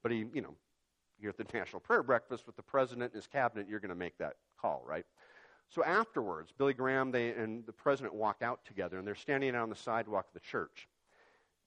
But 0.03 0.11
he, 0.11 0.25
you 0.33 0.41
know, 0.41 0.55
you're 1.19 1.31
at 1.31 1.37
the 1.37 1.45
National 1.57 1.79
Prayer 1.79 2.03
Breakfast 2.03 2.45
with 2.45 2.55
the 2.55 2.63
president 2.63 3.13
and 3.13 3.21
his 3.21 3.27
cabinet, 3.27 3.67
you're 3.69 3.79
going 3.79 3.89
to 3.89 3.95
make 3.95 4.17
that 4.17 4.35
call, 4.59 4.83
right? 4.85 5.05
So 5.69 5.83
afterwards, 5.83 6.51
Billy 6.57 6.73
Graham 6.73 7.11
they, 7.11 7.29
and 7.29 7.65
the 7.65 7.73
president 7.73 8.15
walk 8.15 8.37
out 8.41 8.65
together, 8.65 8.97
and 8.97 9.07
they're 9.07 9.15
standing 9.15 9.55
out 9.55 9.63
on 9.63 9.69
the 9.69 9.75
sidewalk 9.75 10.27
of 10.27 10.33
the 10.33 10.39
church. 10.39 10.87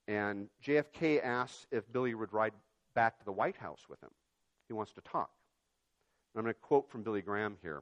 And 0.07 0.49
JFK 0.65 1.23
asks 1.23 1.67
if 1.71 1.91
Billy 1.91 2.13
would 2.13 2.33
ride 2.33 2.53
back 2.95 3.17
to 3.19 3.25
the 3.25 3.31
White 3.31 3.55
House 3.55 3.85
with 3.89 4.01
him. 4.01 4.09
Wants 4.73 4.93
to 4.93 5.01
talk. 5.01 5.29
And 6.33 6.39
I'm 6.39 6.43
going 6.43 6.53
to 6.53 6.59
quote 6.59 6.89
from 6.89 7.03
Billy 7.03 7.21
Graham 7.21 7.57
here. 7.61 7.81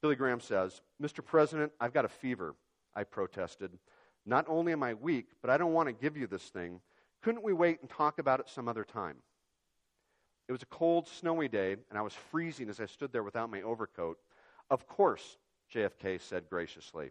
Billy 0.00 0.16
Graham 0.16 0.40
says, 0.40 0.80
Mr. 1.00 1.24
President, 1.24 1.72
I've 1.80 1.94
got 1.94 2.04
a 2.04 2.08
fever, 2.08 2.54
I 2.94 3.04
protested. 3.04 3.70
Not 4.26 4.46
only 4.48 4.72
am 4.72 4.82
I 4.82 4.94
weak, 4.94 5.28
but 5.40 5.50
I 5.50 5.56
don't 5.56 5.72
want 5.72 5.88
to 5.88 5.92
give 5.92 6.16
you 6.16 6.26
this 6.26 6.44
thing. 6.44 6.80
Couldn't 7.22 7.44
we 7.44 7.52
wait 7.52 7.80
and 7.80 7.88
talk 7.88 8.18
about 8.18 8.40
it 8.40 8.48
some 8.48 8.68
other 8.68 8.84
time? 8.84 9.16
It 10.48 10.52
was 10.52 10.62
a 10.62 10.66
cold, 10.66 11.08
snowy 11.08 11.48
day, 11.48 11.76
and 11.88 11.98
I 11.98 12.02
was 12.02 12.12
freezing 12.12 12.68
as 12.68 12.80
I 12.80 12.86
stood 12.86 13.12
there 13.12 13.22
without 13.22 13.50
my 13.50 13.62
overcoat. 13.62 14.18
Of 14.70 14.86
course, 14.86 15.38
JFK 15.72 16.20
said 16.20 16.48
graciously. 16.50 17.10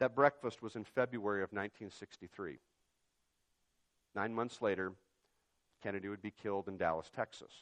That 0.00 0.14
breakfast 0.14 0.62
was 0.62 0.76
in 0.76 0.84
February 0.84 1.42
of 1.42 1.50
1963. 1.50 2.58
Nine 4.14 4.34
months 4.34 4.62
later, 4.62 4.92
Kennedy 5.84 6.08
would 6.08 6.22
be 6.22 6.30
killed 6.30 6.66
in 6.66 6.78
Dallas, 6.78 7.10
Texas. 7.14 7.52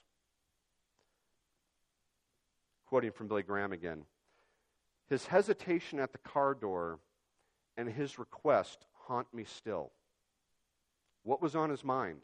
Quoting 2.86 3.10
from 3.10 3.26
Billy 3.26 3.42
Graham 3.42 3.72
again 3.72 4.04
His 5.08 5.26
hesitation 5.26 5.98
at 5.98 6.12
the 6.12 6.18
car 6.18 6.54
door 6.54 7.00
and 7.76 7.88
his 7.88 8.20
request 8.20 8.86
haunt 8.92 9.26
me 9.34 9.42
still. 9.42 9.90
What 11.24 11.42
was 11.42 11.56
on 11.56 11.68
his 11.68 11.82
mind? 11.82 12.20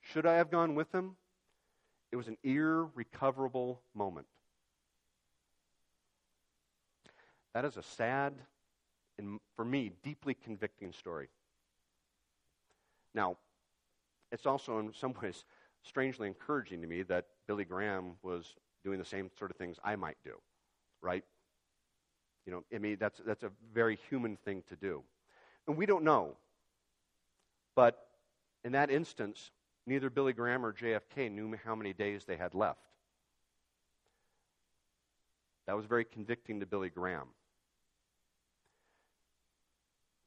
Should 0.00 0.26
I 0.26 0.34
have 0.34 0.50
gone 0.50 0.76
with 0.76 0.94
him? 0.94 1.16
It 2.12 2.16
was 2.16 2.28
an 2.28 2.36
irrecoverable 2.44 3.80
moment. 3.94 4.26
That 7.52 7.64
is 7.64 7.76
a 7.76 7.82
sad 7.82 8.34
and, 9.18 9.40
for 9.56 9.64
me, 9.64 9.90
deeply 10.04 10.34
convicting 10.34 10.92
story. 10.92 11.28
Now, 13.12 13.36
it's 14.34 14.46
also 14.46 14.80
in 14.80 14.92
some 14.92 15.14
ways 15.22 15.44
strangely 15.84 16.26
encouraging 16.26 16.80
to 16.82 16.88
me 16.88 17.02
that 17.02 17.26
Billy 17.46 17.64
Graham 17.64 18.16
was 18.22 18.56
doing 18.82 18.98
the 18.98 19.04
same 19.04 19.30
sort 19.38 19.50
of 19.50 19.56
things 19.56 19.78
I 19.84 19.96
might 19.96 20.16
do, 20.24 20.34
right? 21.00 21.24
You 22.44 22.52
know, 22.52 22.64
I 22.74 22.78
mean, 22.78 22.96
that's, 22.98 23.20
that's 23.24 23.44
a 23.44 23.50
very 23.72 23.96
human 24.10 24.36
thing 24.36 24.64
to 24.68 24.76
do. 24.76 25.02
And 25.68 25.76
we 25.76 25.86
don't 25.86 26.04
know. 26.04 26.36
But 27.76 28.06
in 28.64 28.72
that 28.72 28.90
instance, 28.90 29.50
neither 29.86 30.10
Billy 30.10 30.32
Graham 30.32 30.66
or 30.66 30.72
JFK 30.72 31.30
knew 31.30 31.56
how 31.64 31.74
many 31.74 31.92
days 31.92 32.24
they 32.24 32.36
had 32.36 32.54
left. 32.54 32.80
That 35.66 35.76
was 35.76 35.86
very 35.86 36.04
convicting 36.04 36.60
to 36.60 36.66
Billy 36.66 36.90
Graham. 36.90 37.28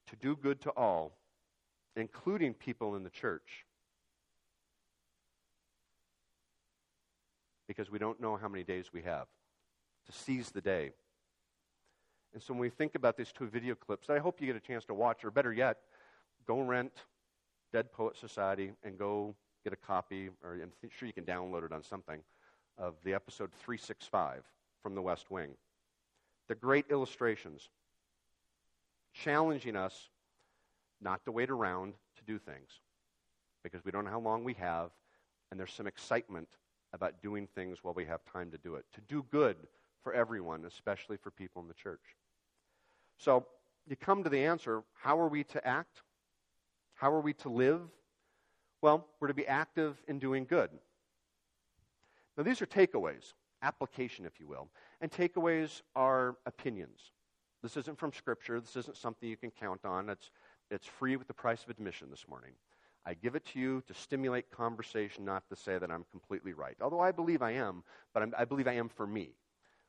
To 0.08 0.16
do 0.16 0.36
good 0.36 0.62
to 0.62 0.70
all, 0.72 1.18
including 1.96 2.54
people 2.54 2.96
in 2.96 3.04
the 3.04 3.10
church, 3.10 3.67
because 7.68 7.92
we 7.92 8.00
don't 8.00 8.20
know 8.20 8.38
how 8.38 8.48
many 8.48 8.64
days 8.64 8.92
we 8.94 9.02
have, 9.02 9.28
to 10.06 10.12
seize 10.12 10.52
the 10.52 10.62
day. 10.62 10.92
And 12.34 12.42
so 12.42 12.54
when 12.54 12.62
we 12.62 12.70
think 12.70 12.96
about 12.96 13.18
these 13.18 13.32
two 13.32 13.48
video 13.48 13.76
clips, 13.76 14.10
I 14.10 14.20
hope 14.20 14.40
you 14.40 14.48
get 14.48 14.56
a 14.56 14.60
chance 14.60 14.86
to 14.86 14.94
watch, 14.94 15.24
or 15.26 15.32
better 15.32 15.52
yet, 15.52 15.78
go 16.46 16.62
rent 16.62 16.94
Dead 17.74 17.92
Poet 17.92 18.18
Society 18.18 18.72
and 18.84 18.98
go 18.98 19.36
get 19.64 19.74
a 19.74 19.78
copy, 19.78 20.30
or 20.44 20.54
I'm 20.54 20.72
sure 20.90 21.08
you 21.08 21.14
can 21.14 21.26
download 21.26 21.66
it 21.66 21.74
on 21.74 21.84
something, 21.84 22.22
of 22.78 22.96
the 23.04 23.14
episode 23.14 23.52
365 23.52 24.44
from 24.84 24.96
the 24.96 25.02
West 25.02 25.32
Wing. 25.32 25.52
The 26.48 26.56
great 26.56 26.86
illustrations 26.90 27.70
challenging 29.14 29.76
us 29.76 30.10
not 31.02 31.26
to 31.26 31.32
wait 31.32 31.50
around 31.50 31.94
to 32.18 32.24
do 32.24 32.38
things 32.38 32.80
because 33.64 33.84
we 33.84 33.92
don't 33.92 34.06
know 34.06 34.12
how 34.12 34.20
long 34.20 34.44
we 34.44 34.54
have, 34.54 34.92
and 35.50 35.60
there's 35.60 35.74
some 35.74 35.88
excitement 35.88 36.48
about 36.94 37.22
doing 37.22 37.48
things 37.56 37.84
while 37.84 37.94
we 37.94 38.06
have 38.06 38.22
time 38.32 38.52
to 38.52 38.58
do 38.58 38.76
it, 38.76 38.86
to 38.94 39.02
do 39.02 39.26
good 39.32 39.58
for 40.04 40.14
everyone, 40.14 40.66
especially 40.66 41.18
for 41.18 41.32
people 41.32 41.62
in 41.62 41.68
the 41.68 41.74
church. 41.74 42.16
So 43.18 43.46
you 43.88 43.96
come 43.96 44.24
to 44.24 44.30
the 44.30 44.46
answer 44.46 44.84
how 44.94 45.20
are 45.20 45.28
we 45.28 45.44
to 45.46 45.68
act? 45.68 46.02
How 46.94 47.12
are 47.12 47.22
we 47.22 47.34
to 47.34 47.50
live? 47.50 47.82
Well, 48.82 49.08
we're 49.20 49.28
to 49.28 49.34
be 49.34 49.48
active 49.48 50.02
in 50.08 50.20
doing 50.20 50.46
good. 50.46 50.70
Now, 52.38 52.44
these 52.44 52.62
are 52.62 52.68
takeaways, 52.68 53.34
application, 53.62 54.26
if 54.26 54.40
you 54.40 54.48
will. 54.48 54.70
And 55.02 55.12
takeaways 55.12 55.82
are 55.96 56.38
opinions. 56.46 57.12
This 57.64 57.78
isn't 57.78 57.98
from 57.98 58.14
Scripture. 58.14 58.60
This 58.60 58.76
isn't 58.76 58.98
something 58.98 59.28
you 59.28 59.38
can 59.38 59.52
count 59.52 59.84
on. 59.84 60.10
It's, 60.10 60.30
it's 60.70 60.86
free 60.86 61.16
with 61.16 61.28
the 61.28 61.34
price 61.34 61.64
of 61.64 61.70
admission 61.70 62.10
this 62.12 62.26
morning. 62.30 62.52
I 63.08 63.14
give 63.14 63.36
it 63.36 63.46
to 63.54 63.60
you 63.60 63.82
to 63.88 63.94
stimulate 63.94 64.52
conversation, 64.52 65.24
not 65.24 65.48
to 65.48 65.56
say 65.56 65.78
that 65.78 65.90
I'm 65.90 66.04
completely 66.12 66.52
right. 66.52 66.76
Although 66.82 67.00
I 67.00 67.14
believe 67.14 67.42
I 67.42 67.52
am, 67.52 67.84
but 68.14 68.22
I'm, 68.22 68.34
i 68.38 68.44
believe 68.44 68.68
I 68.68 68.74
am 68.74 68.90
for 68.90 69.08
me. 69.08 69.30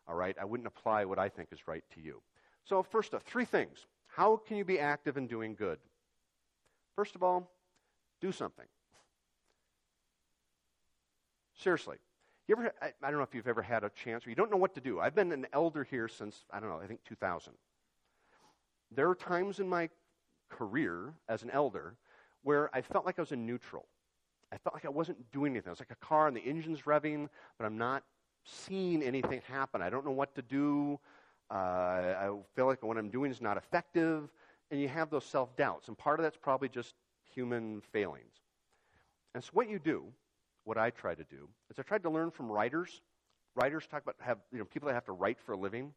All 0.07 0.15
right? 0.15 0.37
I 0.41 0.45
wouldn't 0.45 0.69
apply 0.69 1.05
what 1.05 1.19
I 1.19 1.29
think 1.29 1.49
is 1.51 1.67
right 1.67 1.83
to 1.95 2.01
you. 2.01 2.23
So, 2.65 2.81
first 2.85 3.15
off, 3.15 3.25
three 3.25 3.45
things. 3.45 3.87
How 4.07 4.37
can 4.37 4.57
you 4.57 4.65
be 4.65 4.79
active 4.79 5.17
in 5.17 5.27
doing 5.27 5.57
good? 5.57 5.81
First 6.95 7.17
of 7.17 7.25
all, 7.25 7.51
do 8.21 8.31
something. 8.31 8.67
Seriously. 11.57 11.97
You 12.47 12.55
ever, 12.57 12.73
I, 12.81 12.93
I 13.03 13.11
don't 13.11 13.19
know 13.19 13.25
if 13.25 13.35
you've 13.35 13.49
ever 13.49 13.63
had 13.63 13.83
a 13.83 13.91
chance 13.91 14.29
or 14.29 14.31
you 14.31 14.37
don't 14.37 14.51
know 14.51 14.57
what 14.57 14.77
to 14.77 14.81
do. 14.81 15.01
I've 15.01 15.17
been 15.17 15.33
an 15.33 15.49
elder 15.53 15.83
here 15.83 16.07
since, 16.07 16.45
I 16.53 16.61
don't 16.61 16.69
know, 16.69 16.81
I 16.81 16.87
think 16.87 17.01
2000. 17.05 17.53
There 18.93 19.11
are 19.11 19.17
times 19.17 19.59
in 19.59 19.69
my 19.69 19.89
career 20.51 21.15
as 21.29 21.43
an 21.43 21.51
elder 21.51 21.97
where 22.43 22.75
I 22.75 22.81
felt 22.81 23.07
like 23.07 23.19
I 23.19 23.23
was 23.23 23.33
in 23.33 23.47
neutral. 23.47 23.87
I 24.53 24.57
felt 24.59 24.75
like 24.75 24.85
I 24.85 24.91
wasn't 24.91 25.31
doing 25.33 25.53
anything. 25.53 25.69
I 25.69 25.73
was 25.73 25.81
like 25.81 25.91
a 25.91 26.07
car 26.07 26.27
and 26.27 26.37
the 26.37 26.41
engine's 26.41 26.83
revving, 26.83 27.29
but 27.59 27.67
I'm 27.67 27.77
not 27.77 28.03
seeing 28.45 29.03
anything 29.03 29.43
happen. 29.47 29.83
I 29.83 29.91
don't 29.91 30.05
know 30.05 30.13
what 30.13 30.35
to 30.37 30.43
do. 30.43 30.99
Uh, 31.51 31.55
I 31.55 32.31
feel 32.55 32.67
like 32.67 32.83
what 32.83 32.97
I'm 32.97 33.11
doing 33.11 33.31
is 33.31 33.41
not 33.41 33.57
effective. 33.57 34.31
And 34.71 34.81
you 34.81 34.89
have 34.89 35.11
those 35.11 35.25
self 35.25 35.57
doubts. 35.57 35.89
And 35.89 35.97
part 35.97 36.21
of 36.21 36.25
that's 36.25 36.37
probably 36.37 36.69
just 36.69 36.95
human 37.35 37.83
failings. 37.93 38.35
And 39.35 39.43
so, 39.43 39.51
what 39.53 39.69
you 39.69 39.79
do, 39.79 40.05
what 40.65 40.79
I 40.79 40.91
try 40.91 41.15
to 41.15 41.25
do, 41.25 41.49
is 41.71 41.79
I 41.79 41.83
tried 41.83 42.03
to 42.03 42.11
learn 42.11 42.31
from 42.31 42.51
writers. 42.51 43.01
Writers 43.55 43.87
talk 43.91 44.03
about 44.03 44.17
have, 44.21 44.39
you 44.53 44.59
know, 44.59 44.65
people 44.65 44.89
that 44.89 44.95
have 44.95 45.07
to 45.07 45.13
write 45.13 45.39
for 45.41 45.53
a 45.53 45.57
living. 45.57 45.93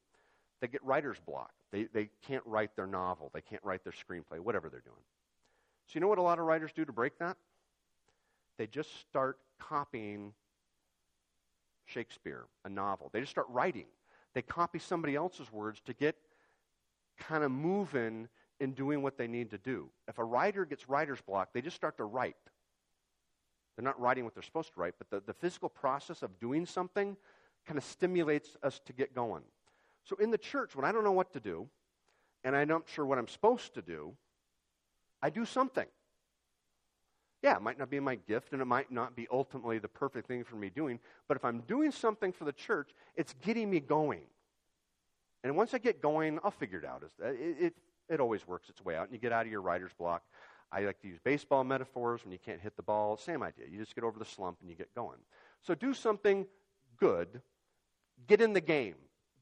They 0.61 0.67
get 0.67 0.83
writer's 0.83 1.19
block. 1.19 1.51
They, 1.71 1.85
they 1.93 2.09
can't 2.27 2.43
write 2.45 2.75
their 2.75 2.87
novel. 2.87 3.31
They 3.33 3.41
can't 3.41 3.63
write 3.63 3.83
their 3.83 3.93
screenplay, 3.93 4.39
whatever 4.39 4.69
they're 4.69 4.81
doing. 4.81 5.03
So, 5.87 5.93
you 5.93 6.01
know 6.01 6.07
what 6.07 6.17
a 6.17 6.23
lot 6.23 6.39
of 6.39 6.45
writers 6.45 6.71
do 6.73 6.85
to 6.85 6.91
break 6.93 7.17
that? 7.19 7.37
They 8.57 8.67
just 8.67 8.99
start 8.99 9.37
copying 9.59 10.33
Shakespeare, 11.85 12.45
a 12.63 12.69
novel. 12.69 13.09
They 13.11 13.19
just 13.19 13.31
start 13.31 13.47
writing. 13.49 13.87
They 14.33 14.41
copy 14.41 14.79
somebody 14.79 15.15
else's 15.15 15.51
words 15.51 15.81
to 15.85 15.93
get 15.93 16.15
kind 17.17 17.43
of 17.43 17.51
moving 17.51 18.27
in 18.59 18.73
doing 18.73 19.01
what 19.01 19.17
they 19.17 19.27
need 19.27 19.49
to 19.51 19.57
do. 19.57 19.89
If 20.07 20.19
a 20.19 20.23
writer 20.23 20.65
gets 20.65 20.87
writer's 20.87 21.21
block, 21.21 21.49
they 21.53 21.61
just 21.61 21.75
start 21.75 21.97
to 21.97 22.05
write. 22.05 22.35
They're 23.75 23.83
not 23.83 23.99
writing 23.99 24.23
what 24.23 24.33
they're 24.33 24.43
supposed 24.43 24.73
to 24.73 24.79
write, 24.79 24.93
but 24.97 25.09
the, 25.09 25.21
the 25.25 25.33
physical 25.33 25.69
process 25.69 26.21
of 26.21 26.39
doing 26.39 26.65
something 26.65 27.17
kind 27.65 27.77
of 27.77 27.83
stimulates 27.83 28.55
us 28.63 28.79
to 28.85 28.93
get 28.93 29.15
going. 29.15 29.43
So 30.03 30.15
in 30.17 30.31
the 30.31 30.37
church, 30.37 30.75
when 30.75 30.85
I 30.85 30.91
don't 30.91 31.03
know 31.03 31.11
what 31.11 31.33
to 31.33 31.39
do, 31.39 31.67
and 32.43 32.55
I'm 32.55 32.67
not 32.67 32.83
sure 32.87 33.05
what 33.05 33.17
I'm 33.17 33.27
supposed 33.27 33.73
to 33.75 33.81
do, 33.81 34.13
I 35.21 35.29
do 35.29 35.45
something. 35.45 35.87
Yeah, 37.41 37.55
it 37.55 37.61
might 37.61 37.79
not 37.79 37.89
be 37.89 37.99
my 37.99 38.15
gift, 38.15 38.53
and 38.53 38.61
it 38.61 38.65
might 38.65 38.91
not 38.91 39.15
be 39.15 39.27
ultimately 39.31 39.79
the 39.79 39.87
perfect 39.87 40.27
thing 40.27 40.43
for 40.43 40.55
me 40.55 40.69
doing, 40.69 40.99
but 41.27 41.37
if 41.37 41.43
I'm 41.43 41.61
doing 41.61 41.91
something 41.91 42.31
for 42.31 42.45
the 42.45 42.53
church, 42.53 42.91
it's 43.15 43.33
getting 43.41 43.69
me 43.69 43.79
going. 43.79 44.21
And 45.43 45.57
once 45.57 45.73
I 45.73 45.79
get 45.79 46.01
going, 46.01 46.39
I'll 46.43 46.51
figure 46.51 46.77
it 46.77 46.85
out. 46.85 47.03
Uh, 47.03 47.29
it, 47.29 47.55
it, 47.59 47.73
it 48.09 48.19
always 48.19 48.47
works 48.47 48.69
its 48.69 48.85
way 48.85 48.95
out, 48.95 49.05
and 49.05 49.13
you 49.13 49.19
get 49.19 49.31
out 49.31 49.45
of 49.45 49.51
your 49.51 49.61
writer's 49.61 49.93
block. 49.97 50.21
I 50.71 50.81
like 50.81 51.01
to 51.01 51.07
use 51.07 51.19
baseball 51.23 51.63
metaphors 51.63 52.23
when 52.23 52.31
you 52.31 52.39
can't 52.39 52.61
hit 52.61 52.75
the 52.77 52.83
ball. 52.83 53.17
Same 53.17 53.43
idea. 53.43 53.65
You 53.69 53.79
just 53.79 53.95
get 53.95 54.03
over 54.03 54.17
the 54.17 54.25
slump 54.25 54.57
and 54.61 54.69
you 54.69 54.75
get 54.75 54.93
going. 54.95 55.17
So 55.61 55.75
do 55.75 55.93
something 55.93 56.45
good. 56.97 57.41
Get 58.27 58.39
in 58.39 58.53
the 58.53 58.61
game. 58.61 58.95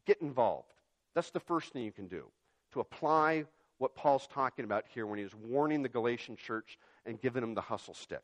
Get 0.05 0.21
involved. 0.21 0.73
That's 1.13 1.29
the 1.29 1.39
first 1.39 1.71
thing 1.71 1.83
you 1.83 1.91
can 1.91 2.07
do 2.07 2.25
to 2.73 2.79
apply 2.79 3.45
what 3.79 3.95
Paul's 3.95 4.27
talking 4.27 4.65
about 4.65 4.85
here 4.93 5.05
when 5.05 5.17
he 5.17 5.23
he's 5.23 5.33
warning 5.33 5.81
the 5.81 5.89
Galatian 5.89 6.35
church 6.35 6.77
and 7.05 7.19
giving 7.19 7.41
them 7.41 7.55
the 7.55 7.61
hustle 7.61 7.93
stick. 7.93 8.21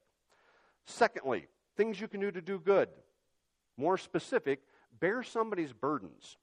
Secondly, 0.86 1.47
things 1.76 1.99
you 1.99 2.08
can 2.08 2.22
do 2.22 2.30
to 2.30 2.41
do 2.41 2.60
good. 2.60 2.89
More 3.78 3.97
specific, 3.97 4.60
bear 4.99 5.24
somebody's 5.24 5.74
burdens. 5.74 6.38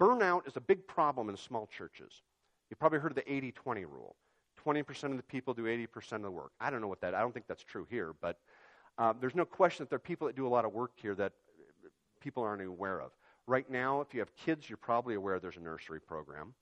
Burnout 0.00 0.48
is 0.48 0.56
a 0.56 0.60
big 0.60 0.86
problem 0.86 1.28
in 1.28 1.36
small 1.36 1.66
churches. 1.66 2.22
You've 2.68 2.80
probably 2.80 2.98
heard 2.98 3.12
of 3.12 3.16
the 3.16 3.32
80 3.32 3.52
20 3.52 3.84
rule 3.84 4.16
20% 4.64 5.04
of 5.10 5.16
the 5.16 5.22
people 5.22 5.54
do 5.54 5.64
80% 5.64 6.12
of 6.12 6.22
the 6.22 6.30
work. 6.30 6.52
I 6.60 6.70
don't 6.70 6.80
know 6.80 6.88
what 6.88 7.00
that, 7.02 7.14
I 7.14 7.20
don't 7.20 7.32
think 7.32 7.46
that's 7.46 7.64
true 7.64 7.86
here, 7.90 8.14
but 8.20 8.38
uh, 8.98 9.12
there's 9.20 9.34
no 9.34 9.44
question 9.44 9.84
that 9.84 9.90
there 9.90 9.96
are 9.96 10.00
people 10.00 10.26
that 10.26 10.36
do 10.36 10.46
a 10.46 10.48
lot 10.48 10.64
of 10.64 10.72
work 10.72 10.92
here 10.94 11.14
that 11.16 11.32
people 12.20 12.42
aren't 12.42 12.62
aware 12.62 13.00
of. 13.00 13.10
Right 13.46 13.68
now, 13.70 14.00
if 14.00 14.14
you 14.14 14.20
have 14.20 14.34
kids, 14.36 14.68
you're 14.70 14.76
probably 14.78 15.14
aware 15.14 15.38
there's 15.38 15.56
a 15.56 15.60
nursery 15.60 16.00
program. 16.00 16.54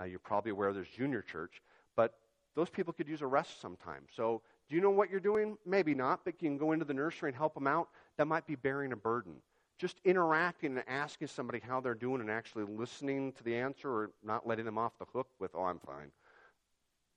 Uh, 0.00 0.04
you're 0.04 0.18
probably 0.18 0.50
aware 0.50 0.72
there's 0.72 0.88
junior 0.88 1.22
church, 1.22 1.60
but 1.96 2.14
those 2.54 2.70
people 2.70 2.92
could 2.92 3.08
use 3.08 3.22
a 3.22 3.26
rest 3.26 3.60
sometime. 3.60 4.04
So, 4.14 4.42
do 4.68 4.74
you 4.74 4.80
know 4.80 4.90
what 4.90 5.10
you're 5.10 5.20
doing? 5.20 5.58
Maybe 5.66 5.94
not, 5.94 6.24
but 6.24 6.34
you 6.40 6.48
can 6.48 6.56
go 6.58 6.72
into 6.72 6.84
the 6.84 6.94
nursery 6.94 7.28
and 7.28 7.36
help 7.36 7.54
them 7.54 7.66
out. 7.66 7.88
That 8.16 8.26
might 8.26 8.46
be 8.46 8.54
bearing 8.54 8.92
a 8.92 8.96
burden. 8.96 9.34
Just 9.78 10.00
interacting 10.04 10.76
and 10.76 10.84
asking 10.88 11.28
somebody 11.28 11.58
how 11.58 11.80
they're 11.80 11.94
doing 11.94 12.20
and 12.20 12.30
actually 12.30 12.64
listening 12.64 13.32
to 13.32 13.44
the 13.44 13.56
answer 13.56 13.90
or 13.90 14.10
not 14.22 14.46
letting 14.46 14.64
them 14.64 14.78
off 14.78 14.92
the 14.98 15.06
hook 15.12 15.26
with, 15.38 15.50
oh, 15.54 15.64
I'm 15.64 15.80
fine. 15.80 16.12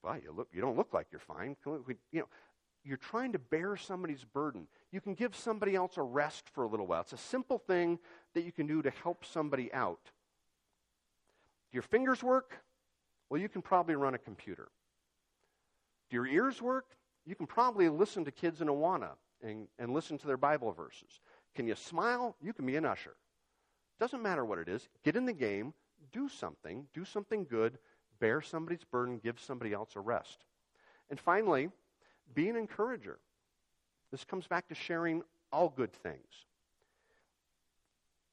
Well, 0.02 0.18
you, 0.18 0.34
look, 0.36 0.48
you 0.52 0.62
don't 0.62 0.76
look 0.76 0.94
like 0.94 1.08
you're 1.12 1.20
fine. 1.20 1.56
We, 1.66 1.96
you 2.12 2.22
know, 2.22 2.28
you're 2.84 2.98
trying 2.98 3.32
to 3.34 3.40
bear 3.40 3.78
somebody's 3.78 4.24
burden. 4.24 4.68
You 4.92 5.00
can 5.00 5.14
give 5.14 5.36
somebody 5.36 5.76
else 5.76 5.98
a 5.98 6.02
rest 6.02 6.50
for 6.50 6.64
a 6.64 6.68
little 6.68 6.88
while. 6.88 7.02
It's 7.02 7.14
a 7.14 7.18
simple 7.18 7.60
thing 7.60 8.00
that 8.34 8.44
you 8.44 8.52
can 8.52 8.68
do 8.68 8.82
to 8.82 8.90
help 8.90 9.24
somebody 9.26 9.72
out. 9.74 10.04
Do 11.72 11.76
your 11.76 11.84
fingers 11.84 12.24
work? 12.24 12.62
Well, 13.30 13.42
you 13.42 13.50
can 13.50 13.62
probably 13.62 13.96
run 13.96 14.14
a 14.14 14.20
computer. 14.20 14.68
Do 16.10 16.16
your 16.16 16.28
ears 16.28 16.62
work? 16.62 16.86
You 17.26 17.36
can 17.36 17.48
probably 17.48 17.90
listen 17.90 18.26
to 18.26 18.32
kids 18.32 18.62
in 18.62 18.68
Awana 18.68 19.12
and, 19.42 19.68
and 19.80 19.94
listen 19.94 20.18
to 20.20 20.28
their 20.28 20.38
Bible 20.38 20.72
verses. 20.72 21.22
Can 21.56 21.68
you 21.68 21.76
smile? 21.76 22.36
You 22.42 22.54
can 22.54 22.66
be 22.66 22.76
an 22.76 22.86
usher. 22.86 23.16
Doesn't 24.00 24.22
matter 24.22 24.44
what 24.44 24.60
it 24.60 24.68
is. 24.68 24.88
Get 25.04 25.16
in 25.16 25.26
the 25.26 25.34
game, 25.34 25.74
do 26.12 26.28
something, 26.28 26.86
do 26.94 27.06
something 27.06 27.46
good, 27.50 27.78
bear 28.20 28.42
somebody's 28.42 28.84
burden, 28.84 29.20
give 29.24 29.40
somebody 29.40 29.74
else 29.74 29.96
a 29.96 30.00
rest. 30.00 30.46
And 31.10 31.20
finally, 31.20 31.70
be 32.34 32.50
an 32.50 32.56
encourager. 32.56 33.20
This 34.12 34.24
comes 34.24 34.48
back 34.48 34.68
to 34.70 34.76
sharing 34.76 35.24
all 35.52 35.70
good 35.70 35.94
things. 35.94 36.46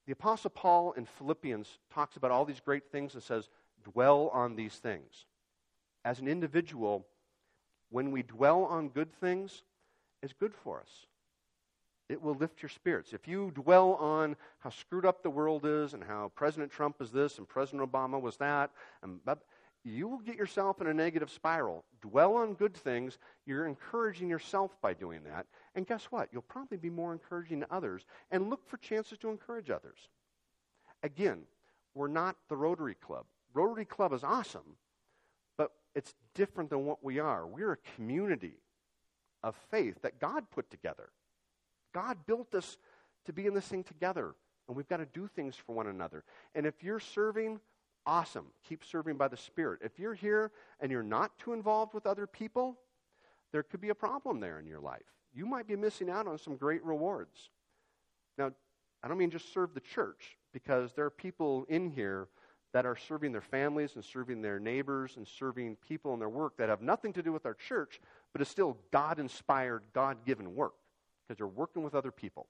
The 0.05 0.13
Apostle 0.13 0.49
Paul 0.49 0.93
in 0.93 1.05
Philippians 1.05 1.79
talks 1.93 2.17
about 2.17 2.31
all 2.31 2.45
these 2.45 2.59
great 2.59 2.91
things 2.91 3.13
and 3.13 3.23
says, 3.23 3.49
dwell 3.83 4.29
on 4.33 4.55
these 4.55 4.75
things. 4.75 5.25
As 6.03 6.19
an 6.19 6.27
individual, 6.27 7.05
when 7.89 8.11
we 8.11 8.23
dwell 8.23 8.63
on 8.63 8.89
good 8.89 9.13
things, 9.19 9.63
it's 10.21 10.33
good 10.33 10.53
for 10.53 10.79
us. 10.79 11.05
It 12.09 12.21
will 12.21 12.35
lift 12.35 12.61
your 12.61 12.69
spirits. 12.69 13.13
If 13.13 13.27
you 13.27 13.51
dwell 13.55 13.93
on 13.93 14.35
how 14.59 14.69
screwed 14.69 15.05
up 15.05 15.23
the 15.23 15.29
world 15.29 15.65
is 15.65 15.93
and 15.93 16.03
how 16.03 16.31
President 16.35 16.71
Trump 16.71 17.01
is 17.01 17.11
this 17.11 17.37
and 17.37 17.47
President 17.47 17.89
Obama 17.89 18.19
was 18.19 18.37
that, 18.37 18.71
and 19.01 19.19
you 19.83 20.07
will 20.07 20.19
get 20.19 20.35
yourself 20.35 20.79
in 20.81 20.87
a 20.87 20.93
negative 20.93 21.31
spiral. 21.31 21.83
Dwell 22.01 22.35
on 22.35 22.53
good 22.53 22.75
things. 22.75 23.17
You're 23.45 23.65
encouraging 23.65 24.29
yourself 24.29 24.71
by 24.81 24.93
doing 24.93 25.23
that. 25.23 25.47
And 25.73 25.87
guess 25.87 26.05
what? 26.05 26.29
You'll 26.31 26.43
probably 26.43 26.77
be 26.77 26.89
more 26.89 27.13
encouraging 27.13 27.61
to 27.61 27.73
others 27.73 28.05
and 28.29 28.49
look 28.49 28.67
for 28.67 28.77
chances 28.77 29.17
to 29.19 29.29
encourage 29.29 29.69
others. 29.69 29.97
Again, 31.01 31.43
we're 31.95 32.07
not 32.07 32.35
the 32.47 32.57
Rotary 32.57 32.95
Club. 32.95 33.25
Rotary 33.53 33.85
Club 33.85 34.13
is 34.13 34.23
awesome, 34.23 34.77
but 35.57 35.71
it's 35.95 36.13
different 36.35 36.69
than 36.69 36.85
what 36.85 37.03
we 37.03 37.19
are. 37.19 37.45
We're 37.45 37.73
a 37.73 37.95
community 37.95 38.53
of 39.43 39.55
faith 39.69 40.01
that 40.03 40.19
God 40.19 40.49
put 40.51 40.69
together. 40.69 41.09
God 41.93 42.17
built 42.25 42.55
us 42.55 42.77
to 43.25 43.33
be 43.33 43.45
in 43.45 43.53
this 43.53 43.67
thing 43.67 43.83
together, 43.83 44.35
and 44.67 44.77
we've 44.77 44.87
got 44.87 44.97
to 44.97 45.05
do 45.05 45.27
things 45.27 45.55
for 45.55 45.73
one 45.73 45.87
another. 45.87 46.23
And 46.55 46.65
if 46.65 46.83
you're 46.83 46.99
serving, 46.99 47.59
awesome. 48.05 48.47
Keep 48.67 48.83
serving 48.85 49.17
by 49.17 49.27
the 49.27 49.37
Spirit. 49.37 49.81
If 49.83 49.99
you're 49.99 50.13
here 50.13 50.51
and 50.79 50.91
you're 50.91 51.03
not 51.03 51.37
too 51.37 51.53
involved 51.53 51.93
with 51.93 52.05
other 52.05 52.27
people, 52.27 52.77
there 53.51 53.63
could 53.63 53.81
be 53.81 53.89
a 53.89 53.95
problem 53.95 54.39
there 54.39 54.59
in 54.59 54.65
your 54.65 54.79
life. 54.79 55.01
You 55.33 55.45
might 55.45 55.67
be 55.67 55.75
missing 55.75 56.09
out 56.09 56.27
on 56.27 56.37
some 56.37 56.55
great 56.55 56.83
rewards. 56.83 57.49
Now, 58.37 58.51
I 59.03 59.07
don't 59.07 59.17
mean 59.17 59.31
just 59.31 59.53
serve 59.53 59.73
the 59.73 59.81
church, 59.81 60.37
because 60.53 60.93
there 60.93 61.05
are 61.05 61.09
people 61.09 61.65
in 61.69 61.89
here 61.89 62.27
that 62.73 62.85
are 62.85 62.95
serving 62.95 63.31
their 63.31 63.41
families 63.41 63.95
and 63.95 64.03
serving 64.03 64.41
their 64.41 64.59
neighbors 64.59 65.17
and 65.17 65.27
serving 65.27 65.75
people 65.87 66.13
in 66.13 66.19
their 66.19 66.29
work 66.29 66.57
that 66.57 66.69
have 66.69 66.81
nothing 66.81 67.11
to 67.13 67.21
do 67.21 67.31
with 67.31 67.45
our 67.45 67.53
church, 67.53 67.99
but 68.31 68.41
is 68.41 68.47
still 68.47 68.77
God 68.91 69.19
inspired, 69.19 69.83
God 69.93 70.25
given 70.25 70.55
work, 70.55 70.73
because 71.27 71.37
they're 71.37 71.47
working 71.47 71.83
with 71.83 71.95
other 71.95 72.11
people. 72.11 72.47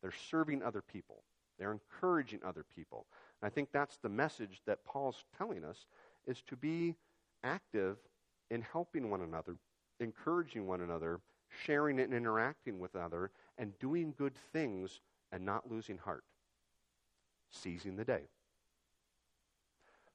They're 0.00 0.12
serving 0.30 0.62
other 0.62 0.80
people. 0.82 1.22
They're 1.58 1.72
encouraging 1.72 2.40
other 2.44 2.64
people. 2.74 3.06
And 3.40 3.46
I 3.46 3.50
think 3.50 3.68
that's 3.72 3.98
the 3.98 4.08
message 4.08 4.62
that 4.66 4.84
Paul's 4.84 5.24
telling 5.36 5.64
us 5.64 5.86
is 6.26 6.42
to 6.48 6.56
be 6.56 6.96
active 7.44 7.98
in 8.50 8.62
helping 8.62 9.10
one 9.10 9.20
another, 9.20 9.56
encouraging 10.00 10.66
one 10.66 10.80
another, 10.80 11.20
sharing 11.64 12.00
and 12.00 12.14
interacting 12.14 12.78
with 12.78 12.96
other, 12.96 13.30
and 13.58 13.78
doing 13.78 14.14
good 14.16 14.34
things 14.52 15.00
and 15.30 15.44
not 15.44 15.70
losing 15.70 15.98
heart. 15.98 16.24
Seizing 17.50 17.96
the 17.96 18.04
day. 18.04 18.22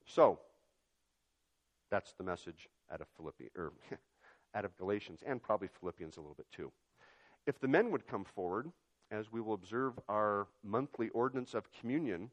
So, 0.07 0.39
that's 1.91 2.13
the 2.13 2.23
message 2.23 2.67
out 2.91 3.01
of 3.01 3.07
Philippi 3.15 3.49
or 3.55 3.73
out 4.55 4.65
of 4.65 4.75
Galatians 4.77 5.21
and 5.25 5.41
probably 5.41 5.69
Philippians 5.79 6.17
a 6.17 6.21
little 6.21 6.35
bit 6.35 6.47
too. 6.51 6.71
If 7.45 7.59
the 7.59 7.67
men 7.67 7.91
would 7.91 8.07
come 8.07 8.25
forward, 8.25 8.71
as 9.11 9.31
we 9.31 9.39
will 9.39 9.53
observe 9.53 9.93
our 10.09 10.47
monthly 10.63 11.09
ordinance 11.09 11.53
of 11.53 11.71
communion 11.71 12.31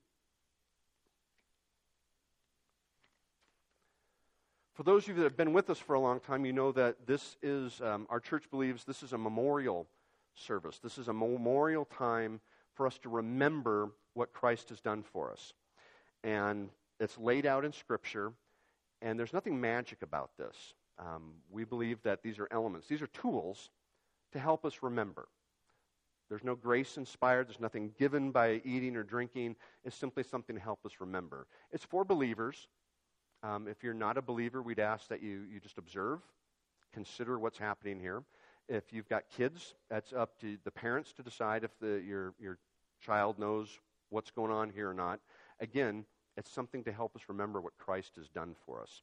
For 4.75 4.83
those 4.83 5.05
of 5.05 5.11
you 5.11 5.14
that 5.14 5.22
have 5.22 5.37
been 5.37 5.53
with 5.53 5.70
us 5.70 5.79
for 5.79 5.95
a 5.95 6.01
long 6.01 6.18
time, 6.18 6.45
you 6.45 6.53
know 6.53 6.72
that 6.72 7.07
this 7.07 7.37
is, 7.43 7.81
um, 7.81 8.09
our 8.11 8.18
church 8.18 8.51
believes 8.51 8.83
this 8.83 9.05
is 9.05 9.12
a 9.12 9.18
memorial 9.18 9.87
service. 10.35 10.81
This 10.81 10.99
is 10.99 11.07
a 11.07 11.12
memorial 11.12 11.85
time 11.85 12.41
for 12.72 12.85
us 12.85 12.99
to 12.99 13.09
remember 13.09 13.93
what 14.14 14.33
Christ 14.33 14.70
has 14.70 14.81
done 14.81 15.05
for 15.05 15.31
us. 15.31 15.53
And 16.25 16.70
it's 17.01 17.18
laid 17.18 17.47
out 17.47 17.64
in 17.64 17.72
Scripture, 17.72 18.32
and 19.03 19.18
there's 19.18 19.32
nothing 19.32 19.61
magic 19.61 20.03
about 20.03 20.30
this. 20.38 20.74
Um, 20.99 21.32
we 21.51 21.64
believe 21.64 22.03
that 22.03 22.22
these 22.22 22.38
are 22.38 22.49
elements, 22.51 22.86
these 22.88 23.03
are 23.03 23.09
tools 23.09 23.70
to 24.32 24.38
help 24.38 24.64
us 24.64 24.78
remember. 24.82 25.28
There's 26.28 26.45
no 26.45 26.55
grace 26.55 26.97
inspired, 26.97 27.49
there's 27.49 27.61
nothing 27.61 27.92
given 27.99 28.30
by 28.30 28.62
eating 28.64 28.97
or 28.97 29.03
drinking. 29.03 29.57
It's 29.84 29.97
simply 29.97 30.22
something 30.22 30.57
to 30.57 30.62
help 30.62 30.86
us 30.86 30.92
remember. 31.01 31.47
It's 31.70 31.84
for 31.84 32.05
believers, 32.05 32.68
um, 33.42 33.68
if 33.68 33.82
you're 33.82 33.92
not 33.92 34.16
a 34.16 34.22
believer, 34.22 34.62
we'd 34.62 34.78
ask 34.78 35.09
that 35.09 35.22
you, 35.22 35.42
you 35.53 35.61
just 35.61 35.76
observe, 35.76 36.20
consider 36.95 37.38
what's 37.38 37.59
happening 37.59 38.01
here. 38.01 38.22
If 38.68 38.84
you've 38.90 39.09
got 39.09 39.24
kids, 39.36 39.74
that's 39.90 40.14
up 40.14 40.40
to 40.40 40.57
the 40.64 40.70
parents 40.70 41.12
to 41.14 41.22
decide 41.22 41.62
if 41.62 41.78
the, 41.78 42.03
your, 42.07 42.32
your 42.40 42.59
child 43.05 43.38
knows 43.38 43.68
what's 44.09 44.30
going 44.30 44.51
on 44.51 44.70
here 44.70 44.88
or 44.88 44.95
not. 44.95 45.20
Again, 45.61 46.07
it's 46.37 46.51
something 46.51 46.82
to 46.85 46.93
help 46.93 47.14
us 47.16 47.22
remember 47.28 47.61
what 47.61 47.76
Christ 47.78 48.16
has 48.16 48.28
done 48.28 48.55
for 48.66 48.82
us. 48.82 49.03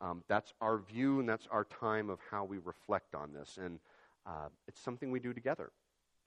Um, 0.00 0.22
that's 0.28 0.52
our 0.60 0.78
view 0.78 1.20
and 1.20 1.28
that's 1.28 1.48
our 1.50 1.64
time 1.64 2.10
of 2.10 2.18
how 2.30 2.44
we 2.44 2.58
reflect 2.58 3.14
on 3.14 3.32
this. 3.32 3.58
And 3.62 3.78
uh, 4.26 4.48
it's 4.68 4.80
something 4.80 5.10
we 5.10 5.20
do 5.20 5.32
together. 5.32 5.70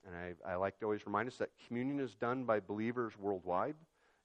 And 0.05 0.15
I, 0.15 0.51
I 0.51 0.55
like 0.55 0.79
to 0.79 0.85
always 0.85 1.05
remind 1.05 1.27
us 1.27 1.37
that 1.37 1.49
communion 1.67 1.99
is 1.99 2.15
done 2.15 2.45
by 2.45 2.59
believers 2.59 3.13
worldwide 3.19 3.75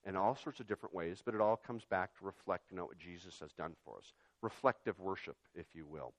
in 0.07 0.17
all 0.17 0.37
sorts 0.37 0.61
of 0.61 0.67
different 0.67 0.95
ways, 0.95 1.23
but 1.25 1.35
it 1.35 1.41
all 1.41 1.57
comes 1.57 1.85
back 1.85 2.17
to 2.19 2.25
reflecting 2.25 2.79
on 2.79 2.87
what 2.87 2.99
Jesus 2.99 3.41
has 3.41 3.53
done 3.53 3.75
for 3.85 3.99
us. 3.99 4.13
Reflective 4.43 4.99
worship, 5.01 5.37
if 5.55 5.67
you 5.75 5.87
will. 5.87 6.13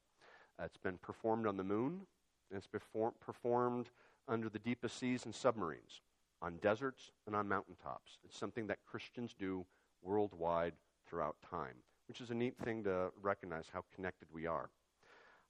Uh, 0.59 0.63
it's 0.65 0.77
been 0.77 0.97
performed 0.97 1.47
on 1.47 1.57
the 1.57 1.63
moon, 1.63 2.01
and 2.49 2.57
it's 2.57 2.67
been 2.67 3.11
performed 3.19 3.89
under 4.27 4.49
the 4.49 4.59
deepest 4.59 4.97
seas 4.99 5.25
and 5.25 5.35
submarines, 5.35 6.01
on 6.41 6.57
deserts 6.57 7.11
and 7.27 7.35
on 7.35 7.47
mountaintops. 7.47 8.17
It's 8.23 8.37
something 8.37 8.67
that 8.67 8.79
Christians 8.85 9.35
do 9.37 9.65
worldwide 10.05 10.73
throughout 11.07 11.35
time, 11.49 11.75
which 12.07 12.21
is 12.21 12.29
a 12.29 12.33
neat 12.35 12.57
thing 12.63 12.83
to 12.83 13.11
recognize 13.21 13.65
how 13.73 13.83
connected 13.93 14.27
we 14.31 14.45
are. 14.45 14.69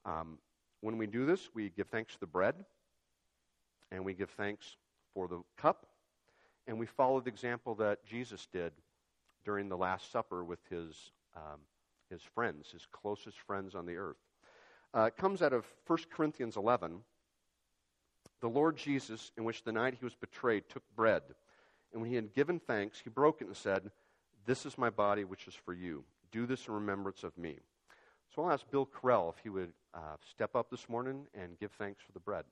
Um, 0.06 0.40
when 0.82 0.98
we 0.98 1.08
do 1.08 1.26
this, 1.26 1.50
we 1.54 1.70
give 1.70 1.88
thanks 1.88 2.14
to 2.14 2.20
the 2.20 2.28
bread, 2.28 2.56
and 3.92 4.06
we 4.06 4.14
give 4.14 4.30
thanks 4.32 4.78
for 5.14 5.28
the 5.28 5.42
cup, 5.58 5.88
and 6.68 6.80
we 6.80 6.86
follow 6.86 7.20
the 7.20 7.30
example 7.30 7.76
that 7.76 8.06
Jesus 8.06 8.48
did 8.52 8.74
during 9.44 9.70
the 9.70 9.78
Last 9.78 10.12
Supper 10.12 10.44
with 10.44 10.60
his, 10.70 11.12
um, 11.36 11.60
his 12.10 12.22
friends, 12.22 12.72
his 12.72 12.88
closest 12.92 13.40
friends 13.40 13.76
on 13.76 13.86
the 13.86 13.96
earth. 13.96 14.18
Uh, 14.94 15.04
it 15.04 15.18
comes 15.18 15.42
out 15.42 15.54
of 15.54 15.66
1 15.88 16.00
Corinthians 16.12 16.56
11. 16.56 17.02
The 18.42 18.48
Lord 18.50 18.78
Jesus, 18.78 19.32
in 19.38 19.44
which 19.44 19.64
the 19.64 19.72
night 19.72 19.96
he 20.00 20.06
was 20.06 20.16
betrayed, 20.16 20.64
took 20.70 20.84
bread. 20.96 21.24
And 21.92 22.02
when 22.02 22.10
he 22.10 22.16
had 22.16 22.34
given 22.34 22.60
thanks, 22.60 23.00
he 23.00 23.10
broke 23.10 23.42
it 23.42 23.48
and 23.48 23.56
said, 23.56 23.92
This 24.46 24.66
is 24.66 24.78
my 24.78 24.92
body, 24.92 25.24
which 25.24 25.48
is 25.48 25.56
for 25.56 25.74
you. 25.74 26.04
Do 26.32 26.46
this 26.46 26.68
in 26.68 26.74
remembrance 26.74 27.24
of 27.24 27.36
me. 27.38 27.58
So 28.34 28.44
I'll 28.44 28.52
ask 28.52 28.70
Bill 28.70 28.88
Carell 28.88 29.34
if 29.34 29.42
he 29.42 29.50
would 29.50 29.74
uh, 29.94 30.18
step 30.30 30.56
up 30.56 30.70
this 30.70 30.88
morning 30.88 31.26
and 31.34 31.58
give 31.60 31.72
thanks 31.72 32.02
for 32.06 32.12
the 32.12 32.20
bread. 32.20 32.46